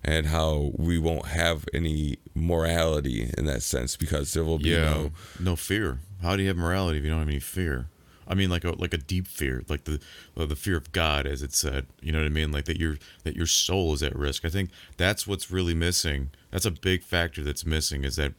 and 0.04 0.28
how 0.28 0.72
we 0.78 0.98
won't 1.00 1.28
have 1.28 1.66
any 1.74 2.18
morality 2.34 3.32
in 3.38 3.46
that 3.46 3.62
sense 3.64 3.96
because 3.98 4.34
there 4.34 4.44
will 4.44 4.60
be 4.60 4.70
Yeah, 4.70 4.90
no 4.92 5.12
no 5.40 5.56
fear. 5.56 6.00
How 6.22 6.36
do 6.36 6.42
you 6.44 6.48
have 6.50 6.58
morality 6.58 6.98
if 7.00 7.04
you 7.04 7.10
don't 7.10 7.20
have 7.20 7.28
any 7.30 7.40
fear? 7.40 7.88
I 8.28 8.34
mean, 8.34 8.50
like 8.50 8.64
a 8.64 8.72
like 8.72 8.94
a 8.94 8.98
deep 8.98 9.28
fear, 9.28 9.64
like 9.68 9.84
the 9.86 10.00
uh, 10.38 10.46
the 10.46 10.56
fear 10.56 10.78
of 10.78 10.92
God, 10.92 11.26
as 11.28 11.42
it 11.42 11.54
said. 11.54 11.88
You 12.02 12.12
know 12.12 12.20
what 12.20 12.26
I 12.26 12.30
mean? 12.30 12.52
Like 12.52 12.66
that 12.66 12.78
your 12.78 12.98
that 13.24 13.36
your 13.36 13.48
soul 13.48 13.94
is 13.94 14.04
at 14.04 14.16
risk. 14.16 14.46
I 14.46 14.50
think 14.50 14.70
that's 14.98 15.28
what's 15.28 15.52
really 15.52 15.74
missing. 15.76 16.30
That's 16.52 16.66
a 16.66 16.72
big 16.72 17.04
factor 17.04 17.44
that's 17.44 17.66
missing. 17.66 18.04
Is 18.04 18.16
that 18.16 18.34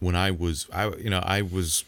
when 0.00 0.16
I 0.16 0.30
was 0.30 0.66
I 0.72 0.88
you 0.96 1.10
know 1.10 1.20
I 1.24 1.42
was 1.42 1.84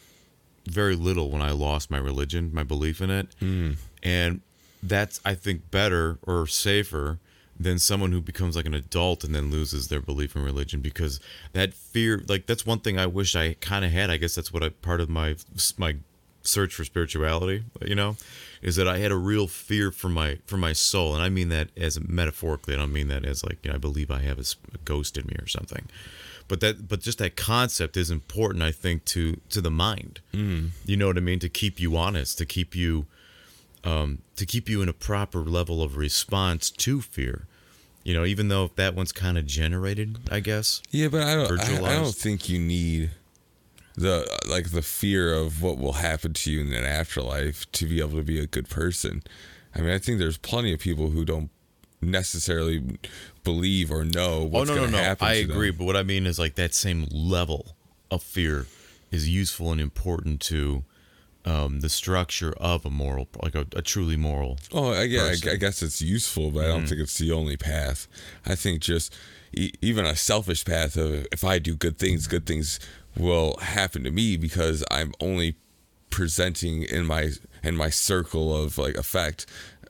very 0.66 0.94
little 0.96 1.30
when 1.30 1.42
I 1.42 1.50
lost 1.50 1.90
my 1.90 1.98
religion, 1.98 2.50
my 2.52 2.62
belief 2.62 3.00
in 3.00 3.10
it, 3.10 3.28
and 4.02 4.40
that's 4.82 5.20
I 5.24 5.34
think 5.34 5.70
better 5.70 6.18
or 6.22 6.46
safer 6.46 7.18
than 7.60 7.78
someone 7.78 8.12
who 8.12 8.20
becomes 8.20 8.54
like 8.54 8.66
an 8.66 8.74
adult 8.74 9.24
and 9.24 9.34
then 9.34 9.50
loses 9.50 9.88
their 9.88 10.00
belief 10.00 10.36
in 10.36 10.44
religion 10.44 10.80
because 10.80 11.18
that 11.54 11.74
fear 11.74 12.22
like 12.28 12.46
that's 12.46 12.64
one 12.64 12.78
thing 12.78 12.98
I 12.98 13.06
wish 13.06 13.34
I 13.34 13.54
kind 13.54 13.84
of 13.84 13.90
had 13.90 14.10
I 14.10 14.16
guess 14.16 14.36
that's 14.36 14.52
what 14.52 14.62
I 14.62 14.68
part 14.68 15.00
of 15.00 15.08
my 15.08 15.34
my 15.76 15.96
search 16.48 16.74
for 16.74 16.84
spirituality 16.84 17.64
you 17.84 17.94
know 17.94 18.16
is 18.60 18.76
that 18.76 18.88
I 18.88 18.98
had 18.98 19.12
a 19.12 19.16
real 19.16 19.46
fear 19.46 19.90
for 19.90 20.08
my 20.08 20.38
for 20.46 20.56
my 20.56 20.72
soul 20.72 21.14
and 21.14 21.22
I 21.22 21.28
mean 21.28 21.48
that 21.50 21.68
as 21.76 22.00
metaphorically 22.00 22.74
I 22.74 22.78
don't 22.78 22.92
mean 22.92 23.08
that 23.08 23.24
as 23.24 23.44
like 23.44 23.58
you 23.62 23.70
know 23.70 23.76
I 23.76 23.78
believe 23.78 24.10
I 24.10 24.22
have 24.22 24.38
a 24.38 24.44
ghost 24.84 25.16
in 25.16 25.26
me 25.26 25.36
or 25.40 25.46
something 25.46 25.86
but 26.48 26.60
that 26.60 26.88
but 26.88 27.00
just 27.00 27.18
that 27.18 27.36
concept 27.36 27.96
is 27.96 28.10
important 28.10 28.62
I 28.62 28.72
think 28.72 29.04
to 29.06 29.40
to 29.50 29.60
the 29.60 29.70
mind 29.70 30.20
you 30.32 30.96
know 30.96 31.06
what 31.06 31.16
I 31.16 31.20
mean 31.20 31.38
to 31.40 31.48
keep 31.48 31.78
you 31.78 31.96
honest 31.96 32.38
to 32.38 32.46
keep 32.46 32.74
you 32.74 33.06
um, 33.84 34.18
to 34.36 34.46
keep 34.46 34.68
you 34.68 34.82
in 34.82 34.88
a 34.88 34.92
proper 34.92 35.40
level 35.40 35.82
of 35.82 35.96
response 35.96 36.70
to 36.70 37.00
fear. 37.00 37.46
You 38.04 38.14
know, 38.14 38.24
even 38.24 38.48
though 38.48 38.70
that 38.76 38.94
one's 38.94 39.12
kind 39.12 39.36
of 39.36 39.44
generated, 39.46 40.18
I 40.30 40.40
guess. 40.40 40.82
Yeah, 40.90 41.08
but 41.08 41.22
I 41.22 41.34
don't. 41.34 41.60
I, 41.60 41.92
I 41.92 41.94
don't 41.94 42.14
think 42.14 42.48
you 42.48 42.58
need 42.58 43.10
the 43.98 44.26
like 44.48 44.70
the 44.70 44.82
fear 44.82 45.34
of 45.34 45.62
what 45.62 45.78
will 45.78 45.94
happen 45.94 46.32
to 46.32 46.50
you 46.50 46.60
in 46.60 46.72
an 46.72 46.84
afterlife 46.84 47.70
to 47.72 47.86
be 47.86 48.00
able 48.00 48.16
to 48.16 48.22
be 48.22 48.38
a 48.38 48.46
good 48.46 48.68
person. 48.68 49.22
I 49.74 49.80
mean, 49.80 49.90
I 49.90 49.98
think 49.98 50.18
there's 50.18 50.38
plenty 50.38 50.72
of 50.72 50.80
people 50.80 51.10
who 51.10 51.24
don't 51.24 51.50
necessarily 52.00 52.98
believe 53.44 53.90
or 53.90 54.04
know 54.04 54.44
what's 54.44 54.70
oh 54.70 54.74
no, 54.74 54.80
no, 54.80 54.86
going 54.86 54.92
to 54.92 54.98
no! 54.98 55.02
happen. 55.02 55.26
I 55.26 55.34
agree, 55.34 55.70
Them. 55.70 55.78
but 55.78 55.84
what 55.84 55.96
I 55.96 56.02
mean 56.02 56.26
is 56.26 56.38
like 56.38 56.54
that 56.54 56.74
same 56.74 57.06
level 57.10 57.76
of 58.10 58.22
fear 58.22 58.66
is 59.10 59.28
useful 59.28 59.72
and 59.72 59.80
important 59.80 60.40
to 60.42 60.84
um, 61.44 61.80
the 61.80 61.88
structure 61.88 62.52
of 62.58 62.84
a 62.84 62.90
moral, 62.90 63.28
like 63.42 63.54
a, 63.54 63.66
a 63.74 63.82
truly 63.82 64.16
moral. 64.16 64.58
Oh, 64.72 65.00
yeah, 65.02 65.24
I. 65.24 65.50
I 65.50 65.56
guess 65.56 65.82
it's 65.82 66.02
useful, 66.02 66.50
but 66.50 66.64
I 66.64 66.68
don't 66.68 66.86
think 66.86 67.00
it's 67.00 67.18
the 67.18 67.32
only 67.32 67.56
path. 67.56 68.06
I 68.44 68.54
think 68.54 68.80
just 68.80 69.14
even 69.52 70.04
a 70.04 70.16
selfish 70.16 70.64
path 70.64 70.96
of 70.96 71.26
if 71.32 71.44
I 71.44 71.58
do 71.58 71.74
good 71.74 71.98
things, 71.98 72.26
good 72.26 72.46
things 72.46 72.78
will 73.16 73.56
happen 73.60 74.04
to 74.04 74.10
me 74.10 74.36
because 74.36 74.84
I'm 74.90 75.12
only 75.20 75.56
presenting 76.10 76.82
in 76.82 77.06
my 77.06 77.30
in 77.62 77.76
my 77.76 77.90
circle 77.90 78.54
of 78.56 78.78
like 78.78 78.96
effect 78.96 79.46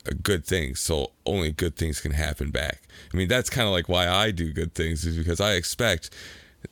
uh, 0.06 0.12
good 0.22 0.44
things. 0.44 0.80
So 0.80 1.12
only 1.26 1.52
good 1.52 1.76
things 1.76 2.00
can 2.00 2.12
happen 2.12 2.50
back. 2.50 2.82
I 3.12 3.16
mean 3.16 3.28
that's 3.28 3.50
kind 3.50 3.66
of 3.66 3.72
like 3.72 3.88
why 3.88 4.08
i 4.08 4.30
do 4.30 4.52
good 4.52 4.74
things 4.74 5.04
is 5.04 5.16
because 5.16 5.40
i 5.40 5.54
expect 5.54 6.10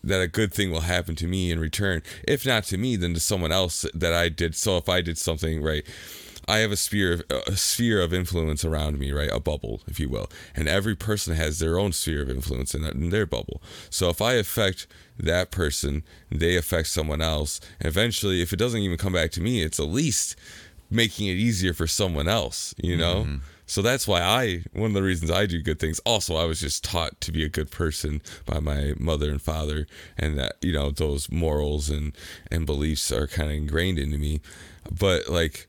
that 0.03 0.20
a 0.20 0.26
good 0.26 0.53
thing 0.53 0.72
will 0.72 0.80
happen 0.80 1.14
to 1.14 1.26
me 1.28 1.53
in 1.53 1.61
return. 1.61 2.03
If 2.26 2.45
not 2.45 2.64
to 2.64 2.78
me 2.78 2.97
then 2.97 3.14
to 3.14 3.20
someone 3.20 3.53
else 3.53 3.87
that 3.95 4.12
i 4.12 4.28
did 4.28 4.55
so 4.55 4.76
if 4.76 4.89
i 4.89 5.01
did 5.01 5.18
something 5.18 5.62
right 5.62 5.87
I 6.49 6.59
have 6.59 6.71
a 6.71 6.77
sphere 6.77 7.13
of 7.13 7.23
a 7.47 7.57
sphere 7.57 8.01
of 8.01 8.15
influence 8.15 8.65
around 8.65 8.99
me, 8.99 9.13
right? 9.13 9.31
A 9.33 9.41
bubble, 9.41 9.83
if 9.87 9.99
you 9.99 10.09
will. 10.09 10.29
And 10.55 10.69
every 10.69 10.95
person 10.95 11.35
has 11.35 11.59
their 11.59 11.79
own 11.79 11.93
sphere 11.93 12.23
of 12.23 12.31
influence 12.31 12.75
in, 12.75 12.85
in 12.85 13.11
their 13.11 13.27
bubble. 13.27 13.61
So 13.91 14.09
if 14.09 14.23
I 14.23 14.35
affect 14.35 14.87
that 15.19 15.51
person, 15.51 16.05
they 16.31 16.57
affect 16.57 16.89
someone 16.89 17.21
else. 17.21 17.61
And 17.81 17.89
eventually, 17.89 18.43
if 18.43 18.53
it 18.53 18.59
doesn't 18.59 18.81
even 18.81 18.99
come 18.99 19.15
back 19.15 19.33
to 19.33 19.41
me, 19.41 19.63
it's 19.63 19.81
at 19.81 19.89
least 19.89 20.37
making 20.89 21.27
it 21.27 21.33
easier 21.33 21.75
for 21.75 21.87
someone 21.87 22.29
else, 22.29 22.75
you 22.79 22.97
know? 22.97 23.25
Mm-hmm. 23.25 23.37
So 23.69 23.83
that's 23.83 24.07
why 24.07 24.23
I, 24.23 24.63
one 24.73 24.91
of 24.91 24.95
the 24.95 25.03
reasons 25.03 25.29
I 25.29 25.47
do 25.47 25.61
good 25.61 25.81
things. 25.81 25.99
Also, 26.07 26.37
I 26.37 26.45
was 26.45 26.61
just 26.61 26.85
taught 26.85 27.21
to 27.23 27.33
be 27.33 27.45
a 27.45 27.49
good 27.49 27.73
person 27.73 28.23
by 28.45 28.61
my 28.61 28.95
mother 28.97 29.29
and 29.29 29.43
father, 29.43 29.89
and 30.17 30.39
that, 30.39 30.55
you 30.63 30.73
know, 30.73 30.93
those 30.93 31.29
morals 31.33 31.91
and, 31.91 32.17
and 32.53 32.65
beliefs 32.65 33.11
are 33.11 33.27
kind 33.27 33.51
of 33.51 33.57
ingrained 33.57 33.99
into 33.99 34.19
me. 34.19 34.41
But 34.89 35.29
like, 35.29 35.67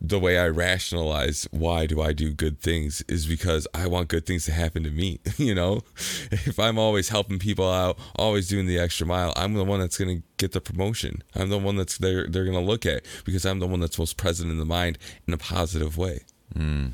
the 0.00 0.18
way 0.18 0.38
I 0.38 0.48
rationalize 0.48 1.48
why 1.50 1.86
do 1.86 2.02
I 2.02 2.12
do 2.12 2.32
good 2.32 2.60
things 2.60 3.02
is 3.08 3.26
because 3.26 3.66
I 3.72 3.86
want 3.86 4.08
good 4.08 4.26
things 4.26 4.44
to 4.44 4.52
happen 4.52 4.82
to 4.84 4.90
me. 4.90 5.20
You 5.36 5.54
know, 5.54 5.82
if 6.30 6.58
I'm 6.58 6.78
always 6.78 7.10
helping 7.10 7.38
people 7.38 7.70
out, 7.70 7.98
always 8.16 8.48
doing 8.48 8.66
the 8.66 8.78
extra 8.78 9.06
mile, 9.06 9.32
I'm 9.36 9.54
the 9.54 9.64
one 9.64 9.80
that's 9.80 9.98
gonna 9.98 10.22
get 10.38 10.52
the 10.52 10.60
promotion. 10.60 11.22
I'm 11.34 11.50
the 11.50 11.58
one 11.58 11.76
that's 11.76 11.98
they're 11.98 12.26
they're 12.26 12.44
gonna 12.44 12.60
look 12.60 12.84
at 12.84 13.04
because 13.24 13.44
I'm 13.44 13.60
the 13.60 13.66
one 13.66 13.80
that's 13.80 13.98
most 13.98 14.16
present 14.16 14.50
in 14.50 14.58
the 14.58 14.64
mind 14.64 14.98
in 15.26 15.34
a 15.34 15.38
positive 15.38 15.96
way. 15.96 16.22
Hmm. 16.54 16.88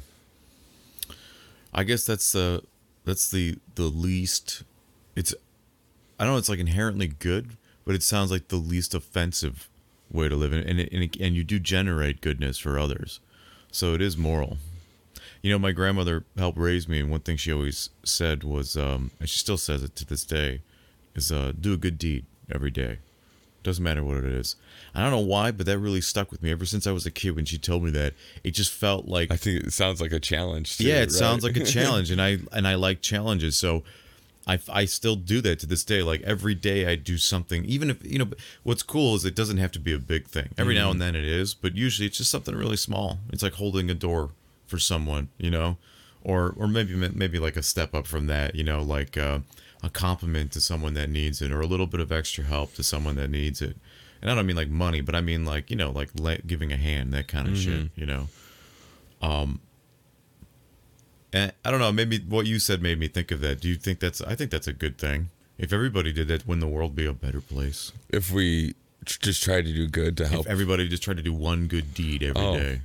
I 1.73 1.85
guess 1.85 2.05
that's 2.05 2.33
the 2.33 2.63
that's 3.05 3.31
the 3.31 3.57
the 3.77 3.85
least. 3.85 4.65
It's 5.17 5.35
I 6.19 6.25
don't 6.25 6.35
know. 6.35 6.39
It's 6.39 6.49
like 6.49 6.59
inherently 6.59 7.09
good, 7.09 7.57
but 7.85 7.95
it 7.95 8.03
sounds 8.03 8.31
like 8.31 8.49
the 8.49 8.57
least 8.57 8.95
offensive 8.95 9.69
way 10.13 10.29
to 10.29 10.37
live, 10.37 10.53
and 10.53 10.65
and 10.65 10.81
it, 10.81 10.93
and, 10.93 11.03
it, 11.03 11.17
and 11.21 11.35
you 11.35 11.45
do 11.45 11.59
generate 11.59 12.21
goodness 12.21 12.59
for 12.59 12.79
others, 12.79 13.21
so 13.71 13.95
it 13.95 14.03
is 14.03 14.17
moral. 14.17 14.59
You 15.43 15.51
know, 15.51 15.59
my 15.59 15.73
grandmother 15.73 16.25
helped 16.37 16.59
raise 16.59 16.87
me, 16.87 17.01
and 17.01 17.11
one 17.11 17.21
thing 17.21 17.37
she 17.37 17.53
always 17.53 17.91
said 18.05 18.45
was, 18.45 18.77
um, 18.77 19.11
and 19.19 19.29
she 19.29 19.39
still 19.39 19.57
says 19.57 19.83
it 19.83 19.97
to 19.97 20.07
this 20.07 20.25
day, 20.25 20.61
is 21.15 21.33
uh, 21.33 21.53
do 21.59 21.73
a 21.73 21.77
good 21.77 21.99
deed 21.99 22.27
every 22.51 22.71
day. 22.71 22.99
Doesn't 23.63 23.83
matter 23.83 24.03
what 24.03 24.17
it 24.17 24.25
is. 24.25 24.57
I 24.95 25.03
don't 25.03 25.13
know 25.13 25.21
why, 25.21 25.53
but 25.53 25.67
that 25.67 25.79
really 25.79 26.01
stuck 26.01 26.33
with 26.33 26.43
me 26.43 26.51
ever 26.51 26.65
since 26.65 26.87
I 26.87 26.93
was 26.93 27.07
a 27.07 27.11
kid. 27.11 27.37
When 27.37 27.45
she 27.45 27.59
told 27.59 27.85
me 27.85 27.91
that, 27.93 28.15
it 28.43 28.53
just 28.53 28.73
felt 28.73 29.07
like 29.07 29.31
I 29.31 29.37
think 29.37 29.65
it 29.65 29.73
sounds 29.73 30.01
like 30.01 30.13
a 30.13 30.19
challenge. 30.19 30.79
Too, 30.79 30.85
yeah, 30.85 30.97
it 30.97 31.01
right? 31.01 31.11
sounds 31.13 31.45
like 31.45 31.57
a 31.57 31.65
challenge, 31.65 32.11
and 32.11 32.21
I 32.21 32.39
and 32.53 32.67
I 32.67 32.75
like 32.75 33.03
challenges. 33.03 33.57
So, 33.57 33.85
I 34.47 34.59
I 34.69 34.85
still 34.87 35.17
do 35.17 35.41
that 35.43 35.59
to 35.61 35.67
this 35.67 35.85
day. 35.85 36.03
Like 36.03 36.23
every 36.23 36.55
day, 36.55 36.87
I 36.87 36.97
do 36.97 37.19
something. 37.19 37.65
Even 37.65 37.91
if 37.91 38.05
you 38.05 38.19
know, 38.19 38.31
what's 38.63 38.83
cool 38.83 39.15
is 39.15 39.25
it 39.25 39.37
doesn't 39.37 39.59
have 39.59 39.73
to 39.73 39.79
be 39.79 39.93
a 39.93 39.99
big 39.99 40.27
thing. 40.27 40.51
Every 40.59 40.75
now 40.75 40.85
mm-hmm. 40.85 40.93
and 40.93 41.01
then 41.03 41.17
it 41.17 41.25
is, 41.25 41.55
but 41.55 41.77
usually 41.77 42.07
it's 42.07 42.19
just 42.19 42.31
something 42.31 42.55
really 42.55 42.77
small. 42.77 43.19
It's 43.31 43.43
like 43.43 43.55
holding 43.55 43.91
a 43.91 43.95
door 43.95 44.31
for 44.67 44.79
someone, 44.79 45.29
you 45.39 45.51
know, 45.51 45.77
or 46.23 46.55
or 46.57 46.67
maybe 46.67 46.95
maybe 46.95 47.39
like 47.39 47.57
a 47.57 47.63
step 47.63 47.95
up 47.95 48.07
from 48.07 48.27
that. 48.27 48.55
You 48.55 48.65
know, 48.65 48.83
like 48.83 49.17
uh, 49.17 49.41
a 49.83 49.91
compliment 49.91 50.53
to 50.53 50.61
someone 50.61 50.95
that 50.95 51.11
needs 51.11 51.41
it, 51.41 51.53
or 51.53 51.61
a 51.61 51.67
little 51.67 51.87
bit 51.87 52.01
of 52.01 52.11
extra 52.11 52.45
help 52.45 52.75
to 52.75 52.83
someone 52.83 53.17
that 53.17 53.31
needs 53.31 53.63
it. 53.63 53.77
And 54.21 54.31
I 54.31 54.35
don't 54.35 54.47
mean 54.47 54.57
like 54.57 54.69
money, 54.69 55.01
but 55.01 55.15
I 55.15 55.21
mean 55.21 55.45
like 55.45 55.71
you 55.71 55.77
know, 55.77 55.91
like 55.91 56.11
le- 56.15 56.39
giving 56.39 56.73
a 56.73 56.77
hand, 56.77 57.13
that 57.13 57.29
kind 57.29 57.49
of 57.49 57.57
shit. 57.57 57.75
Mm-hmm. 57.75 58.01
You 58.01 58.07
know. 58.07 58.29
Um, 59.21 59.61
And 61.33 61.53
I 61.65 61.71
don't 61.71 61.81
know, 61.81 61.93
maybe 61.93 62.19
what 62.19 62.47
you 62.47 62.59
said 62.59 62.83
made 62.83 62.99
me 62.99 63.09
think 63.09 63.31
of 63.31 63.41
that. 63.41 63.61
Do 63.61 63.69
you 63.69 63.77
think 63.77 64.01
that's 64.01 64.21
I 64.21 64.35
think 64.35 64.51
that's 64.51 64.67
a 64.67 64.73
good 64.73 64.99
thing. 64.99 65.31
If 65.59 65.73
everybody 65.73 66.13
did 66.13 66.29
that, 66.29 66.47
wouldn't 66.47 66.61
the 66.61 66.67
world 66.67 66.95
be 66.95 67.07
a 67.07 67.13
better 67.13 67.41
place? 67.41 67.93
If 68.11 68.31
we 68.31 68.75
tr- 69.05 69.21
just 69.21 69.43
try 69.43 69.63
to 69.63 69.73
do 69.73 69.87
good 69.87 70.17
to 70.19 70.29
help 70.29 70.47
If 70.47 70.53
everybody 70.53 70.89
just 70.89 71.03
tried 71.03 71.19
to 71.19 71.23
do 71.23 71.33
one 71.33 71.67
good 71.67 71.95
deed 71.95 72.23
every 72.23 72.43
oh. 72.43 72.57
day. 72.57 72.81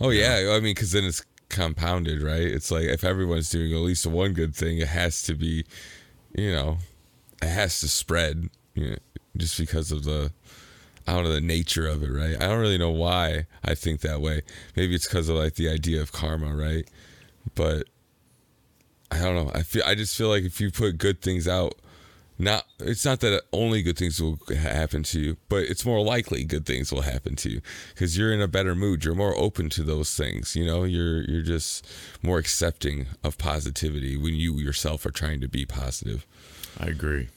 Oh. 0.00 0.06
Oh 0.06 0.10
yeah, 0.10 0.52
I 0.52 0.60
mean, 0.60 0.74
because 0.74 0.92
then 0.92 1.04
it's 1.04 1.24
compounded, 1.48 2.22
right? 2.22 2.42
It's 2.42 2.70
like 2.70 2.84
if 2.84 3.02
everyone's 3.02 3.50
doing 3.50 3.72
at 3.72 3.80
least 3.80 4.06
one 4.06 4.32
good 4.32 4.54
thing, 4.54 4.78
it 4.78 4.88
has 4.88 5.22
to 5.22 5.34
be 5.34 5.64
you 6.34 6.52
know, 6.52 6.78
it 7.42 7.48
has 7.48 7.80
to 7.80 7.88
spread 7.88 8.48
you 8.74 8.90
know, 8.90 8.96
just 9.36 9.58
because 9.58 9.90
of 9.90 10.04
the 10.04 10.30
I 11.08 11.14
don't 11.14 11.24
know 11.24 11.32
the 11.32 11.40
nature 11.40 11.86
of 11.86 12.02
it, 12.02 12.10
right? 12.10 12.36
I 12.36 12.46
don't 12.46 12.60
really 12.60 12.78
know 12.78 12.90
why 12.90 13.46
I 13.64 13.74
think 13.74 14.02
that 14.02 14.20
way. 14.20 14.42
Maybe 14.76 14.94
it's 14.94 15.08
because 15.08 15.28
of 15.28 15.36
like 15.36 15.54
the 15.54 15.68
idea 15.68 16.02
of 16.02 16.12
karma, 16.12 16.54
right? 16.54 16.86
But 17.54 17.88
I 19.10 19.18
don't 19.18 19.34
know. 19.34 19.50
I 19.54 19.62
feel 19.62 19.82
I 19.86 19.94
just 19.94 20.16
feel 20.16 20.28
like 20.28 20.44
if 20.44 20.60
you 20.60 20.70
put 20.70 20.98
good 20.98 21.20
things 21.20 21.48
out, 21.48 21.74
not 22.38 22.66
it's 22.78 23.04
not 23.04 23.20
that 23.20 23.42
only 23.52 23.82
good 23.82 23.96
things 23.98 24.20
will 24.20 24.38
happen 24.56 25.02
to 25.04 25.20
you, 25.20 25.36
but 25.48 25.64
it's 25.64 25.84
more 25.84 26.00
likely 26.04 26.44
good 26.44 26.66
things 26.66 26.92
will 26.92 27.02
happen 27.02 27.34
to 27.36 27.50
you 27.50 27.60
because 27.94 28.16
you're 28.16 28.32
in 28.32 28.40
a 28.40 28.48
better 28.48 28.74
mood. 28.74 29.04
You're 29.04 29.14
more 29.14 29.36
open 29.36 29.70
to 29.70 29.82
those 29.82 30.14
things. 30.14 30.54
You 30.54 30.66
know, 30.66 30.84
you're 30.84 31.22
you're 31.22 31.42
just 31.42 31.86
more 32.22 32.38
accepting 32.38 33.06
of 33.24 33.38
positivity 33.38 34.16
when 34.16 34.34
you 34.34 34.58
yourself 34.58 35.04
are 35.06 35.10
trying 35.10 35.40
to 35.40 35.48
be 35.48 35.64
positive. 35.64 36.26
I 36.78 36.86
agree. 36.86 37.28